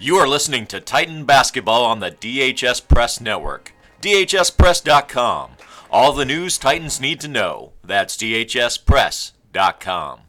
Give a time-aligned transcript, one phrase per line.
[0.00, 3.72] You are listening to Titan Basketball on the DHS Press Network.
[4.00, 5.50] DHSPress.com.
[5.90, 7.72] All the news Titans need to know.
[7.82, 10.20] That's DHSPress.com.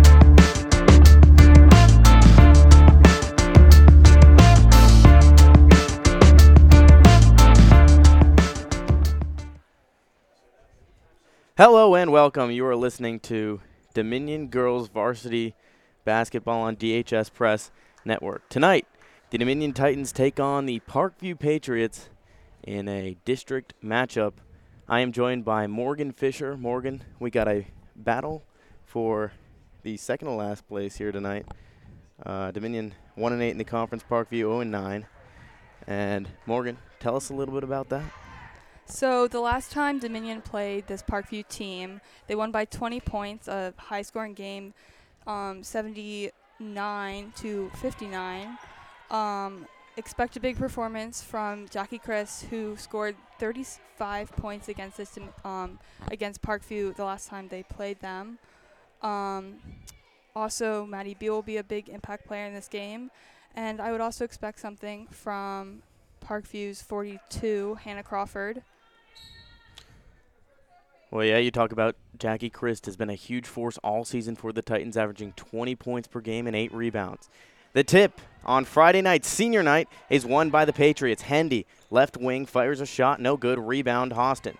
[11.55, 12.49] Hello and welcome.
[12.49, 13.61] You are listening to
[13.93, 15.53] Dominion Girls Varsity
[16.05, 17.69] Basketball on DHS Press
[18.03, 18.49] Network.
[18.49, 18.87] Tonight,
[19.29, 22.09] the Dominion Titans take on the Parkview Patriots
[22.63, 24.33] in a district matchup.
[24.87, 26.57] I am joined by Morgan Fisher.
[26.57, 28.43] Morgan, we got a battle
[28.85, 29.31] for
[29.83, 31.45] the second to last place here tonight.
[32.25, 35.05] Uh, Dominion 1 and 8 in the conference, Parkview 0 and 9.
[35.85, 38.11] And Morgan, tell us a little bit about that.
[38.85, 43.75] So the last time Dominion played this Parkview team, they won by 20 points, a
[43.77, 44.73] high-scoring game,
[45.27, 48.57] um, 79 to 59.
[49.11, 49.65] Um,
[49.97, 56.41] expect a big performance from Jackie Chris, who scored 35 points against this um, against
[56.41, 58.39] Parkview the last time they played them.
[59.01, 59.57] Um,
[60.35, 63.11] also, Maddie B will be a big impact player in this game,
[63.55, 65.81] and I would also expect something from
[66.25, 68.61] Parkview's 42, Hannah Crawford.
[71.11, 74.53] Well, yeah, you talk about Jackie Christ has been a huge force all season for
[74.53, 77.29] the Titans, averaging 20 points per game and eight rebounds.
[77.73, 81.23] The tip on Friday night, senior night, is won by the Patriots.
[81.23, 83.59] Hendy, left wing, fires a shot, no good.
[83.59, 84.57] Rebound, Austin.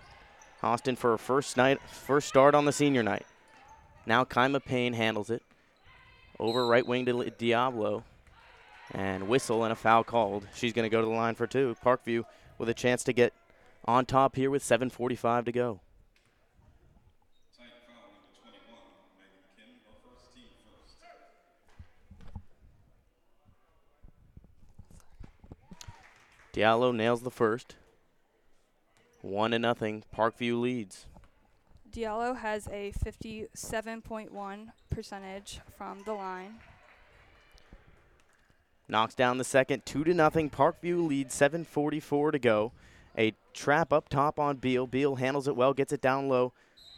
[0.62, 3.24] Austin for a first night, first start on the senior night.
[4.06, 5.42] Now Kaima Payne handles it.
[6.38, 8.02] Over right wing to Diallo.
[8.92, 10.46] And whistle and a foul called.
[10.54, 11.76] She's going to go to the line for two.
[11.84, 12.24] Parkview
[12.58, 13.32] with a chance to get
[13.84, 15.80] on top here with 7.45 to go.
[26.52, 27.76] Diallo nails the first.
[29.22, 30.04] One to nothing.
[30.14, 31.06] Parkview leads.
[31.90, 36.56] Diallo has a 57.1 percentage from the line.
[38.88, 40.50] Knocks down the second, two to nothing.
[40.50, 42.72] Parkview leads, 7:44 to go.
[43.16, 44.86] A trap up top on Beal.
[44.86, 46.52] Beal handles it well, gets it down low.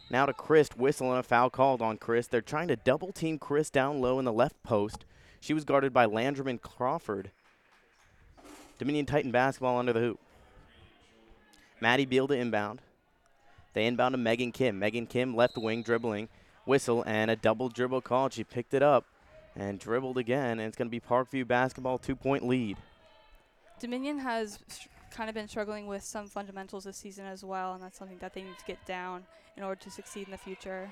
[0.09, 2.27] Now to Christ, whistle and a foul called on Chris.
[2.27, 5.05] They're trying to double team Chris down low in the left post.
[5.39, 7.31] She was guarded by Landrum and Crawford.
[8.83, 10.19] Dominion Titan basketball under the hoop.
[11.79, 12.81] Maddie Beal to inbound.
[13.71, 14.77] They inbound to Megan Kim.
[14.77, 16.27] Megan Kim left wing dribbling,
[16.65, 18.27] whistle, and a double dribble call.
[18.27, 19.05] She picked it up
[19.55, 22.75] and dribbled again, and it's going to be Parkview basketball two point lead.
[23.79, 24.59] Dominion has
[25.11, 28.33] kind of been struggling with some fundamentals this season as well, and that's something that
[28.33, 29.23] they need to get down
[29.55, 30.91] in order to succeed in the future.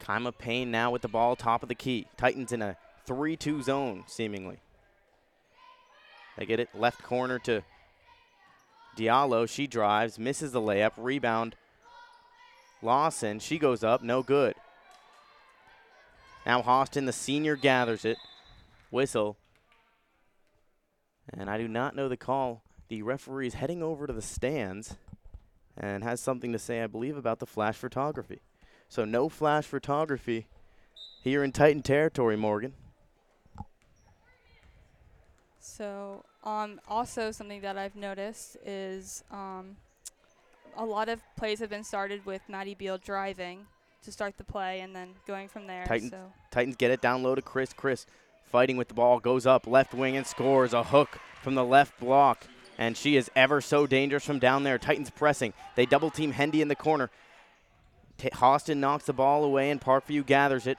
[0.00, 2.06] Kaima Payne now with the ball top of the key.
[2.16, 2.74] Titans in a
[3.04, 4.60] 3 2 zone, seemingly.
[6.36, 7.62] They get it left corner to
[8.96, 9.48] Diallo.
[9.48, 11.56] She drives, misses the layup, rebound.
[12.82, 14.54] Lawson, she goes up, no good.
[16.44, 18.18] Now Austin, the senior, gathers it.
[18.90, 19.36] Whistle.
[21.32, 22.62] And I do not know the call.
[22.88, 24.96] The referee is heading over to the stands
[25.76, 28.42] and has something to say, I believe, about the flash photography.
[28.88, 30.48] So no flash photography
[31.22, 32.74] here in Titan territory, Morgan.
[35.62, 39.76] So, um, also something that I've noticed is um,
[40.76, 43.66] a lot of plays have been started with Maddie Beal driving
[44.02, 45.84] to start the play and then going from there.
[45.86, 46.32] Titans, so.
[46.50, 47.72] Titans get it down low to Chris.
[47.72, 48.06] Chris
[48.52, 51.98] fighting with the ball, goes up left wing and scores a hook from the left
[52.00, 52.44] block.
[52.76, 54.78] And she is ever so dangerous from down there.
[54.78, 55.52] Titans pressing.
[55.76, 57.10] They double team Hendy in the corner.
[58.18, 60.76] T- Austin knocks the ball away and Parkview gathers it.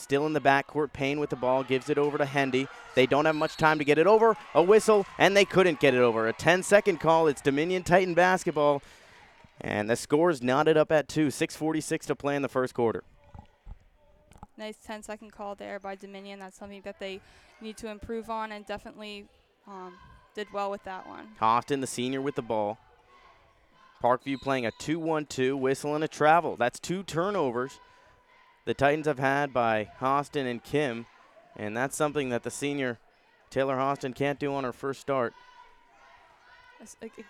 [0.00, 0.94] Still in the backcourt.
[0.94, 2.66] Payne with the ball gives it over to Hendy.
[2.94, 4.34] They don't have much time to get it over.
[4.54, 6.26] A whistle, and they couldn't get it over.
[6.26, 7.26] A 10 second call.
[7.26, 8.82] It's Dominion Titan basketball.
[9.60, 11.26] And the score is knotted up at two.
[11.26, 13.04] 6.46 to play in the first quarter.
[14.56, 16.38] Nice 10 second call there by Dominion.
[16.38, 17.20] That's something that they
[17.60, 19.26] need to improve on and definitely
[19.66, 19.94] um,
[20.34, 21.28] did well with that one.
[21.42, 22.78] Austin, the senior, with the ball.
[24.02, 26.56] Parkview playing a 2 1 2, whistle and a travel.
[26.56, 27.80] That's two turnovers
[28.70, 31.04] the Titans have had by Austin and Kim,
[31.56, 33.00] and that's something that the senior
[33.50, 35.34] Taylor Austin can't do on her first start.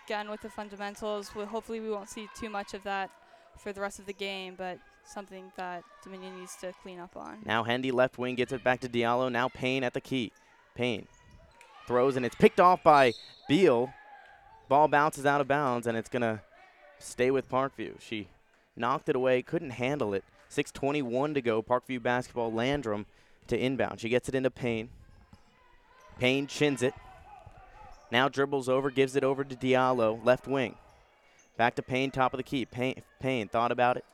[0.04, 3.10] Again, with the fundamentals, well, hopefully we won't see too much of that
[3.56, 7.38] for the rest of the game, but something that Dominion needs to clean up on.
[7.46, 9.32] Now Hendy left wing gets it back to Diallo.
[9.32, 10.32] Now Payne at the key.
[10.74, 11.08] Payne
[11.86, 13.14] throws and it's picked off by
[13.48, 13.94] Beal.
[14.68, 16.42] Ball bounces out of bounds and it's going to
[16.98, 17.98] stay with Parkview.
[17.98, 18.28] She
[18.76, 20.22] knocked it away, couldn't handle it.
[20.50, 21.62] 6.21 to go.
[21.62, 22.52] Parkview basketball.
[22.52, 23.06] Landrum
[23.46, 24.00] to inbound.
[24.00, 24.90] She gets it into Payne.
[26.18, 26.94] Payne chins it.
[28.10, 30.74] Now dribbles over, gives it over to Diallo, left wing.
[31.56, 32.64] Back to Payne, top of the key.
[32.64, 34.04] Payne, Payne thought about it.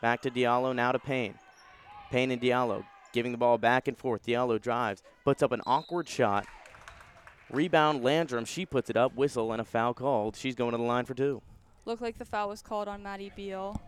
[0.00, 1.34] Back to Diallo, now to Payne.
[2.10, 4.26] Payne and Diallo giving the ball back and forth.
[4.26, 6.46] Diallo drives, puts up an awkward shot.
[7.50, 10.34] Rebound Landrum, she puts it up, whistle, and a foul called.
[10.36, 11.42] She's going to the line for two.
[11.84, 13.80] Looked like the foul was called on Maddie Beal.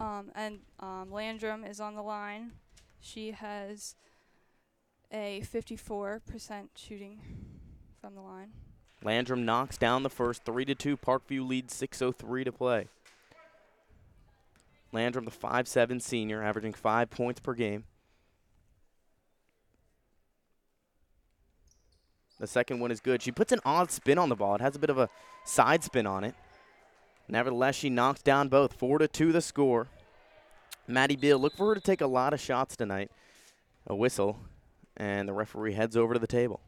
[0.00, 2.52] Um, and um, Landrum is on the line.
[3.00, 3.94] She has
[5.12, 7.20] a 54% shooting
[8.00, 8.52] from the line.
[9.02, 10.96] Landrum knocks down the first, three to two.
[10.96, 12.88] Parkview leads 6:03 to play.
[14.92, 17.84] Landrum, the five-seven senior, averaging five points per game.
[22.40, 23.22] The second one is good.
[23.22, 24.54] She puts an odd spin on the ball.
[24.54, 25.08] It has a bit of a
[25.44, 26.34] side spin on it.
[27.30, 28.72] Nevertheless, she knocks down both.
[28.72, 29.86] Four to two, the score.
[30.88, 33.10] Maddie Beal, look for her to take a lot of shots tonight.
[33.86, 34.38] A whistle,
[34.96, 36.60] and the referee heads over to the table.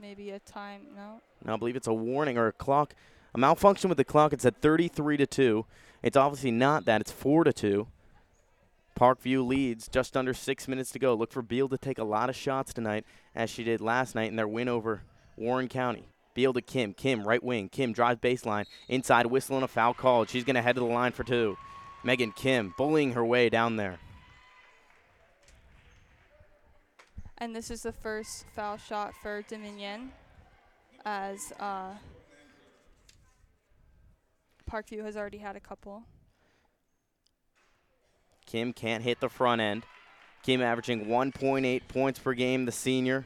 [0.00, 1.20] Maybe a time, no?
[1.44, 2.94] No, I believe it's a warning or a clock,
[3.34, 4.32] a malfunction with the clock.
[4.32, 5.66] It's at 33 to two.
[6.02, 7.00] It's obviously not that.
[7.00, 7.88] It's four to two.
[8.98, 11.14] Parkview leads just under six minutes to go.
[11.14, 13.04] Look for Beal to take a lot of shots tonight,
[13.34, 15.02] as she did last night in their win over
[15.36, 16.06] Warren County.
[16.34, 16.94] Beal to Kim.
[16.94, 17.68] Kim, right wing.
[17.68, 18.66] Kim drives baseline.
[18.88, 20.24] Inside, whistling a foul call.
[20.24, 21.56] She's going to head to the line for two.
[22.04, 23.98] Megan Kim bullying her way down there.
[27.38, 30.12] And this is the first foul shot for Dominion,
[31.06, 31.94] as uh,
[34.70, 36.02] Parkview has already had a couple.
[38.44, 39.84] Kim can't hit the front end.
[40.42, 43.24] Kim averaging 1.8 points per game, the senior.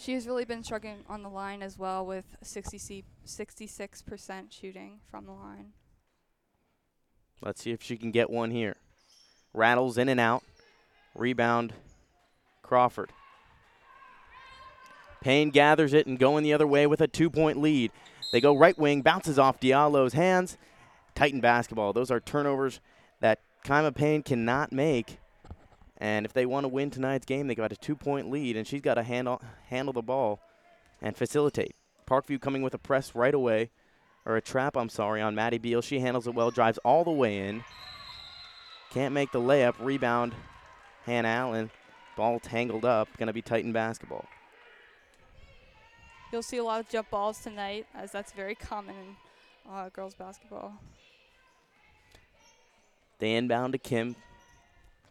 [0.00, 5.26] She has really been struggling on the line as well with 60 66% shooting from
[5.26, 5.74] the line.
[7.42, 8.76] Let's see if she can get one here.
[9.52, 10.42] Rattles in and out.
[11.14, 11.74] Rebound,
[12.62, 13.12] Crawford.
[15.20, 17.92] Payne gathers it and going the other way with a two point lead.
[18.32, 20.56] They go right wing, bounces off Diallo's hands.
[21.14, 21.92] Titan basketball.
[21.92, 22.80] Those are turnovers
[23.20, 25.19] that Kaima Payne cannot make.
[26.00, 28.66] And if they want to win tonight's game, they got a two point lead, and
[28.66, 30.40] she's got to handle, handle the ball
[31.02, 31.76] and facilitate.
[32.06, 33.70] Parkview coming with a press right away,
[34.24, 35.82] or a trap, I'm sorry, on Maddie Beal.
[35.82, 37.62] She handles it well, drives all the way in.
[38.90, 39.74] Can't make the layup.
[39.78, 40.34] Rebound,
[41.04, 41.70] Hannah Allen.
[42.16, 43.08] Ball tangled up.
[43.18, 44.26] Going to be Titan basketball.
[46.32, 50.14] You'll see a lot of jump balls tonight, as that's very common in uh, girls
[50.14, 50.74] basketball.
[53.18, 54.16] They inbound to Kim.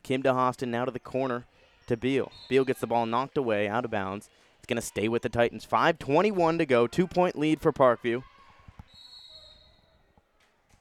[0.04, 1.46] Kim to Hostin, now to the corner
[1.88, 2.32] to Beal.
[2.48, 4.30] Beal gets the ball knocked away, out of bounds.
[4.58, 5.66] It's going to stay with the Titans.
[5.66, 8.24] 5.21 to go, two point lead for Parkview,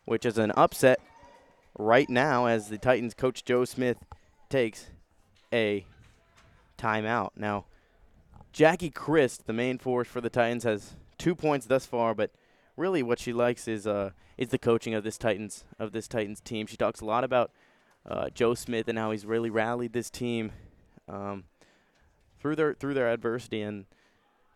[0.05, 1.01] which is an upset
[1.79, 3.99] right now as the Titans coach Joe Smith
[4.49, 4.87] takes
[5.53, 5.87] a
[6.77, 7.31] timeout.
[7.37, 7.65] Now,
[8.53, 12.31] Jackie Christ, the main force for the Titans, has two points thus far, but
[12.77, 16.41] really what she likes is uh, is the coaching of this Titans of this Titans
[16.41, 16.67] team.
[16.67, 17.51] She talks a lot about
[18.09, 20.53] uh, Joe Smith and how he's really rallied this team
[21.09, 21.45] um,
[22.41, 23.85] through their through their adversity and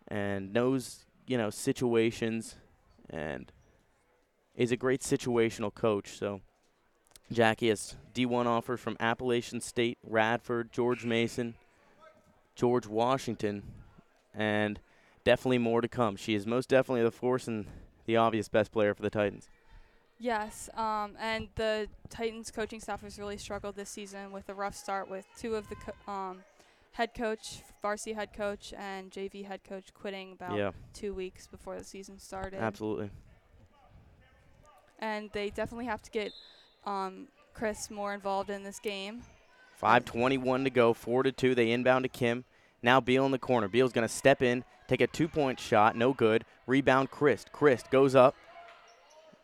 [0.09, 2.57] and knows you know situations
[3.11, 3.53] and
[4.57, 6.11] is a great situational coach.
[6.19, 6.41] So
[7.31, 11.55] Jackie has D1 offers from Appalachian State, Radford, George Mason,
[12.55, 13.63] George Washington,
[14.35, 14.81] and
[15.25, 16.17] definitely more to come.
[16.17, 17.67] She is most definitely the force and
[18.05, 19.49] the obvious best player for the Titans.
[20.23, 24.77] Yes, um, and the Titans coaching staff has really struggled this season with a rough
[24.77, 26.45] start with two of the co- um,
[26.93, 31.77] head coach, varsity head coach, and JV head coach quitting about yeah, two weeks before
[31.77, 32.61] the season started.
[32.61, 33.11] absolutely.
[35.01, 36.31] And they definitely have to get
[36.87, 39.23] um, Chris more involved in this game.
[39.83, 41.57] 5.21 to go, 4 to 2.
[41.57, 42.45] They inbound to Kim.
[42.81, 43.67] Now Beal in the corner.
[43.67, 46.45] Beal's going to step in, take a two point shot, no good.
[46.69, 47.51] Rebound, Christ.
[47.51, 48.37] Christ goes up,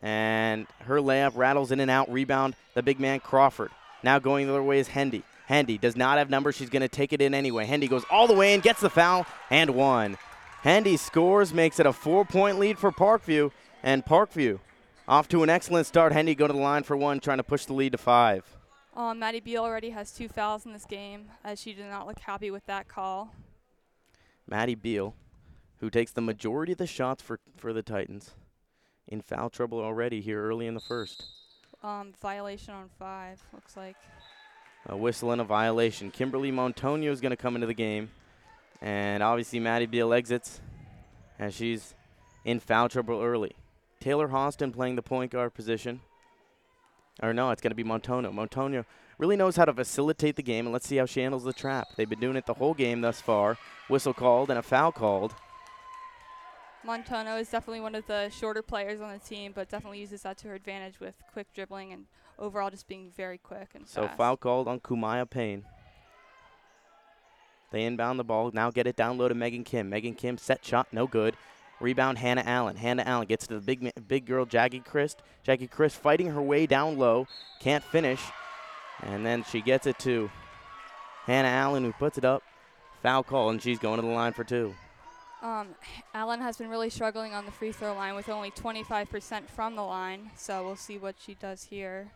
[0.02, 2.10] and her layup rattles in and out.
[2.10, 3.70] Rebound, the big man, Crawford.
[4.02, 5.24] Now going the other way is Hendy.
[5.46, 6.56] Hendy does not have numbers.
[6.56, 7.64] She's going to take it in anyway.
[7.64, 10.18] Hendy goes all the way in, gets the foul, and one.
[10.62, 13.50] Hendy scores, makes it a four point lead for Parkview,
[13.82, 14.58] and Parkview
[15.06, 16.12] off to an excellent start.
[16.12, 18.44] Hendy go to the line for one, trying to push the lead to five.
[18.94, 22.18] Um, Maddie Beal already has two fouls in this game, as she did not look
[22.18, 23.32] happy with that call.
[24.46, 25.14] Maddie Beal,
[25.80, 28.32] who takes the majority of the shots for, for the Titans,
[29.08, 31.24] in foul trouble already here early in the first.
[31.82, 33.96] Um, violation on five, looks like.
[34.86, 36.10] A whistle and a violation.
[36.10, 38.10] Kimberly Montonio is going to come into the game.
[38.80, 40.60] And obviously, Maddie Beal exits
[41.38, 41.94] as she's
[42.44, 43.52] in foul trouble early.
[44.00, 46.00] Taylor Hostin playing the point guard position.
[47.22, 48.32] Or no, it's going to be Montono.
[48.32, 48.84] Montono
[49.18, 51.88] really knows how to facilitate the game, and let's see how she handles the trap.
[51.96, 53.58] They've been doing it the whole game thus far.
[53.88, 55.34] Whistle called and a foul called.
[56.86, 60.38] Montono is definitely one of the shorter players on the team, but definitely uses that
[60.38, 62.06] to her advantage with quick dribbling and
[62.38, 64.16] overall just being very quick and So fast.
[64.16, 65.64] foul called on Kumaya Payne.
[67.70, 68.50] They inbound the ball.
[68.54, 69.90] Now get it down low to Megan Kim.
[69.90, 71.36] Megan Kim set shot, no good.
[71.80, 72.76] Rebound Hannah Allen.
[72.76, 75.20] Hannah Allen gets to the big big girl Jackie Christ.
[75.42, 77.26] Jackie Christ fighting her way down low,
[77.60, 78.20] can't finish,
[79.02, 80.30] and then she gets it to
[81.24, 82.42] Hannah Allen who puts it up.
[83.02, 84.74] Foul call and she's going to the line for two.
[85.40, 85.68] Um,
[86.14, 89.82] Allen has been really struggling on the free throw line with only 25% from the
[89.82, 92.10] line, so we'll see what she does here.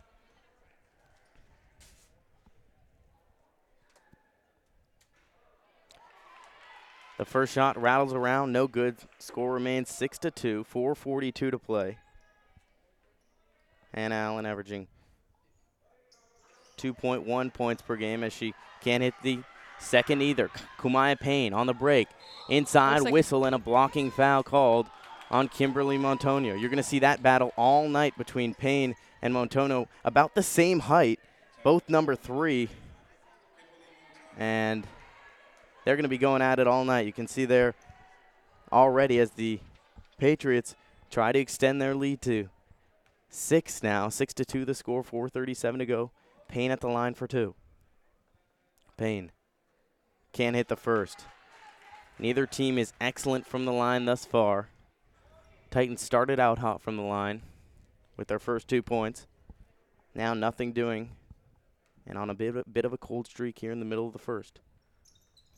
[7.18, 8.96] The first shot rattles around, no good.
[9.20, 10.64] Score remains six to two.
[10.64, 11.98] 4:42 to play.
[13.94, 14.88] Hannah Allen averaging
[16.78, 19.40] 2.1 points per game as she can't hit the
[19.82, 20.50] second either.
[20.78, 22.08] Kumaya Payne on the break,
[22.48, 24.88] inside like- whistle and a blocking foul called
[25.30, 26.58] on Kimberly Montonio.
[26.58, 30.80] You're going to see that battle all night between Payne and Montono, about the same
[30.80, 31.20] height,
[31.62, 32.68] both number three,
[34.36, 34.86] and
[35.84, 37.06] they're going to be going at it all night.
[37.06, 37.74] You can see there
[38.72, 39.60] already as the
[40.18, 40.74] Patriots
[41.10, 42.48] try to extend their lead to
[43.28, 44.08] six now.
[44.08, 45.02] Six to two, the score.
[45.02, 46.10] 4:37 to go.
[46.48, 47.54] Payne at the line for two.
[48.96, 49.30] Payne
[50.32, 51.24] can't hit the first.
[52.18, 54.68] Neither team is excellent from the line thus far.
[55.70, 57.42] Titans started out hot from the line
[58.16, 59.26] with their first two points.
[60.14, 61.12] Now nothing doing,
[62.06, 64.12] and on a bit of, bit of a cold streak here in the middle of
[64.12, 64.60] the first.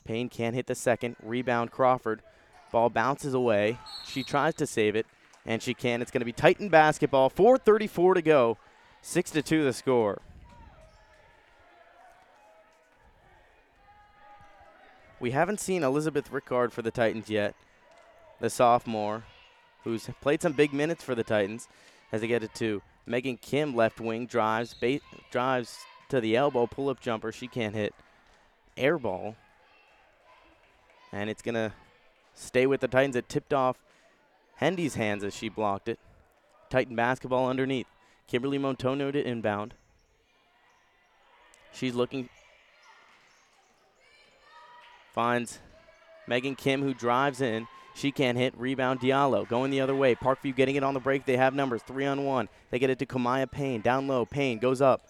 [0.05, 1.15] Payne can't hit the second.
[1.21, 2.21] Rebound Crawford.
[2.71, 3.79] Ball bounces away.
[4.05, 5.05] She tries to save it,
[5.45, 6.01] and she can.
[6.01, 7.29] It's going to be Titan basketball.
[7.29, 8.57] 4:34 to go.
[9.01, 10.21] Six to two the score.
[15.25, 17.55] We haven't seen Elizabeth Rickard for the Titans yet.
[18.39, 19.23] The sophomore,
[19.83, 21.67] who's played some big minutes for the Titans,
[22.11, 24.75] as they get it to Megan Kim, left wing drives,
[25.31, 25.79] drives
[26.09, 27.31] to the elbow, pull up jumper.
[27.31, 27.95] She can't hit.
[28.77, 29.35] Air ball
[31.11, 31.73] and it's going to
[32.35, 33.15] stay with the Titans.
[33.15, 33.77] It tipped off
[34.57, 35.97] Hendy's hands as she blocked it.
[36.69, 37.87] Titan basketball underneath.
[38.27, 39.73] Kimberly Montono to inbound.
[41.73, 42.29] She's looking.
[45.15, 45.59] Finds
[46.27, 47.67] Megan Kim, who drives in.
[47.95, 48.53] She can't hit.
[48.57, 49.47] Rebound Diallo.
[49.47, 50.13] Going the other way.
[50.13, 51.25] Parkview getting it on the break.
[51.25, 51.81] They have numbers.
[51.81, 52.49] Three on one.
[52.69, 53.79] They get it to Kamaya Payne.
[53.79, 54.25] Down low.
[54.25, 55.07] Payne goes up.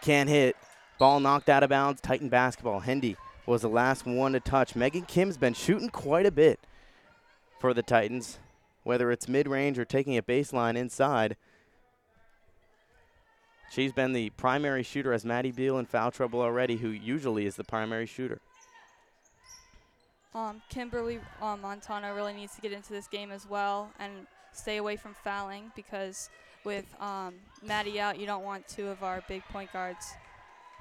[0.00, 0.56] Can't hit.
[1.00, 2.00] Ball knocked out of bounds.
[2.00, 2.78] Titan basketball.
[2.78, 4.76] Hendy was the last one to touch.
[4.76, 6.60] Megan Kim's been shooting quite a bit
[7.58, 8.38] for the Titans,
[8.84, 11.36] whether it's mid range or taking a baseline inside.
[13.72, 17.56] She's been the primary shooter as Maddie Beal in foul trouble already, who usually is
[17.56, 18.40] the primary shooter.
[20.34, 24.78] Um, Kimberly um, Montano really needs to get into this game as well and stay
[24.78, 26.28] away from fouling because
[26.64, 30.14] with um, Maddie out, you don't want two of our big point guards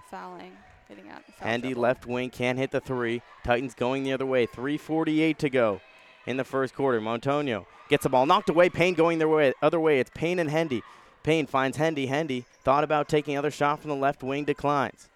[0.10, 0.54] fouling,
[0.88, 1.22] getting out.
[1.28, 1.82] in foul Handy trouble.
[1.82, 3.22] left wing can't hit the three.
[3.44, 4.48] Titans going the other way.
[4.48, 5.82] 3:48 to go
[6.26, 7.00] in the first quarter.
[7.02, 8.70] Montonio gets the ball knocked away.
[8.70, 10.00] Payne going their way, other way.
[10.00, 10.82] It's Payne and Hendy.
[11.24, 12.08] Payne finds Hendy.
[12.08, 15.10] Hendy thought about taking other shot from the left wing, declines.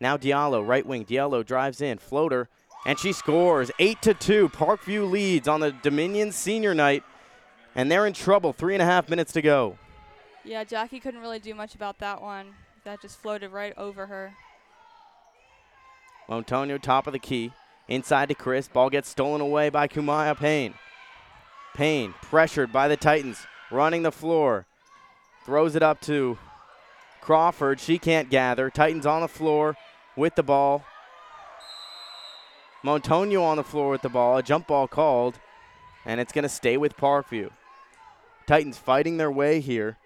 [0.00, 1.04] Now Diallo, right wing.
[1.04, 2.48] Diallo drives in, floater,
[2.84, 3.70] and she scores.
[3.78, 4.48] Eight to two.
[4.48, 7.04] Parkview leads on the Dominion Senior Night,
[7.74, 8.52] and they're in trouble.
[8.52, 9.78] Three and a half minutes to go.
[10.44, 12.54] Yeah, Jackie couldn't really do much about that one.
[12.84, 14.34] That just floated right over her.
[16.28, 17.52] Montonio top of the key.
[17.88, 18.68] Inside to Chris.
[18.68, 20.74] Ball gets stolen away by Kumaya Payne.
[21.74, 23.46] Payne pressured by the Titans.
[23.70, 24.66] Running the floor.
[25.44, 26.38] Throws it up to
[27.20, 27.80] Crawford.
[27.80, 28.70] She can't gather.
[28.70, 29.76] Titans on the floor
[30.16, 30.84] with the ball.
[32.84, 34.36] Montonio on the floor with the ball.
[34.36, 35.38] A jump ball called.
[36.04, 37.50] And it's going to stay with Parkview.
[38.46, 39.98] Titans fighting their way here.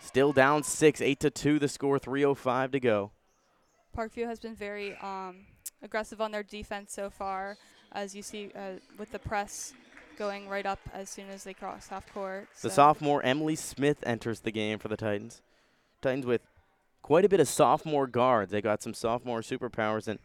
[0.00, 1.58] Still down six, eight to two.
[1.58, 3.10] The score, 3:05 to go.
[3.96, 5.46] Parkview has been very um,
[5.82, 7.56] aggressive on their defense so far,
[7.92, 9.74] as you see uh, with the press
[10.18, 12.48] going right up as soon as they cross half court.
[12.60, 15.42] The sophomore Emily Smith enters the game for the Titans.
[16.00, 16.42] Titans with
[17.02, 18.50] quite a bit of sophomore guards.
[18.52, 20.18] They got some sophomore superpowers, and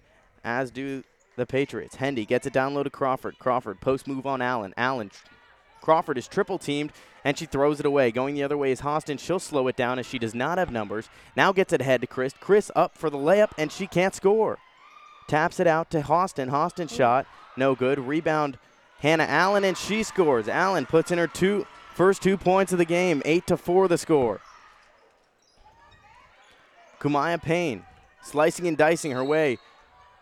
[0.47, 1.03] as do
[1.35, 1.95] the Patriots.
[1.95, 3.37] Hendy gets it down low to Crawford.
[3.37, 4.73] Crawford post move on Allen.
[4.77, 5.11] Allen.
[5.81, 6.91] Crawford is triple teamed
[7.23, 8.11] and she throws it away.
[8.11, 9.19] Going the other way is Hostin.
[9.19, 11.09] She'll slow it down as she does not have numbers.
[11.35, 12.33] Now gets it ahead to Chris.
[12.39, 14.57] Chris up for the layup and she can't score.
[15.27, 16.49] Taps it out to Hostin.
[16.49, 17.27] Hostin shot.
[17.57, 17.99] No good.
[17.99, 18.57] Rebound
[18.99, 20.47] Hannah Allen and she scores.
[20.47, 23.21] Allen puts in her two first two points of the game.
[23.25, 24.39] Eight to four the score.
[26.99, 27.83] Kumaya Payne
[28.23, 29.59] slicing and dicing her way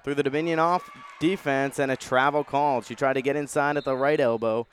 [0.06, 0.88] through the Dominion off
[1.20, 2.84] defense and a travel call.
[2.84, 4.68] She tried to get inside at the right elbow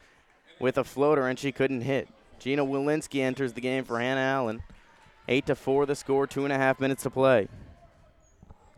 [0.60, 2.06] with a floater and she couldn't hit.
[2.38, 4.62] Gina Walensky enters the game for Hannah Allen.
[5.28, 6.26] Eight to four, the score.
[6.26, 7.48] Two and a half minutes to play.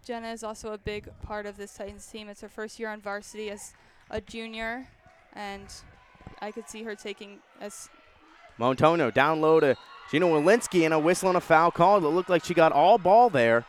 [0.06, 2.28] Jenna is also a big part of this Titans team.
[2.28, 3.72] It's her first year on varsity as
[4.08, 4.86] a junior,
[5.32, 5.66] and
[6.40, 7.88] I could see her taking as
[8.60, 9.76] Montono down low to
[10.12, 11.96] Gina Walensky and a whistle and a foul call.
[11.96, 13.64] It looked like she got all ball there,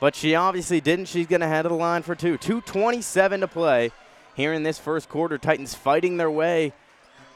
[0.00, 1.06] but she obviously didn't.
[1.06, 2.38] She's going to head to the line for two.
[2.38, 3.90] 2.27 to play
[4.34, 5.38] here in this first quarter.
[5.38, 6.72] Titans fighting their way,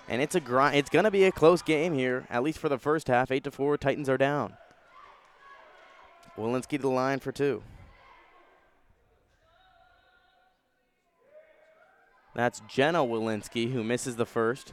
[0.08, 0.76] and it's a grind.
[0.76, 3.30] It's going to be a close game here, at least for the first half.
[3.30, 3.76] Eight to four.
[3.76, 4.54] Titans are down.
[6.38, 7.62] Walensky to the line for two.
[12.34, 14.72] That's Jenna Walensky who misses the first.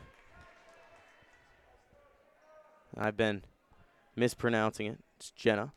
[2.98, 3.44] I've been
[4.16, 5.00] mispronouncing it.
[5.18, 5.74] It's Jenna.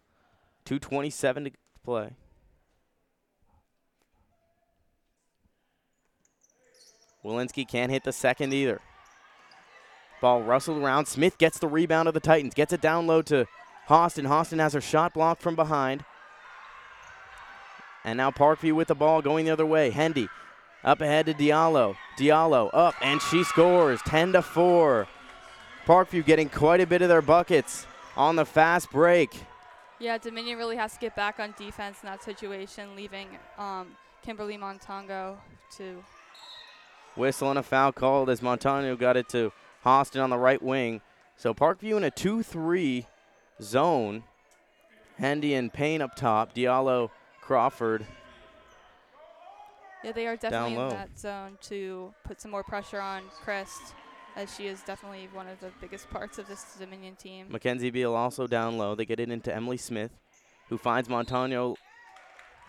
[0.65, 1.51] 227 to
[1.85, 2.11] play.
[7.25, 8.81] Walensky can't hit the second either.
[10.21, 11.07] Ball rustled around.
[11.07, 12.55] Smith gets the rebound of the Titans.
[12.55, 13.47] Gets it down low to
[13.89, 14.27] Austin.
[14.27, 16.05] Austin has her shot blocked from behind.
[18.05, 19.91] And now Parkview with the ball going the other way.
[19.91, 20.29] Hendy
[20.85, 21.97] up ahead to Diallo.
[22.19, 25.07] Diallo up and she scores 10 to 4.
[25.87, 27.87] Parkview getting quite a bit of their buckets
[28.17, 29.31] on the fast break.
[30.03, 34.59] Yeah, Dominion really has to get back on defense in that situation, leaving um, Kimberly
[34.59, 35.37] Montongo
[35.77, 36.03] to.
[37.15, 39.53] Whistle and a foul called as Montano got it to
[39.85, 41.03] Austin on the right wing.
[41.37, 43.07] So Parkview in a 2 3
[43.63, 44.25] zone.
[45.19, 46.53] Hendy and Payne up top.
[46.53, 48.05] Diallo, Crawford.
[50.03, 53.95] Yeah, they are definitely in that zone to put some more pressure on Christ
[54.37, 57.47] as she is definitely one of the biggest parts of this Dominion team.
[57.51, 58.95] Mackenzie Beal also down low.
[58.95, 60.11] They get it into Emily Smith,
[60.69, 61.77] who finds Montano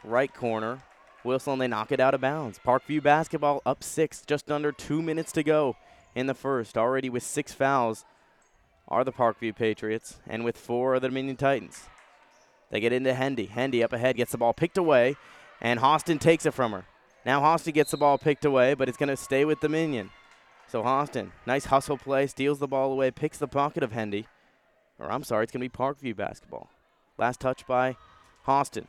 [0.03, 0.79] right corner.
[1.24, 2.60] Wilson, they knock it out of bounds.
[2.65, 5.78] Parkview basketball up six, just under two minutes to go
[6.15, 6.78] in the first.
[6.78, 8.04] Already with six fouls
[8.89, 11.88] are the Parkview Patriots, and with four are the Dominion Titans.
[12.69, 13.45] They get into Hendy.
[13.45, 15.15] Hendy up ahead gets the ball picked away,
[15.62, 16.86] and Hostin takes it from her.
[17.26, 20.10] Now Hostin gets the ball picked away, but it's going to stay with Dominion.
[20.67, 24.28] So Austin, nice hustle play, steals the ball away, picks the pocket of Hendy.
[24.99, 26.69] Or I'm sorry, it's going to be Parkview basketball.
[27.17, 27.95] Last touch by
[28.47, 28.88] Austin.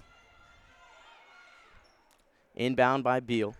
[2.57, 3.55] Inbound by Beal.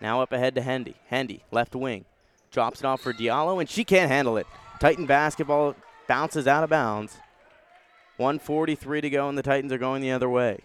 [0.00, 0.96] Now up ahead to Hendy.
[1.06, 2.04] Hendy, left wing.
[2.50, 4.46] Drops it off for Diallo, and she can't handle it.
[4.80, 5.74] Titan basketball
[6.06, 7.16] bounces out of bounds.
[8.16, 10.60] 143 to go, and the Titans are going the other way.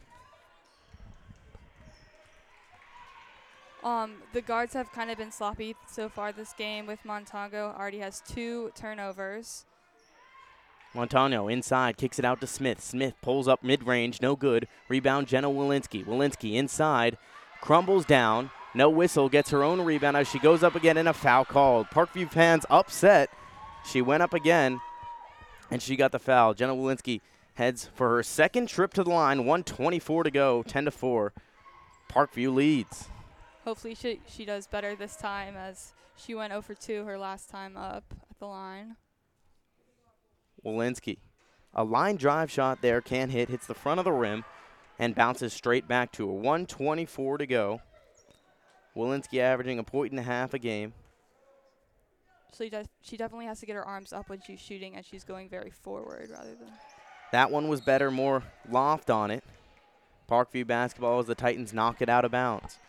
[3.83, 7.77] Um, the guards have kind of been sloppy so far this game with Montago.
[7.77, 9.65] Already has two turnovers.
[10.93, 12.81] Montano inside, kicks it out to Smith.
[12.81, 14.67] Smith pulls up mid range, no good.
[14.89, 16.03] Rebound, Jenna Walensky.
[16.03, 17.17] Walensky inside,
[17.61, 18.49] crumbles down.
[18.73, 21.87] No whistle, gets her own rebound as she goes up again in a foul called.
[21.87, 23.29] Parkview fans upset.
[23.85, 24.79] She went up again,
[25.71, 26.53] and she got the foul.
[26.53, 27.21] Jenna Walensky
[27.53, 29.39] heads for her second trip to the line.
[29.39, 31.33] 124 to go, 10 to 4.
[32.11, 33.09] Parkview leads
[33.69, 37.51] hopefully she she does better this time as she went oh over 2 her last
[37.51, 38.95] time up at the line.
[40.65, 41.17] Walensky.
[41.75, 44.43] A line drive shot there, can hit, hits the front of the rim,
[44.97, 46.33] and bounces straight back to her.
[46.33, 47.81] 124 to go.
[48.97, 50.93] Walensky averaging a point and a half a game.
[52.51, 55.23] So does, she definitely has to get her arms up when she's shooting, and she's
[55.23, 56.71] going very forward rather than.
[57.31, 59.43] That one was better, more loft on it.
[60.27, 62.79] Parkview basketball as the Titans knock it out of bounds.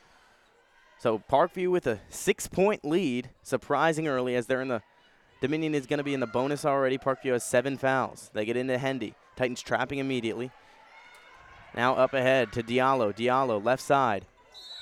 [1.01, 4.83] So Parkview with a six-point lead, surprising early as they're in the
[5.41, 6.99] Dominion is going to be in the bonus already.
[6.99, 8.31] Parkview has seven fouls.
[8.35, 9.15] They get into Hendy.
[9.37, 10.51] Titans trapping immediately.
[11.75, 13.17] Now up ahead to Diallo.
[13.17, 14.27] Diallo left side.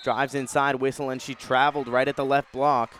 [0.02, 2.92] Drives inside, whistle, and she traveled right at the left block.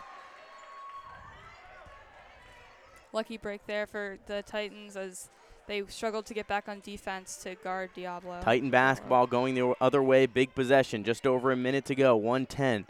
[3.11, 5.29] Lucky break there for the Titans as
[5.67, 8.41] they struggled to get back on defense to guard Diallo.
[8.41, 10.25] Titan basketball going the other way.
[10.25, 11.03] Big possession.
[11.03, 12.15] Just over a minute to go.
[12.15, 12.85] 110.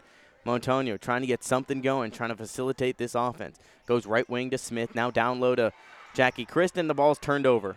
[0.46, 3.58] Montonio trying to get something going, trying to facilitate this offense.
[3.86, 4.94] Goes right wing to Smith.
[4.94, 5.72] Now down low to
[6.14, 6.88] Jackie Kristen.
[6.88, 7.76] The ball's turned over.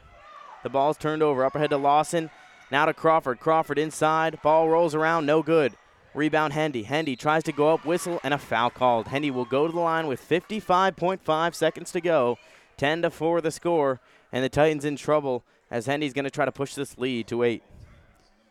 [0.64, 1.44] The ball's turned over.
[1.44, 2.30] Up ahead to Lawson.
[2.72, 3.40] Now to Crawford.
[3.40, 4.42] Crawford inside.
[4.42, 5.26] Ball rolls around.
[5.26, 5.74] No good.
[6.14, 6.84] Rebound Hendy.
[6.84, 9.08] Hendy tries to go up, whistle, and a foul called.
[9.08, 12.38] Hendy will go to the line with 55.5 seconds to go.
[12.78, 14.00] 10 to 4 the score,
[14.32, 17.44] and the Titans in trouble as Hendy's going to try to push this lead to
[17.44, 17.64] 8.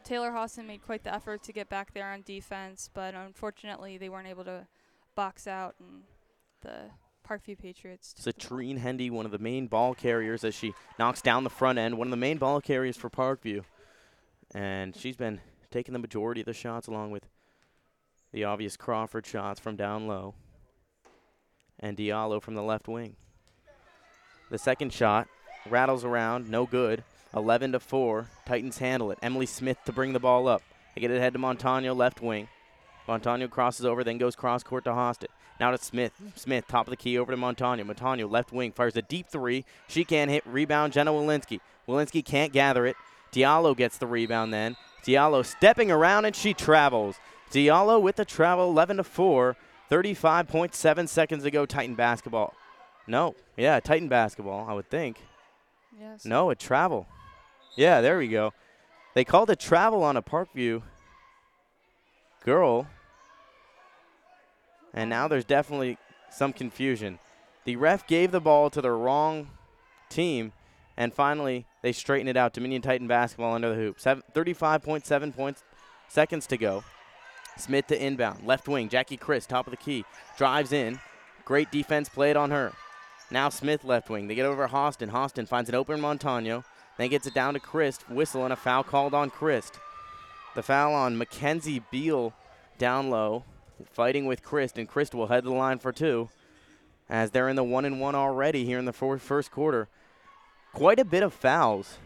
[0.04, 4.08] Taylor Hawson made quite the effort to get back there on defense, but unfortunately they
[4.08, 4.66] weren't able to
[5.14, 6.02] box out and
[6.62, 6.90] the
[7.28, 8.14] Parkview Patriots.
[8.18, 11.96] Citrine Hendy, one of the main ball carriers, as she knocks down the front end.
[11.96, 13.62] One of the main ball carriers for Parkview.
[14.54, 17.28] And she's been taking the majority of the shots along with
[18.32, 20.34] the obvious Crawford shots from down low.
[21.78, 23.16] And Diallo from the left wing.
[24.50, 25.28] The second shot
[25.68, 27.04] rattles around, no good.
[27.34, 28.28] 11 to 4.
[28.46, 29.18] Titans handle it.
[29.22, 30.62] Emily Smith to bring the ball up.
[30.94, 32.48] They get it ahead to Montano, left wing.
[33.08, 35.30] Montano crosses over, then goes cross court to Hostet.
[35.58, 36.12] Now to Smith.
[36.34, 37.84] Smith, top of the key, over to Montano.
[37.84, 39.64] Montano, left wing, fires a deep three.
[39.88, 40.46] She can't hit.
[40.46, 41.60] Rebound, Jenna Walensky.
[41.88, 42.96] Walensky can't gather it.
[43.32, 44.76] Diallo gets the rebound then.
[45.04, 47.16] Diallo stepping around, and she travels.
[47.50, 49.56] Diallo with the travel, 11 to 4.
[49.90, 52.54] 35.7 seconds to go, Titan basketball.
[53.06, 55.18] No, yeah, Titan basketball, I would think.
[55.98, 56.24] Yes.
[56.24, 57.06] No, a travel.
[57.76, 58.52] Yeah, there we go.
[59.14, 60.82] They called it travel on a Parkview
[62.44, 62.86] girl.
[64.94, 65.98] And now there's definitely
[66.30, 67.18] some confusion.
[67.64, 69.48] The ref gave the ball to the wrong
[70.08, 70.52] team,
[70.96, 72.52] and finally they straighten it out.
[72.52, 74.00] Dominion Titan basketball under the hoop.
[74.00, 75.62] Seven, 35.7 points,
[76.08, 76.84] seconds to go.
[77.56, 78.46] Smith to inbound.
[78.46, 80.04] Left wing, Jackie Chris, top of the key.
[80.36, 81.00] Drives in.
[81.44, 82.72] Great defense played on her.
[83.30, 84.26] Now Smith left wing.
[84.26, 85.10] They get over Hostin.
[85.10, 86.64] Hostin finds an open Montano.
[87.02, 88.08] Then gets it down to Christ.
[88.08, 89.80] Whistle and a foul called on Christ.
[90.54, 92.32] The foul on Mackenzie Beal
[92.78, 93.42] down low,
[93.90, 96.28] fighting with Christ, and Christ will head the line for two
[97.10, 99.88] as they're in the one and one already here in the four, first quarter.
[100.72, 101.98] Quite a bit of fouls,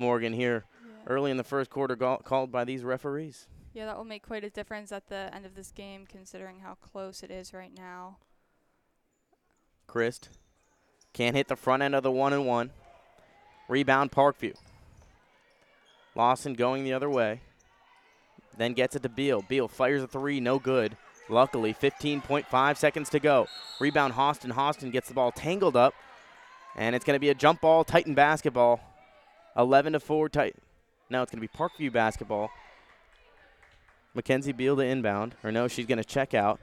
[0.00, 0.90] Morgan, here Yeah.
[1.06, 3.46] early in the first quarter ga- called by these referees.
[3.74, 6.74] yeah, that will make quite a difference at the end of this game, considering how
[6.74, 8.16] close it is right now.
[9.86, 10.30] Christ
[11.12, 12.72] can't hit the front end of the one and one.
[13.68, 14.54] Rebound Parkview.
[16.14, 17.40] Lawson going the other way.
[18.56, 19.42] Then gets it to Beal.
[19.42, 20.96] Beal fires a three, no good.
[21.28, 23.46] Luckily, 15.5 seconds to go.
[23.80, 24.52] Rebound Hostin.
[24.52, 25.94] Hostin gets the ball tangled up.
[26.76, 28.80] And it's going to be a jump ball, Titan basketball.
[29.56, 30.60] 11 to 4 Titan.
[31.08, 32.50] No, it's going to be Parkview basketball.
[34.14, 35.34] Mackenzie Beal to inbound.
[35.42, 36.60] Or no, she's going to check out.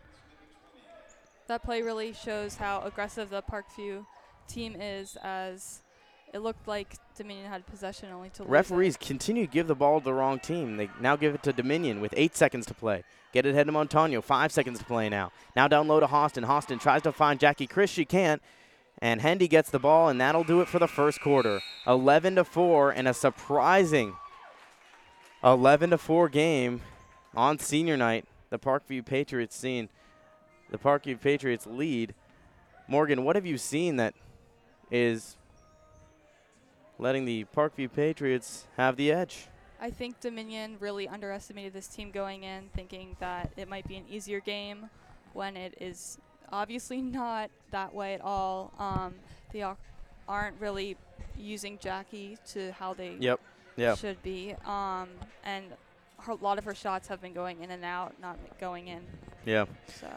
[1.47, 4.05] That play really shows how aggressive the Parkview
[4.47, 5.81] team is, as
[6.33, 8.49] it looked like Dominion had possession only to lose.
[8.49, 10.77] Referees continue to give the ball to the wrong team.
[10.77, 13.03] They now give it to Dominion with eight seconds to play.
[13.33, 14.21] Get it ahead to Montano.
[14.21, 15.31] Five seconds to play now.
[15.55, 16.45] Now down low to Hostin.
[16.45, 17.89] Hostin tries to find Jackie Chris.
[17.89, 18.41] She can't.
[18.99, 21.61] And Hendy gets the ball, and that'll do it for the first quarter.
[21.87, 24.15] 11 to 4, and a surprising
[25.43, 26.81] 11 to 4 game
[27.35, 28.25] on senior night.
[28.51, 29.89] The Parkview Patriots seen
[30.69, 32.13] the Parkview Patriots lead.
[32.87, 34.13] Morgan, what have you seen that
[34.91, 35.37] is
[37.01, 39.47] letting the Parkview Patriots have the edge?
[39.81, 44.05] I think Dominion really underestimated this team going in, thinking that it might be an
[44.07, 44.89] easier game
[45.33, 46.19] when it is
[46.53, 48.71] obviously not that way at all.
[48.77, 49.15] Um,
[49.51, 49.65] they
[50.27, 50.95] aren't really
[51.37, 53.39] using Jackie to how they Yep.
[53.75, 53.95] Yeah.
[53.95, 54.53] should be.
[54.65, 55.09] Um,
[55.43, 55.65] and
[56.19, 59.01] her, a lot of her shots have been going in and out, not going in.
[59.45, 59.65] Yeah.
[59.99, 60.07] So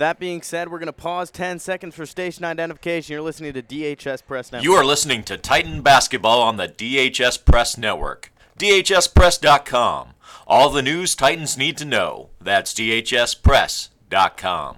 [0.00, 3.12] That being said, we're going to pause 10 seconds for station identification.
[3.12, 4.64] You're listening to DHS Press Network.
[4.64, 8.32] You are listening to Titan Basketball on the DHS Press Network.
[8.58, 10.14] DHSPress.com.
[10.46, 12.30] All the news Titans need to know.
[12.40, 14.76] That's DHSPress.com.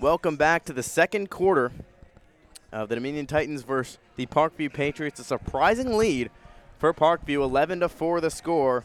[0.00, 1.70] Welcome back to the second quarter
[2.72, 5.20] of the Dominion Titans versus the Parkview Patriots.
[5.20, 6.32] A surprising lead
[6.80, 8.82] for Parkview, 11 to 4 the score.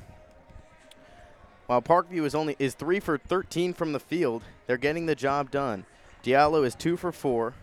[1.67, 5.49] While Parkview is only is 3 for 13 from the field, they're getting the job
[5.49, 5.85] done.
[6.23, 7.53] Diallo is 2 for 4.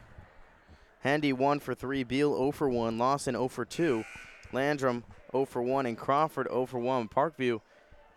[1.00, 4.04] Handy 1 for 3, Beal 0 for 1, Lawson 0 for 2,
[4.52, 7.08] Landrum 0 for 1 and Crawford 0 for 1.
[7.08, 7.60] Parkview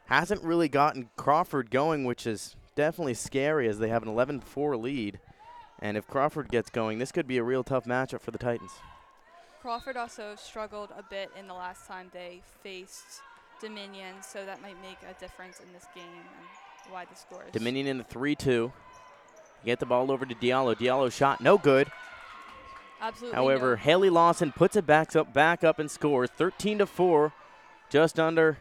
[0.06, 4.78] hasn't really gotten Crawford going, which is definitely scary as they have an 11 4
[4.78, 5.20] lead.
[5.80, 8.72] And if Crawford gets going, this could be a real tough matchup for the Titans.
[9.62, 13.22] Crawford also struggled a bit in the last time they faced
[13.66, 17.52] Dominion, so that might make a difference in this game and why the score is.
[17.52, 18.72] Dominion in the 3 2.
[19.66, 20.76] Get the ball over to Diallo.
[20.76, 21.92] Diallo shot no good.
[23.02, 23.36] Absolutely.
[23.36, 27.34] However, no- Haley Lawson puts it back up, back up and scores 13 to 4,
[27.90, 28.60] just under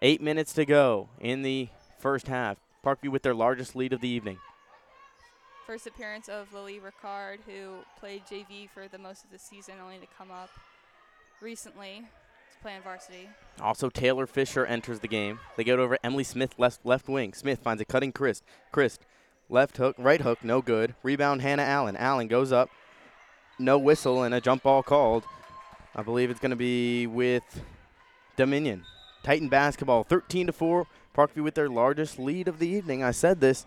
[0.00, 2.56] eight minutes to go in the first half.
[2.82, 4.38] Parkview with their largest lead of the evening.
[5.66, 9.98] First appearance of Lily Ricard, who played JV for the most of the season, only
[9.98, 10.48] to come up
[11.42, 12.06] recently
[12.58, 13.28] to play on varsity.
[13.60, 15.38] Also, Taylor Fisher enters the game.
[15.56, 17.32] They get over Emily Smith, left, left wing.
[17.32, 18.44] Smith finds a cutting Christ.
[18.72, 19.00] Christ,
[19.48, 20.94] left hook, right hook, no good.
[21.02, 21.96] Rebound, Hannah Allen.
[21.96, 22.70] Allen goes up.
[23.58, 25.24] No whistle and a jump ball called.
[25.94, 27.42] I believe it's going to be with
[28.36, 28.84] Dominion.
[29.22, 30.86] Titan basketball, 13 to 4.
[31.16, 33.02] Parkview with their largest lead of the evening.
[33.02, 33.66] I said this.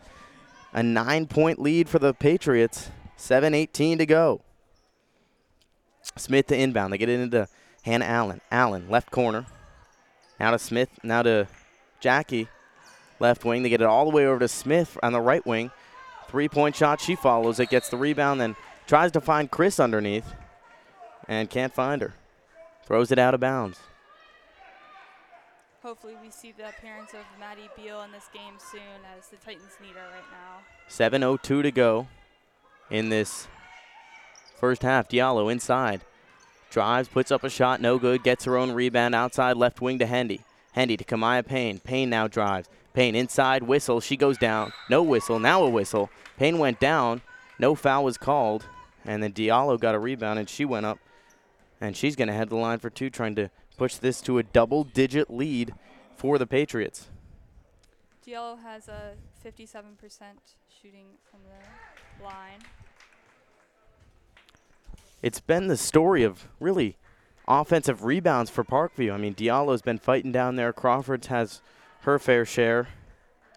[0.73, 2.89] A nine point lead for the Patriots.
[3.17, 4.41] 7 18 to go.
[6.15, 6.93] Smith to inbound.
[6.93, 7.47] They get it into
[7.83, 8.41] Hannah Allen.
[8.51, 9.45] Allen, left corner.
[10.39, 10.89] Now to Smith.
[11.03, 11.47] Now to
[11.99, 12.47] Jackie,
[13.19, 13.63] left wing.
[13.63, 15.71] They get it all the way over to Smith on the right wing.
[16.27, 17.01] Three point shot.
[17.01, 18.55] She follows it, gets the rebound, then
[18.87, 20.33] tries to find Chris underneath
[21.27, 22.13] and can't find her.
[22.85, 23.79] Throws it out of bounds.
[25.83, 28.81] Hopefully, we see the appearance of Maddie Beal in this game soon,
[29.17, 30.59] as the Titans need her right now.
[30.89, 32.07] 7.02 to go
[32.91, 33.47] in this
[34.59, 35.09] first half.
[35.09, 36.01] Diallo inside.
[36.71, 38.23] Drives, puts up a shot, no good.
[38.23, 40.41] Gets her own rebound outside left wing to Hendy.
[40.71, 41.79] Hendy to Kamaya Payne.
[41.79, 42.69] Payne now drives.
[42.93, 43.99] Payne inside, whistle.
[43.99, 44.71] She goes down.
[44.89, 46.09] No whistle, now a whistle.
[46.37, 47.21] Payne went down.
[47.59, 48.65] No foul was called.
[49.05, 50.97] And then Diallo got a rebound and she went up.
[51.81, 54.43] And she's going to head the line for two, trying to push this to a
[54.43, 55.73] double digit lead
[56.15, 57.09] for the Patriots.
[58.25, 59.73] Diallo has a 57%
[60.81, 62.59] shooting from the line.
[65.21, 66.97] It's been the story of really
[67.47, 69.13] offensive rebounds for Parkview.
[69.13, 70.73] I mean, Diallo's been fighting down there.
[70.73, 71.61] Crawford's has
[72.01, 72.87] her fair share.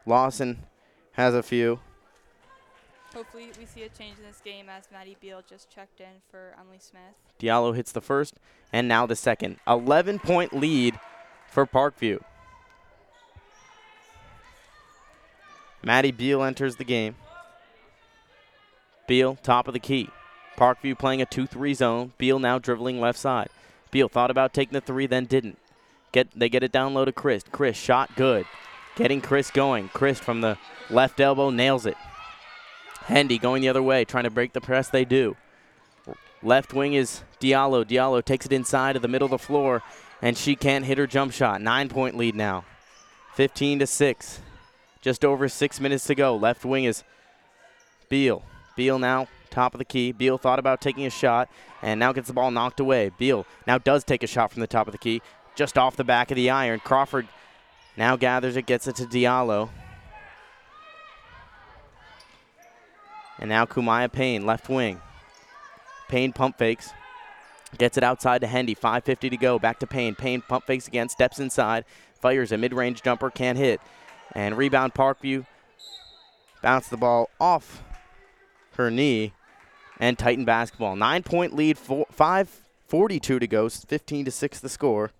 [0.04, 0.64] Lawson
[1.12, 1.80] has a few.
[3.14, 6.54] Hopefully, we see a change in this game as Maddie Beal just checked in for
[6.60, 7.14] Emily Smith.
[7.38, 8.34] Diallo hits the first
[8.72, 9.56] and now the second.
[9.68, 10.98] 11 point lead
[11.48, 12.20] for Parkview.
[15.82, 17.14] Maddie Beal enters the game.
[19.06, 20.10] Beal, top of the key.
[20.56, 22.12] Parkview playing a 2 3 zone.
[22.18, 23.48] Beal now dribbling left side.
[23.94, 25.56] Beal thought about taking the three, then didn't.
[26.10, 27.44] Get They get it down low to Chris.
[27.52, 28.44] Chris shot good.
[28.96, 29.88] Getting Chris going.
[29.88, 30.58] Chris from the
[30.90, 31.96] left elbow nails it.
[33.04, 34.88] Hendy going the other way, trying to break the press.
[34.88, 35.36] They do.
[36.42, 37.84] Left wing is Diallo.
[37.84, 39.82] Diallo takes it inside of the middle of the floor,
[40.20, 41.60] and she can't hit her jump shot.
[41.62, 42.64] Nine point lead now.
[43.34, 44.40] 15 to 6.
[45.02, 46.34] Just over six minutes to go.
[46.34, 47.04] Left wing is
[48.08, 48.42] Beal.
[48.74, 50.12] Beal now top of the key.
[50.12, 51.48] Beal thought about taking a shot
[51.82, 53.10] and now gets the ball knocked away.
[53.18, 55.22] Beal now does take a shot from the top of the key,
[55.54, 56.80] just off the back of the iron.
[56.80, 57.28] Crawford
[57.96, 59.70] now gathers it, gets it to Diallo.
[63.38, 65.00] And now Kumaya Payne, left wing.
[66.08, 66.92] Payne pump fakes.
[67.78, 68.74] Gets it outside to Hendy.
[68.74, 69.58] 5.50 to go.
[69.58, 70.14] Back to Payne.
[70.14, 71.08] Payne pump fakes again.
[71.08, 71.84] Steps inside.
[72.20, 73.30] Fires a mid range jumper.
[73.30, 73.80] Can't hit.
[74.32, 75.46] And rebound Parkview.
[76.62, 77.82] Bounce the ball off
[78.76, 79.32] her knee.
[80.00, 80.96] And Titan basketball.
[80.96, 81.78] Nine point lead.
[81.78, 83.68] Four, 5.42 to go.
[83.68, 85.12] 15 to 6 the score.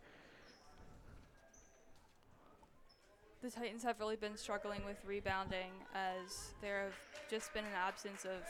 [3.42, 6.94] The Titans have really been struggling with rebounding as there have
[7.30, 8.40] just been an absence of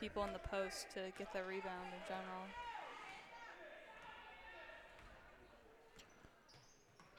[0.00, 2.44] people in the post to get the rebound in general.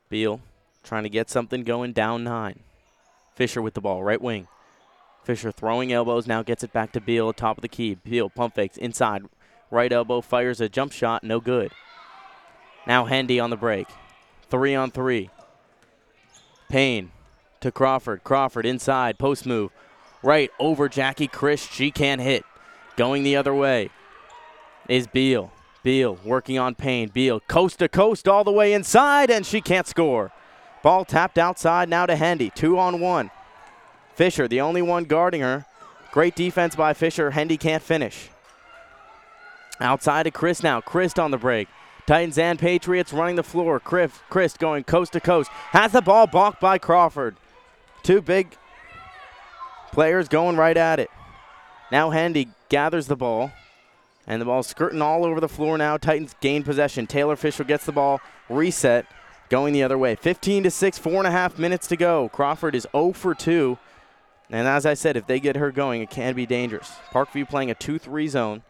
[0.10, 0.40] Beal
[0.84, 2.62] trying to get something going down nine.
[3.36, 4.48] Fisher with the ball, right wing.
[5.30, 7.94] Fisher throwing elbows, now gets it back to Beal, top of the key.
[7.94, 9.22] Beal pump fakes inside,
[9.70, 11.72] right elbow, fires a jump shot, no good.
[12.88, 13.88] Now Hendy on the break.
[14.50, 15.30] Three on three.
[16.68, 17.12] Payne
[17.62, 18.24] to Crawford.
[18.24, 19.70] Crawford inside, post move.
[20.24, 21.62] Right over Jackie Chris.
[21.62, 22.44] She can't hit.
[22.98, 23.92] Going the other way
[24.88, 25.52] is Beal.
[25.84, 27.10] Beal working on Payne.
[27.10, 30.32] Beal coast to coast all the way inside, and she can't score.
[30.82, 32.50] Ball tapped outside now to Hendy.
[32.50, 33.30] Two on one.
[34.20, 35.66] Fisher, the only one guarding her.
[36.12, 37.32] Great defense by Fisher.
[37.32, 38.28] Hendy can't finish.
[39.80, 40.82] Outside to Chris now.
[40.82, 41.70] Chris on the break.
[42.06, 43.80] Titans and Patriots running the floor.
[43.80, 45.50] Chris, Chris going coast to coast.
[45.72, 47.38] Has the ball balked by Crawford.
[48.04, 48.58] Two big
[49.94, 51.10] players going right at it.
[51.90, 53.54] Now Hendy gathers the ball.
[54.28, 55.96] And the ball skirting all over the floor now.
[55.96, 57.08] Titans gain possession.
[57.08, 58.20] Taylor Fisher gets the ball.
[58.50, 59.06] Reset.
[59.48, 60.16] Going the other way.
[60.16, 62.28] 15 to 6, four and a half minutes to go.
[62.28, 63.78] Crawford is 0 for 2.
[64.50, 66.92] And as I said, if they get her going, it can be dangerous.
[67.12, 68.64] Parkview playing a 2 3 zone.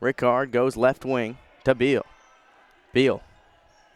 [0.00, 2.04] Rickard goes left wing to Beal.
[2.92, 3.22] Beal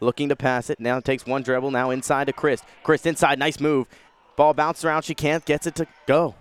[0.01, 0.79] looking to pass it.
[0.79, 1.71] Now takes one dribble.
[1.71, 2.61] Now inside to Chris.
[2.83, 3.39] Chris inside.
[3.39, 3.87] Nice move.
[4.35, 5.03] Ball bounced around.
[5.03, 5.45] She can't.
[5.45, 6.35] Gets it to go.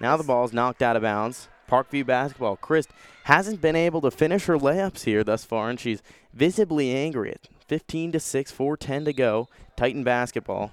[0.00, 1.48] Now the ball's knocked out of bounds.
[1.68, 2.56] Parkview basketball.
[2.56, 2.86] Chris
[3.24, 7.32] hasn't been able to finish her layups here thus far, and she's visibly angry.
[7.32, 9.48] At 15 to 6, 4:10 to go.
[9.76, 10.72] Titan basketball.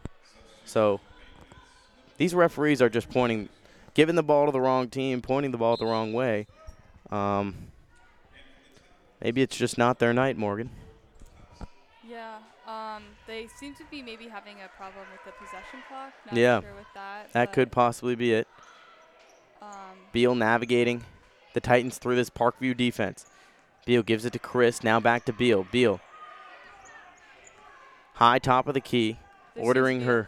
[0.66, 1.00] So
[2.18, 3.50] these referees are just pointing,
[3.94, 6.48] giving the ball to the wrong team, pointing the ball the wrong way.
[7.12, 7.56] Um,
[9.22, 10.70] maybe it's just not their night, Morgan.
[12.08, 16.14] Yeah, um, they seem to be maybe having a problem with the possession clock.
[16.28, 16.62] Not Yeah.
[16.62, 17.34] sure with that.
[17.34, 18.48] That could possibly be it.
[19.62, 19.70] Um,
[20.12, 21.04] Beal navigating
[21.54, 23.26] the Titans through this Parkview defense.
[23.86, 24.84] Beal gives it to Chris.
[24.84, 25.66] Now back to Beal.
[25.72, 26.00] Beal.
[28.16, 29.18] High top of the key,
[29.56, 30.28] this ordering seems to be- her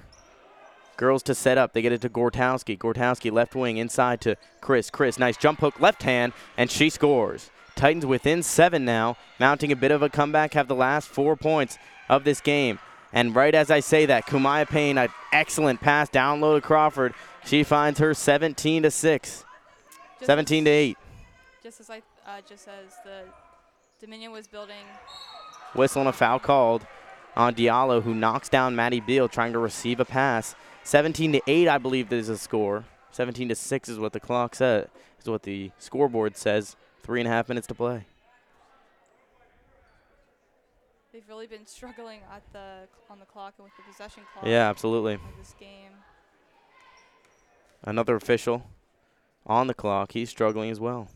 [0.97, 1.73] Girls to set up.
[1.73, 2.77] They get it to Gortowski.
[2.77, 4.89] Gortowski left wing inside to Chris.
[4.89, 7.49] Chris, nice jump hook left hand, and she scores.
[7.75, 11.77] Titans within seven now, mounting a bit of a comeback, have the last four points
[12.07, 12.79] of this game.
[13.11, 17.13] And right as I say that, Kumaya Payne, an excellent pass down low to Crawford.
[17.45, 19.45] She finds her 17 to 6,
[20.19, 20.97] Just 17 as, to 8.
[21.61, 23.23] Just as I, uh, just as the
[23.99, 24.85] Dominion was building.
[25.73, 26.85] Whistle and a foul called
[27.35, 30.55] on Diallo, who knocks down Maddie Beal trying to receive a pass.
[30.83, 32.85] 17 to 8, I believe, is the score.
[33.11, 34.87] 17 to 6 is what the clock says,
[35.19, 36.75] is what the scoreboard says.
[37.03, 38.05] Three and a half minutes to play.
[41.13, 44.45] They've really been struggling at the on the clock and with the possession clock.
[44.45, 45.17] Yeah, absolutely.
[45.39, 45.91] This game.
[47.83, 48.65] Another official
[49.45, 50.11] on the clock.
[50.11, 51.07] He's struggling as well.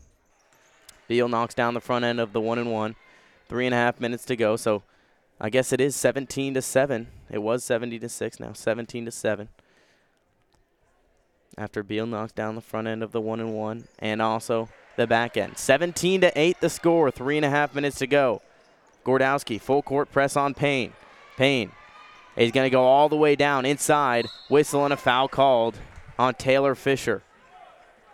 [1.06, 2.96] Beal knocks down the front end of the one and one.
[3.48, 4.56] Three and a half minutes to go.
[4.56, 4.84] So
[5.40, 7.06] I guess it is 17 to 7.
[7.30, 9.48] It was 70 to 6 now, 17 to 7.
[11.56, 15.06] After Beal knocks down the front end of the one and one and also the
[15.06, 15.56] back end.
[15.56, 17.10] 17 to 8 the score.
[17.10, 18.42] Three and a half minutes to go.
[19.04, 20.92] Gordowski, full court press on Payne.
[21.36, 21.72] Payne
[22.36, 24.26] is going to go all the way down inside.
[24.48, 25.78] Whistle and a foul called
[26.18, 27.22] on Taylor Fisher.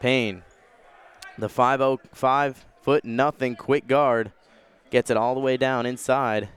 [0.00, 0.42] Payne,
[1.36, 4.30] the 5 5 foot nothing quick guard,
[4.90, 6.48] gets it all the way down inside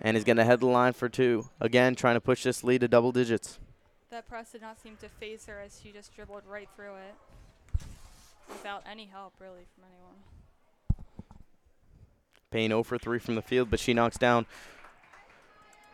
[0.00, 1.48] and is going to head the line for two.
[1.60, 3.58] Again, trying to push this lead to double digits.
[4.10, 7.14] That press did not seem to phase her as she just dribbled right through it
[8.48, 10.16] without any help really from anyone.
[12.50, 14.46] Payne 0 for 3 from the field, but she knocks down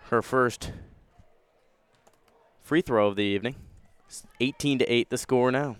[0.09, 0.73] her first
[2.63, 3.57] free throw of the evening.
[4.07, 5.77] It's 18 to 8 the score now.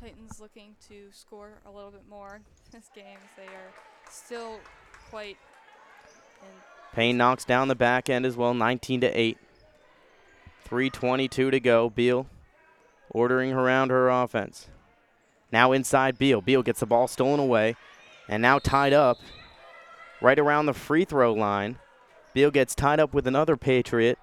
[0.00, 2.40] Titans looking to score a little bit more
[2.72, 3.18] this game.
[3.22, 3.70] as They are
[4.12, 4.58] still
[5.10, 5.36] quite
[6.92, 9.38] Payne knocks down the back end as well, 19 to 8.
[10.64, 11.88] 322 to go.
[11.88, 12.26] Beal
[13.10, 14.68] ordering around her offense.
[15.50, 16.40] Now inside Beal.
[16.40, 17.76] Beal gets the ball stolen away
[18.28, 19.18] and now tied up
[20.20, 21.78] right around the free throw line.
[22.34, 24.18] Beal gets tied up with another Patriot,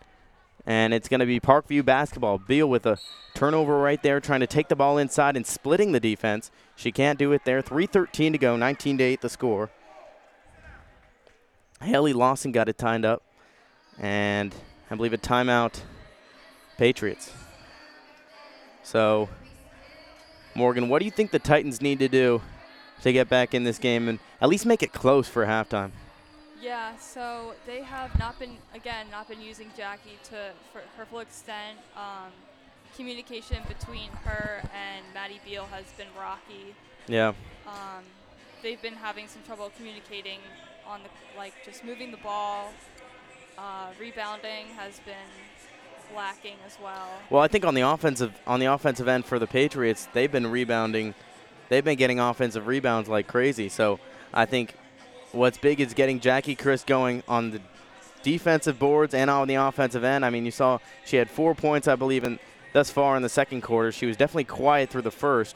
[0.65, 2.39] and it's going to be Parkview basketball.
[2.39, 2.97] Beal with a
[3.35, 6.49] turnover right there, trying to take the ball inside and splitting the defense.
[6.75, 7.61] She can't do it there.
[7.61, 9.69] 3.13 to go, 19 to 8 the score.
[11.81, 13.23] Haley Lawson got it tied up,
[13.97, 14.53] and
[14.91, 15.79] I believe a timeout,
[16.77, 17.31] Patriots.
[18.83, 19.29] So,
[20.55, 22.41] Morgan, what do you think the Titans need to do
[23.01, 25.91] to get back in this game and at least make it close for halftime?
[26.61, 31.19] Yeah, so they have not been again not been using Jackie to for her full
[31.19, 31.77] extent.
[31.95, 32.31] Um,
[32.97, 36.75] communication between her and Maddie Beal has been rocky.
[37.07, 37.29] Yeah.
[37.65, 38.03] Um,
[38.61, 40.39] they've been having some trouble communicating
[40.89, 42.73] on the like just moving the ball.
[43.57, 47.09] Uh, rebounding has been lacking as well.
[47.29, 50.47] Well, I think on the offensive on the offensive end for the Patriots, they've been
[50.47, 51.13] rebounding.
[51.69, 53.69] They've been getting offensive rebounds like crazy.
[53.69, 53.99] So
[54.33, 54.73] I think
[55.31, 57.61] what's big is getting Jackie Chris going on the
[58.23, 60.25] defensive boards and on the offensive end.
[60.25, 62.25] I mean, you saw she had four points, I believe,
[62.73, 63.91] thus far in the second quarter.
[63.91, 65.55] She was definitely quiet through the first.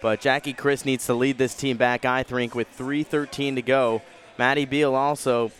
[0.00, 4.02] But Jackie Chris needs to lead this team back, I think, with 3.13 to go.
[4.38, 5.50] Maddie Beal also,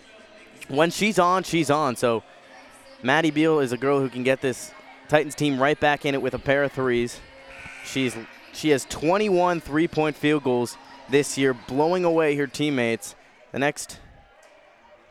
[0.68, 1.96] when she's on, she's on.
[1.96, 2.22] So
[3.02, 4.72] Maddie Beal is a girl who can get this
[5.08, 7.20] Titans team right back in it with a pair of threes.
[7.84, 8.16] She's
[8.52, 10.76] she has 21 three-point field goals
[11.08, 13.14] this year, blowing away her teammates.
[13.52, 13.98] The next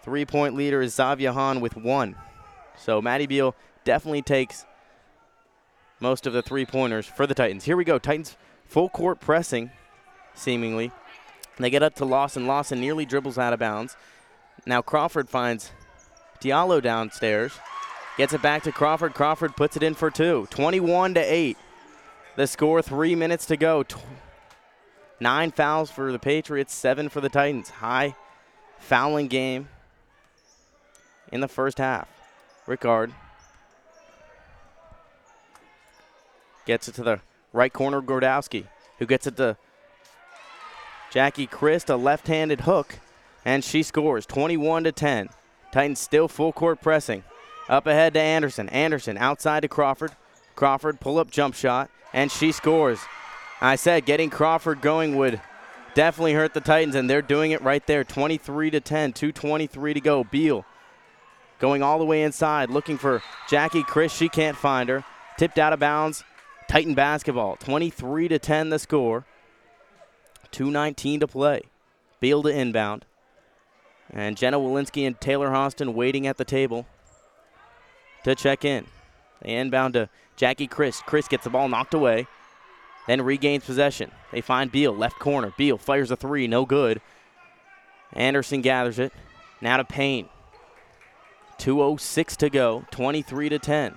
[0.03, 2.15] three-point leader is Zavia Hahn with one.
[2.77, 4.65] So Maddie Beal definitely takes
[5.99, 7.63] most of the three-pointers for the Titans.
[7.63, 7.97] Here we go.
[7.97, 9.71] Titans full court pressing,
[10.36, 10.91] seemingly.
[11.58, 12.48] They get up to Lawson.
[12.48, 13.96] Lawson nearly dribbles out of bounds.
[14.65, 15.72] Now Crawford finds
[16.41, 17.54] Diallo downstairs.
[18.17, 19.13] Gets it back to Crawford.
[19.13, 20.48] Crawford puts it in for two.
[20.50, 21.58] 21 to 8.
[22.36, 23.84] The score, three minutes to go.
[25.20, 27.70] Nine fouls for the Patriots, seven for the Titans.
[27.70, 28.15] High
[28.78, 29.70] fouling game
[31.32, 32.08] in the first half.
[32.67, 33.13] Rickard
[36.66, 37.22] gets it to the
[37.53, 38.66] right corner, Gordowski,
[38.99, 39.58] who gets it to
[41.12, 42.99] Jackie Christ, a left-handed hook,
[43.45, 45.30] and she scores 21 to 10.
[45.72, 47.24] Titans still full court pressing.
[47.70, 48.70] Up ahead to Anderson.
[48.70, 50.12] Anderson outside to Crawford.
[50.55, 52.99] Crawford pull up jump shot, and she scores.
[53.62, 55.41] I said getting Crawford going would
[55.93, 58.03] definitely hurt the Titans, and they're doing it right there.
[58.03, 60.24] 23 to 10, 2:23 to go.
[60.24, 60.66] Beal
[61.60, 64.14] going all the way inside, looking for Jackie Chris.
[64.14, 65.03] She can't find her.
[65.38, 66.24] Tipped out of bounds.
[66.68, 67.55] Titan basketball.
[67.58, 69.26] 23 to 10 the score.
[70.52, 71.62] 2:19 to play.
[72.20, 73.06] Beal to inbound.
[74.12, 76.86] And Jenna Walensky and Taylor Hostin waiting at the table.
[78.24, 78.86] to check in.
[79.41, 81.02] They inbound to Jackie Chris.
[81.06, 82.28] Chris gets the ball knocked away,
[83.08, 84.12] then regains possession.
[84.32, 85.54] They find Beal, left corner.
[85.58, 87.00] Beal fires a three, no good.
[88.14, 89.14] Anderson gathers it.
[89.62, 90.28] Now to Payne.
[91.58, 93.95] 2.06 to go, 23 to 10.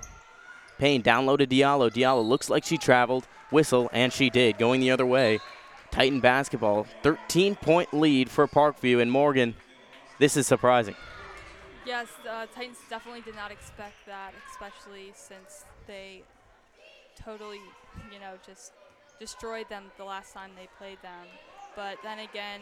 [0.79, 1.91] Payne down low to Diallo.
[1.91, 3.27] Diallo looks like she traveled.
[3.51, 5.41] Whistle, and she did, going the other way.
[5.91, 9.01] Titan basketball, 13 point lead for Parkview.
[9.01, 9.55] And Morgan,
[10.19, 10.95] this is surprising.
[11.87, 16.23] Yes, the Titans definitely did not expect that, especially since they
[17.17, 17.61] totally,
[18.13, 18.73] you know, just
[19.19, 21.27] destroyed them the last time they played them.
[21.77, 22.61] But then again,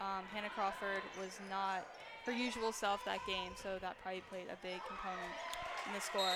[0.00, 1.86] um, Hannah Crawford was not
[2.26, 5.32] her usual self that game, so that probably played a big component
[5.86, 6.30] in the score.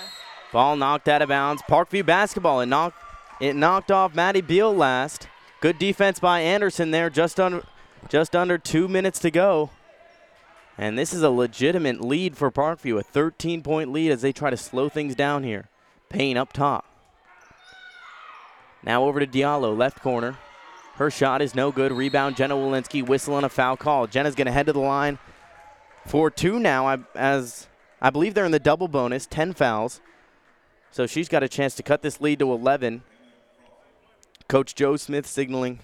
[0.52, 1.62] Ball knocked out of bounds.
[1.68, 2.60] Parkview basketball.
[2.60, 2.98] It knocked,
[3.40, 5.28] it knocked off Maddie Beal last.
[5.60, 7.10] Good defense by Anderson there.
[7.10, 7.64] Just under,
[8.08, 9.70] just under two minutes to go.
[10.78, 14.50] And this is a legitimate lead for Parkview, a 13 point lead as they try
[14.50, 15.68] to slow things down here.
[16.10, 16.84] Payne up top.
[18.82, 20.38] Now over to Diallo, left corner.
[20.96, 21.92] Her shot is no good.
[21.92, 24.06] Rebound, Jenna Walensky, whistle on a foul call.
[24.06, 25.18] Jenna's going to head to the line
[26.06, 27.66] for two now, as
[28.00, 30.00] I believe they're in the double bonus, 10 fouls.
[30.90, 33.02] So she's got a chance to cut this lead to 11.
[34.48, 35.80] Coach Joe Smith signaling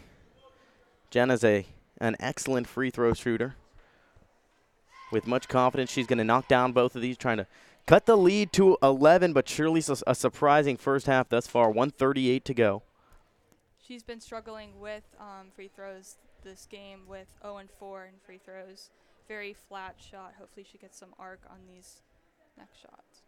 [1.10, 1.66] Jenna's a,
[1.98, 3.56] an excellent free throw shooter.
[5.10, 7.46] With much confidence, she's going to knock down both of these, trying to
[7.86, 11.68] cut the lead to 11, but surely a surprising first half thus far.
[11.68, 12.82] 138 to go.
[13.84, 18.38] She's been struggling with um, free throws this game with 0 and 4 in free
[18.38, 18.90] throws.
[19.28, 20.34] Very flat shot.
[20.38, 22.00] Hopefully, she gets some arc on these
[22.56, 23.22] next shots.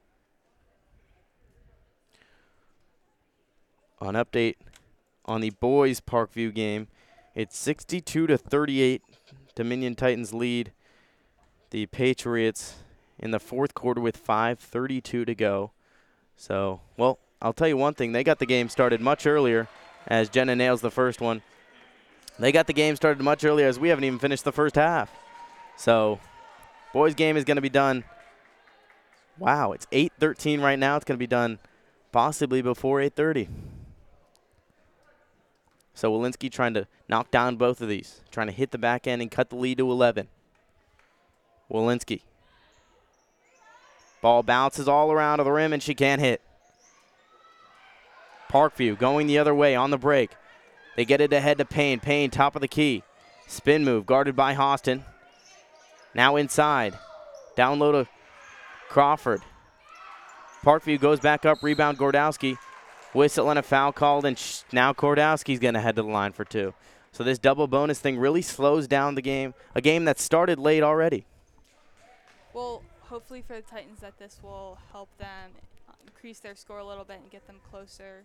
[4.00, 4.56] On update
[5.24, 6.88] on the boys Parkview game,
[7.34, 9.02] it's 62 to 38.
[9.54, 10.72] Dominion Titans lead
[11.70, 12.76] the Patriots
[13.18, 15.72] in the fourth quarter with 5:32 to go.
[16.36, 19.68] So, well, I'll tell you one thing: they got the game started much earlier,
[20.06, 21.42] as Jenna nails the first one.
[22.38, 25.10] They got the game started much earlier, as we haven't even finished the first half.
[25.76, 26.20] So,
[26.92, 28.04] boys' game is going to be done.
[29.38, 30.96] Wow, it's 8:13 right now.
[30.96, 31.58] It's going to be done
[32.12, 33.48] possibly before 8:30.
[35.94, 39.22] So Walensky trying to knock down both of these, trying to hit the back end
[39.22, 40.28] and cut the lead to 11.
[41.70, 42.22] Walensky.
[44.20, 46.40] Ball bounces all around to the rim and she can't hit.
[48.50, 50.30] Parkview going the other way on the break.
[50.96, 52.00] They get it ahead to Payne.
[52.00, 53.02] Payne, top of the key.
[53.46, 55.02] Spin move guarded by Hostin.
[56.14, 56.98] Now inside.
[57.56, 58.08] Down low to
[58.88, 59.42] Crawford.
[60.64, 61.62] Parkview goes back up.
[61.62, 62.56] Rebound Gordowski.
[63.14, 66.32] Whistle and a foul called, and sh- now Gordowski's going to head to the line
[66.32, 66.74] for two.
[67.12, 70.82] So this double bonus thing really slows down the game, a game that started late
[70.82, 71.24] already.
[72.52, 75.52] Well, hopefully for the Titans that this will help them
[76.04, 78.24] increase their score a little bit and get them closer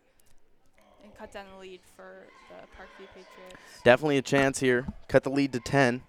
[1.03, 3.81] and cut down the lead for the Parkview Patriots.
[3.83, 4.87] Definitely a chance here.
[5.07, 6.01] Cut the lead to 10.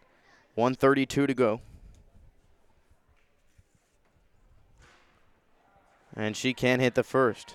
[0.54, 1.60] 132 to go.
[6.16, 7.54] And she can't hit the first.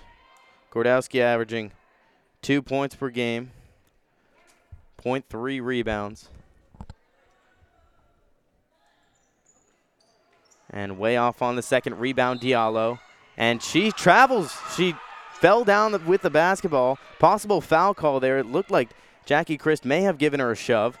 [0.76, 1.72] Gordowski averaging
[2.42, 3.50] two points per game,
[5.02, 6.28] 0.3 rebounds.
[10.68, 12.98] And way off on the second rebound, Diallo.
[13.38, 14.54] And she travels.
[14.76, 14.94] She
[15.32, 16.98] fell down with the basketball.
[17.18, 18.36] Possible foul call there.
[18.36, 18.90] It looked like
[19.24, 20.98] Jackie Christ may have given her a shove.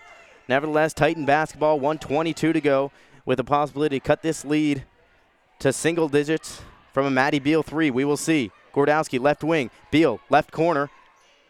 [0.48, 2.92] Nevertheless, Titan basketball, 122 to go,
[3.26, 4.86] with a possibility to cut this lead
[5.58, 6.62] to single digits
[6.94, 7.90] from a Maddie Beal three.
[7.90, 8.50] We will see.
[8.76, 9.70] Gordowski, left wing.
[9.90, 10.90] Beal, left corner.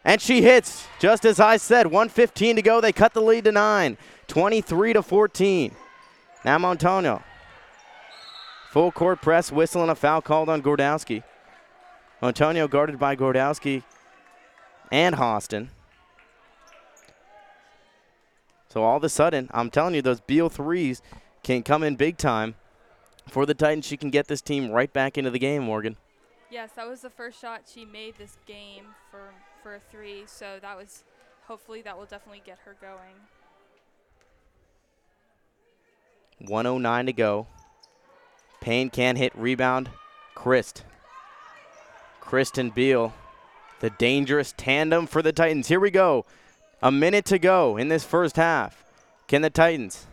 [0.05, 1.87] And she hits, just as I said.
[1.87, 2.79] 115 to go.
[2.79, 3.97] They cut the lead to nine.
[4.27, 5.75] 23 to 14.
[6.45, 7.21] Now Montonio.
[8.69, 11.23] Full court press, whistle, and a foul called on Gordowski.
[12.23, 13.83] Antonio guarded by Gordowski
[14.91, 15.67] and Hostin.
[18.69, 21.01] So all of a sudden, I'm telling you, those Beal threes
[21.43, 22.55] can come in big time
[23.27, 23.85] for the Titans.
[23.85, 25.97] She can get this team right back into the game, Morgan.
[26.49, 30.23] Yes, that was the first shot she made this game for for a three.
[30.27, 31.03] So that was
[31.45, 33.15] hopefully that will definitely get her going.
[36.39, 37.47] 109 to go.
[38.61, 39.89] Payne can hit rebound.
[40.35, 40.83] Christ.
[42.21, 43.13] Kristen Beal.
[43.79, 45.67] The dangerous tandem for the Titans.
[45.67, 46.25] Here we go.
[46.81, 48.83] A minute to go in this first half.
[49.27, 50.05] Can the Titans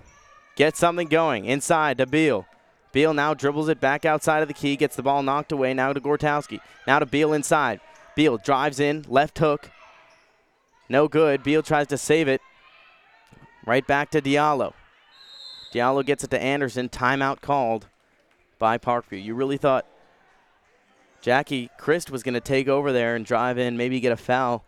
[0.57, 1.45] get something going?
[1.45, 2.47] Inside to Beal.
[2.95, 5.75] Beal now dribbles it back outside of the key, gets the ball knocked away.
[5.75, 6.61] Now to Gordowski.
[6.87, 7.81] Now to Beal inside.
[8.15, 9.69] Beal drives in, left hook.
[10.89, 11.43] No good.
[11.43, 12.41] Beal tries to save it.
[13.67, 14.75] Right back to Diallo.
[15.73, 16.89] Diallo gets it to Anderson.
[16.89, 17.89] Timeout called
[18.61, 19.23] by Parkview.
[19.23, 19.87] You really thought
[21.21, 24.65] Jackie Christ was going to take over there and drive in, maybe get a foul,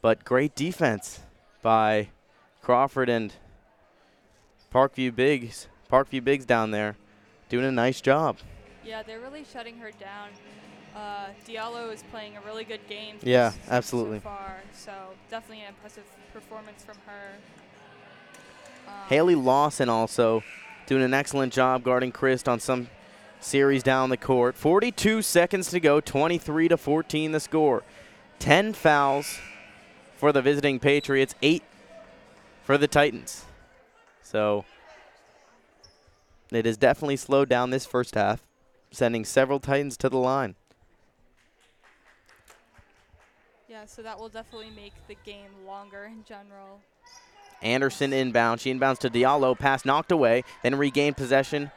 [0.00, 1.22] but great defense
[1.60, 2.10] by
[2.62, 3.34] Crawford and
[4.72, 5.66] Parkview Bigs.
[5.90, 6.96] Parkview Bigs down there
[7.48, 8.38] doing a nice job.
[8.84, 10.28] Yeah, they're really shutting her down.
[10.94, 13.16] Uh, Diallo is playing a really good game.
[13.22, 14.18] Yeah, absolutely.
[14.18, 14.92] So far, so
[15.30, 17.36] definitely an impressive performance from her.
[18.86, 20.42] Um, Haley Lawson also
[20.86, 22.88] doing an excellent job guarding Christ on some
[23.40, 24.56] series down the court.
[24.56, 27.82] 42 seconds to go, 23 to 14 the score.
[28.38, 29.38] 10 fouls
[30.16, 31.62] for the visiting Patriots, 8
[32.62, 33.44] for the Titans.
[34.22, 34.64] So
[36.56, 38.42] it has definitely slowed down this first half,
[38.90, 40.54] sending several Titans to the line.
[43.68, 46.80] Yeah, so that will definitely make the game longer in general.
[47.60, 48.60] Anderson inbound.
[48.60, 49.58] She inbounds to Diallo.
[49.58, 50.44] Pass knocked away.
[50.62, 51.70] Then regained possession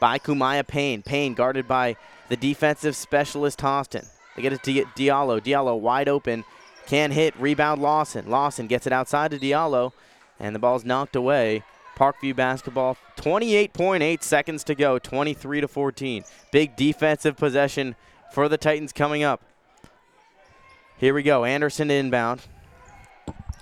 [0.00, 1.02] by Kumaya Payne.
[1.02, 1.96] Payne guarded by
[2.28, 4.04] the defensive specialist Austin.
[4.36, 5.40] They get it to Diallo.
[5.40, 6.44] Diallo wide open.
[6.86, 7.34] Can hit.
[7.38, 8.28] Rebound Lawson.
[8.28, 9.92] Lawson gets it outside to Diallo.
[10.38, 11.62] And the ball's knocked away.
[12.00, 12.96] Parkview basketball.
[13.16, 14.98] 28.8 seconds to go.
[14.98, 16.24] 23 to 14.
[16.50, 17.94] Big defensive possession
[18.32, 19.42] for the Titans coming up.
[20.96, 21.44] Here we go.
[21.44, 22.40] Anderson inbound.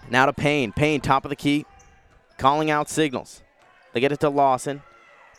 [0.09, 0.73] Now to Payne.
[0.73, 1.67] Payne, top of the key,
[2.39, 3.43] calling out signals.
[3.93, 4.83] They get it to Lawson.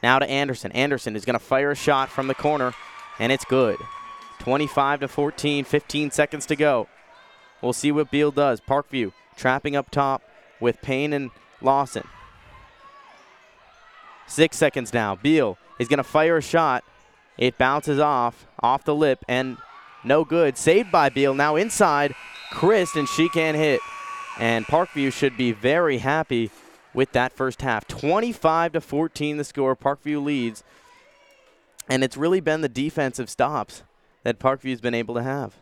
[0.03, 0.71] Now to Anderson.
[0.73, 2.73] Anderson is going to fire a shot from the corner,
[3.17, 3.77] and it's good.
[4.39, 6.87] 25 to 14, 15 seconds to go.
[7.61, 8.61] We'll see what Beal does.
[8.61, 10.21] Parkview trapping up top
[10.59, 11.31] with Payne and
[11.61, 12.03] Lawson.
[14.29, 15.15] Six seconds now.
[15.15, 16.83] Beal is going to fire a shot.
[17.37, 19.57] It bounces off, off the lip, and
[20.03, 20.57] no good.
[20.57, 21.33] Saved by Beal.
[21.33, 22.13] Now inside,
[22.51, 23.81] Christ, and she can't hit.
[24.37, 26.51] And Parkview should be very happy
[26.93, 27.87] with that first half.
[27.87, 29.75] 25 to 14 the score.
[29.75, 30.63] Parkview leads.
[31.89, 33.83] And it's really been the defensive stops
[34.23, 35.55] that Parkview's been able to have.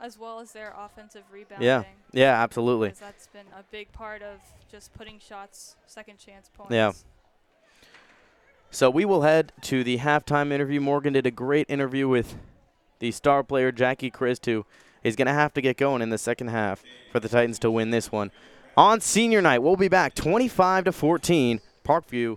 [0.00, 1.66] As well as their offensive rebounding.
[1.66, 1.84] Yeah.
[2.12, 2.88] Yeah, absolutely.
[2.88, 6.72] Because that's been a big part of just putting shots, second chance points.
[6.72, 6.92] Yeah.
[8.76, 10.82] So we will head to the halftime interview.
[10.82, 12.36] Morgan did a great interview with
[12.98, 14.66] the star player Jackie Christ, who
[15.02, 17.70] is going to have to get going in the second half for the Titans to
[17.70, 18.30] win this one.
[18.76, 21.62] On senior night, we'll be back 25 to 14.
[21.86, 22.36] Parkview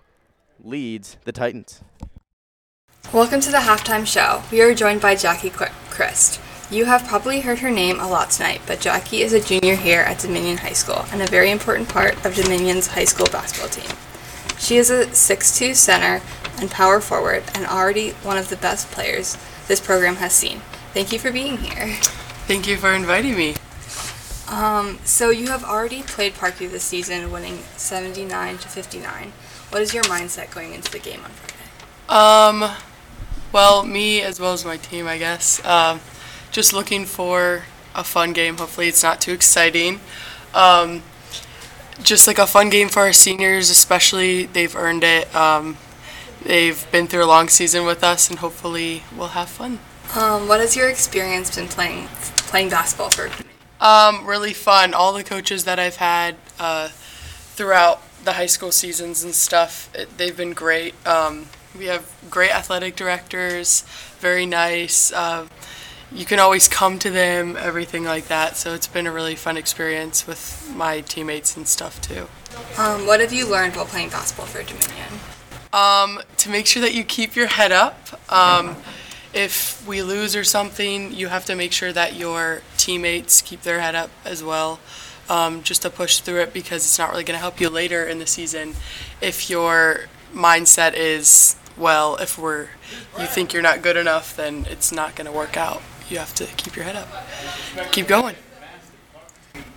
[0.64, 1.82] leads the Titans.
[3.12, 4.42] Welcome to the halftime show.
[4.50, 6.40] We are joined by Jackie Christ.
[6.72, 10.04] You have probably heard her name a lot tonight, but Jackie is a junior here
[10.04, 13.94] at Dominion High School and a very important part of Dominion's high school basketball team.
[14.60, 16.22] She is a 6'2 center
[16.60, 19.38] and power forward and already one of the best players
[19.68, 20.60] this program has seen.
[20.94, 21.96] Thank you for being here.
[22.46, 23.56] Thank you for inviting me.
[24.50, 29.32] Um, so you have already played Parkview this season, winning 79 to 59.
[29.70, 31.60] What is your mindset going into the game on Friday?
[32.10, 32.76] Um,
[33.52, 35.64] well, me as well as my team, I guess.
[35.64, 36.02] Um,
[36.52, 38.58] just looking for a fun game.
[38.58, 40.00] Hopefully, it's not too exciting.
[40.56, 41.04] Um,
[42.04, 44.46] just like a fun game for our seniors, especially.
[44.46, 45.34] They've earned it.
[45.36, 45.78] Um,
[46.44, 49.80] they've been through a long season with us, and hopefully, we'll have fun.
[50.16, 52.08] Um, what has your experience been playing
[52.48, 53.30] playing basketball for?
[53.80, 54.94] Um, really fun.
[54.94, 60.18] All the coaches that I've had uh, throughout the high school seasons and stuff, it,
[60.18, 60.96] they've been great.
[61.08, 61.48] Um,
[61.78, 63.82] we have great athletic directors,
[64.20, 65.14] very nice.
[65.14, 65.48] Uh,
[66.12, 68.58] you can always come to them, everything like that.
[68.58, 72.28] So it's been a really fun experience with my teammates and stuff too.
[72.78, 75.20] Um, what have you learned while playing basketball for Dominion?
[75.72, 78.20] Um, to make sure that you keep your head up.
[78.32, 78.76] Um,
[79.34, 83.80] if we lose or something, you have to make sure that your teammates keep their
[83.80, 84.80] head up as well,
[85.30, 88.04] um, just to push through it because it's not really going to help you later
[88.04, 88.74] in the season
[89.22, 92.70] if your mindset is, well, if we're
[93.20, 95.82] you think you're not good enough, then it's not going to work out.
[96.10, 97.08] You have to keep your head up,
[97.92, 98.36] keep going.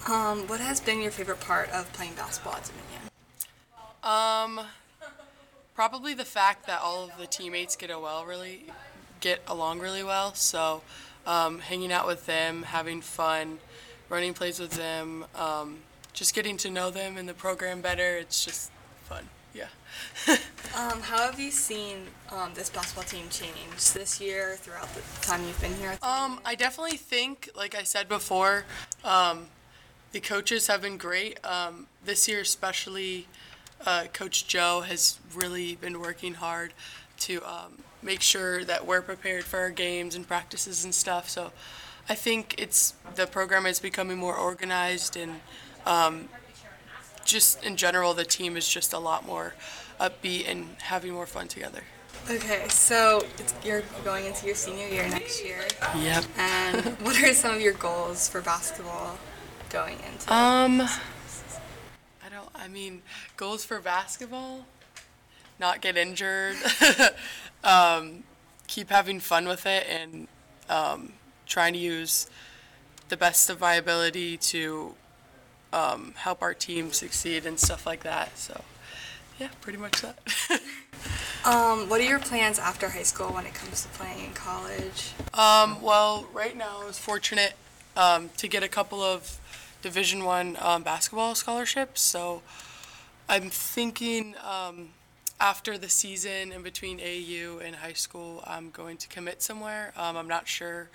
[0.08, 3.02] Um, what has been your favorite part of playing basketball at Dominion?
[4.02, 4.66] Um,
[5.74, 8.64] probably the fact that all of the teammates get a well really
[9.20, 10.34] get along really well.
[10.34, 10.82] So,
[11.26, 13.58] um, hanging out with them, having fun,
[14.08, 15.78] running plays with them, um,
[16.12, 18.16] just getting to know them and the program better.
[18.16, 18.70] It's just
[19.04, 19.28] fun.
[19.54, 19.66] Yeah.
[20.74, 25.42] Um, how have you seen um, this basketball team change this year throughout the time
[25.44, 25.98] you've been here?
[26.02, 28.64] Um, I definitely think, like I said before,
[29.04, 29.48] um,
[30.12, 31.44] the coaches have been great.
[31.44, 33.26] Um, this year, especially,
[33.84, 36.72] uh, Coach Joe has really been working hard
[37.20, 41.28] to um, make sure that we're prepared for our games and practices and stuff.
[41.28, 41.52] So,
[42.08, 45.40] I think it's the program is becoming more organized and
[45.84, 46.28] um,
[47.24, 49.54] just in general, the team is just a lot more
[50.00, 51.82] upbeat and having more fun together.
[52.30, 55.66] Okay, so it's, you're going into your senior year next year,
[55.96, 56.24] Yep.
[56.38, 59.18] and what are some of your goals for basketball
[59.70, 60.32] going into?
[60.32, 62.48] Um, I don't.
[62.54, 63.02] I mean,
[63.36, 64.66] goals for basketball:
[65.58, 66.56] not get injured,
[67.64, 68.22] um,
[68.68, 70.28] keep having fun with it, and
[70.68, 71.14] um,
[71.46, 72.28] trying to use
[73.08, 74.94] the best of my ability to
[75.72, 78.38] um, help our team succeed and stuff like that.
[78.38, 78.62] So,
[79.38, 80.18] yeah, pretty much that.
[81.44, 85.12] Um, what are your plans after high school when it comes to playing in college?
[85.34, 87.54] Um, well, right now I was fortunate
[87.96, 89.40] um, to get a couple of
[89.82, 92.00] Division One um, basketball scholarships.
[92.00, 92.42] So
[93.28, 94.90] I'm thinking um,
[95.40, 99.92] after the season in between AU and high school, I'm going to commit somewhere.
[99.96, 100.90] Um, I'm not sure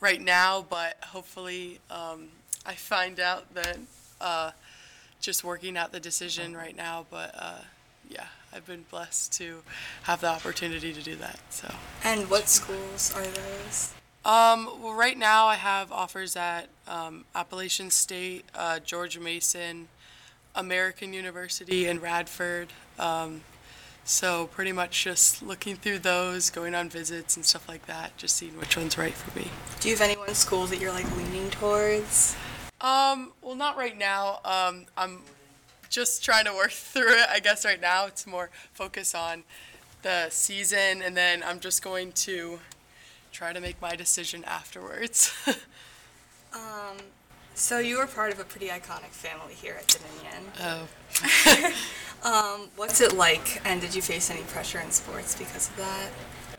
[0.00, 2.28] right now, but hopefully um,
[2.64, 3.86] I find out then.
[4.20, 4.52] Uh,
[5.20, 7.58] just working out the decision right now, but uh,
[8.08, 9.62] yeah, I've been blessed to
[10.04, 11.38] have the opportunity to do that.
[11.50, 11.72] So.
[12.04, 13.92] And what schools are those?
[14.24, 19.88] Um, well, right now I have offers at um, Appalachian State, uh, George Mason,
[20.54, 22.68] American University, and Radford.
[22.98, 23.42] Um,
[24.04, 28.36] so pretty much just looking through those, going on visits and stuff like that, just
[28.36, 29.48] seeing which one's right for me.
[29.80, 32.36] Do you have any one schools that you're like leaning towards?
[32.80, 34.40] Um, well, not right now.
[34.44, 35.20] Um, I'm
[35.88, 37.26] just trying to work through it.
[37.30, 39.44] I guess right now it's more focus on
[40.02, 42.58] the season, and then I'm just going to
[43.32, 45.32] try to make my decision afterwards.
[46.52, 46.96] Um,
[47.54, 50.52] so you were part of a pretty iconic family here at Dominion.
[50.60, 51.72] oh.
[52.22, 56.10] Um, what's it like, and did you face any pressure in sports because of that?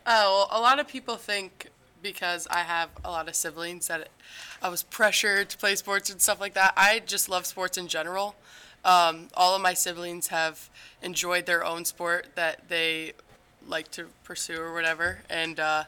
[0.08, 1.68] Oh, well, a lot of people think
[2.02, 4.10] because I have a lot of siblings that
[4.62, 6.74] I was pressured to play sports and stuff like that.
[6.76, 8.36] I just love sports in general.
[8.84, 10.70] Um, all of my siblings have
[11.02, 13.14] enjoyed their own sport that they
[13.68, 15.20] like to pursue or whatever.
[15.30, 15.84] And uh,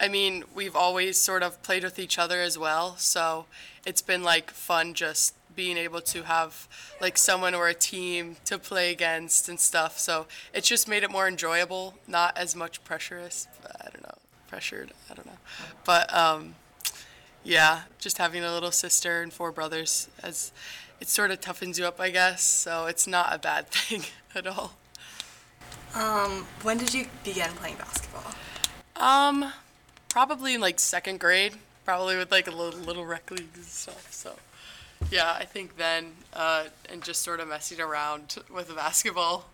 [0.00, 2.96] I mean, we've always sort of played with each other as well.
[2.96, 3.46] So
[3.84, 6.68] it's been like fun just being able to have
[7.00, 9.98] like someone or a team to play against and stuff.
[9.98, 13.48] So it's just made it more enjoyable, not as much pressurous.
[13.80, 14.14] I don't know,
[14.50, 14.90] pressured.
[15.10, 15.38] I don't know,
[15.84, 16.56] but um,
[17.44, 20.52] yeah, just having a little sister and four brothers as
[21.00, 22.42] it sort of toughens you up, I guess.
[22.42, 24.02] So it's not a bad thing
[24.34, 24.74] at all.
[25.94, 28.32] Um, when did you begin playing basketball?
[28.96, 29.52] Um,
[30.08, 34.12] probably in like second grade, probably with like a little, little rec leagues and stuff.
[34.12, 34.36] So,
[35.10, 39.46] yeah, I think then, uh, and just sort of messing around with the basketball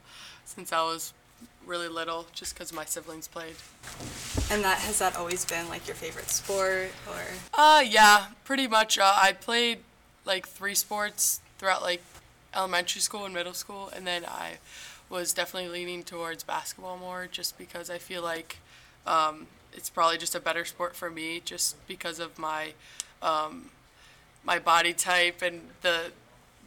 [0.44, 1.12] since I was
[1.66, 3.56] really little, just because my siblings played.
[4.50, 7.22] And that has that always been like your favorite sport, or
[7.54, 8.98] Uh, yeah, pretty much.
[8.98, 9.78] Uh, I played
[10.24, 12.02] like three sports throughout like
[12.54, 14.58] elementary school and middle school, and then I
[15.10, 18.58] was definitely leaning towards basketball more, just because I feel like
[19.06, 22.72] um, it's probably just a better sport for me, just because of my
[23.22, 23.70] um,
[24.44, 26.12] my body type and the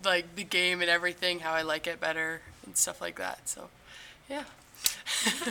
[0.04, 3.48] like the game and everything, how I like it better and stuff like that.
[3.50, 3.70] So,
[4.30, 4.44] yeah.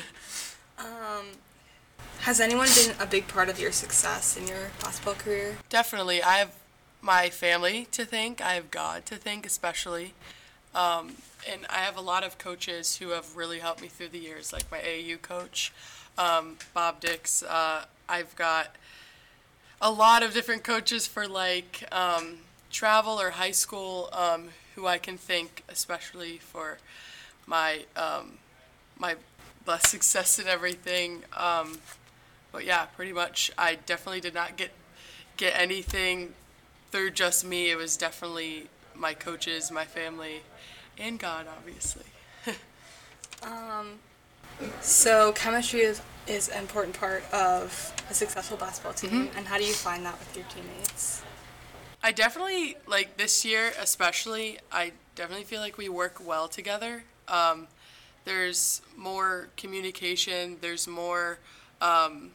[2.28, 5.56] has anyone been a big part of your success in your basketball career?
[5.70, 6.22] Definitely.
[6.22, 6.54] I have
[7.00, 8.42] my family to thank.
[8.42, 10.12] I have God to thank, especially.
[10.74, 11.14] Um,
[11.50, 14.52] and I have a lot of coaches who have really helped me through the years,
[14.52, 15.72] like my AAU coach,
[16.18, 17.42] um, Bob Dix.
[17.42, 18.76] Uh, I've got
[19.80, 24.98] a lot of different coaches for like um, travel or high school um, who I
[24.98, 26.76] can thank, especially for
[27.46, 28.32] my um,
[28.98, 29.16] my
[29.64, 31.24] blessed success and everything.
[31.36, 31.78] Um,
[32.52, 34.70] but yeah, pretty much, I definitely did not get
[35.36, 36.34] get anything
[36.90, 37.70] through just me.
[37.70, 40.42] It was definitely my coaches, my family,
[40.98, 42.06] and God, obviously.
[44.80, 49.64] So chemistry is is an important part of a successful basketball team, and how do
[49.64, 51.22] you find that with your teammates?
[52.02, 54.58] I definitely like this year, especially.
[54.70, 57.04] I definitely feel like we work well together.
[57.28, 57.68] Um,
[58.28, 60.58] there's more communication.
[60.60, 61.38] There's more.
[61.80, 62.30] Um,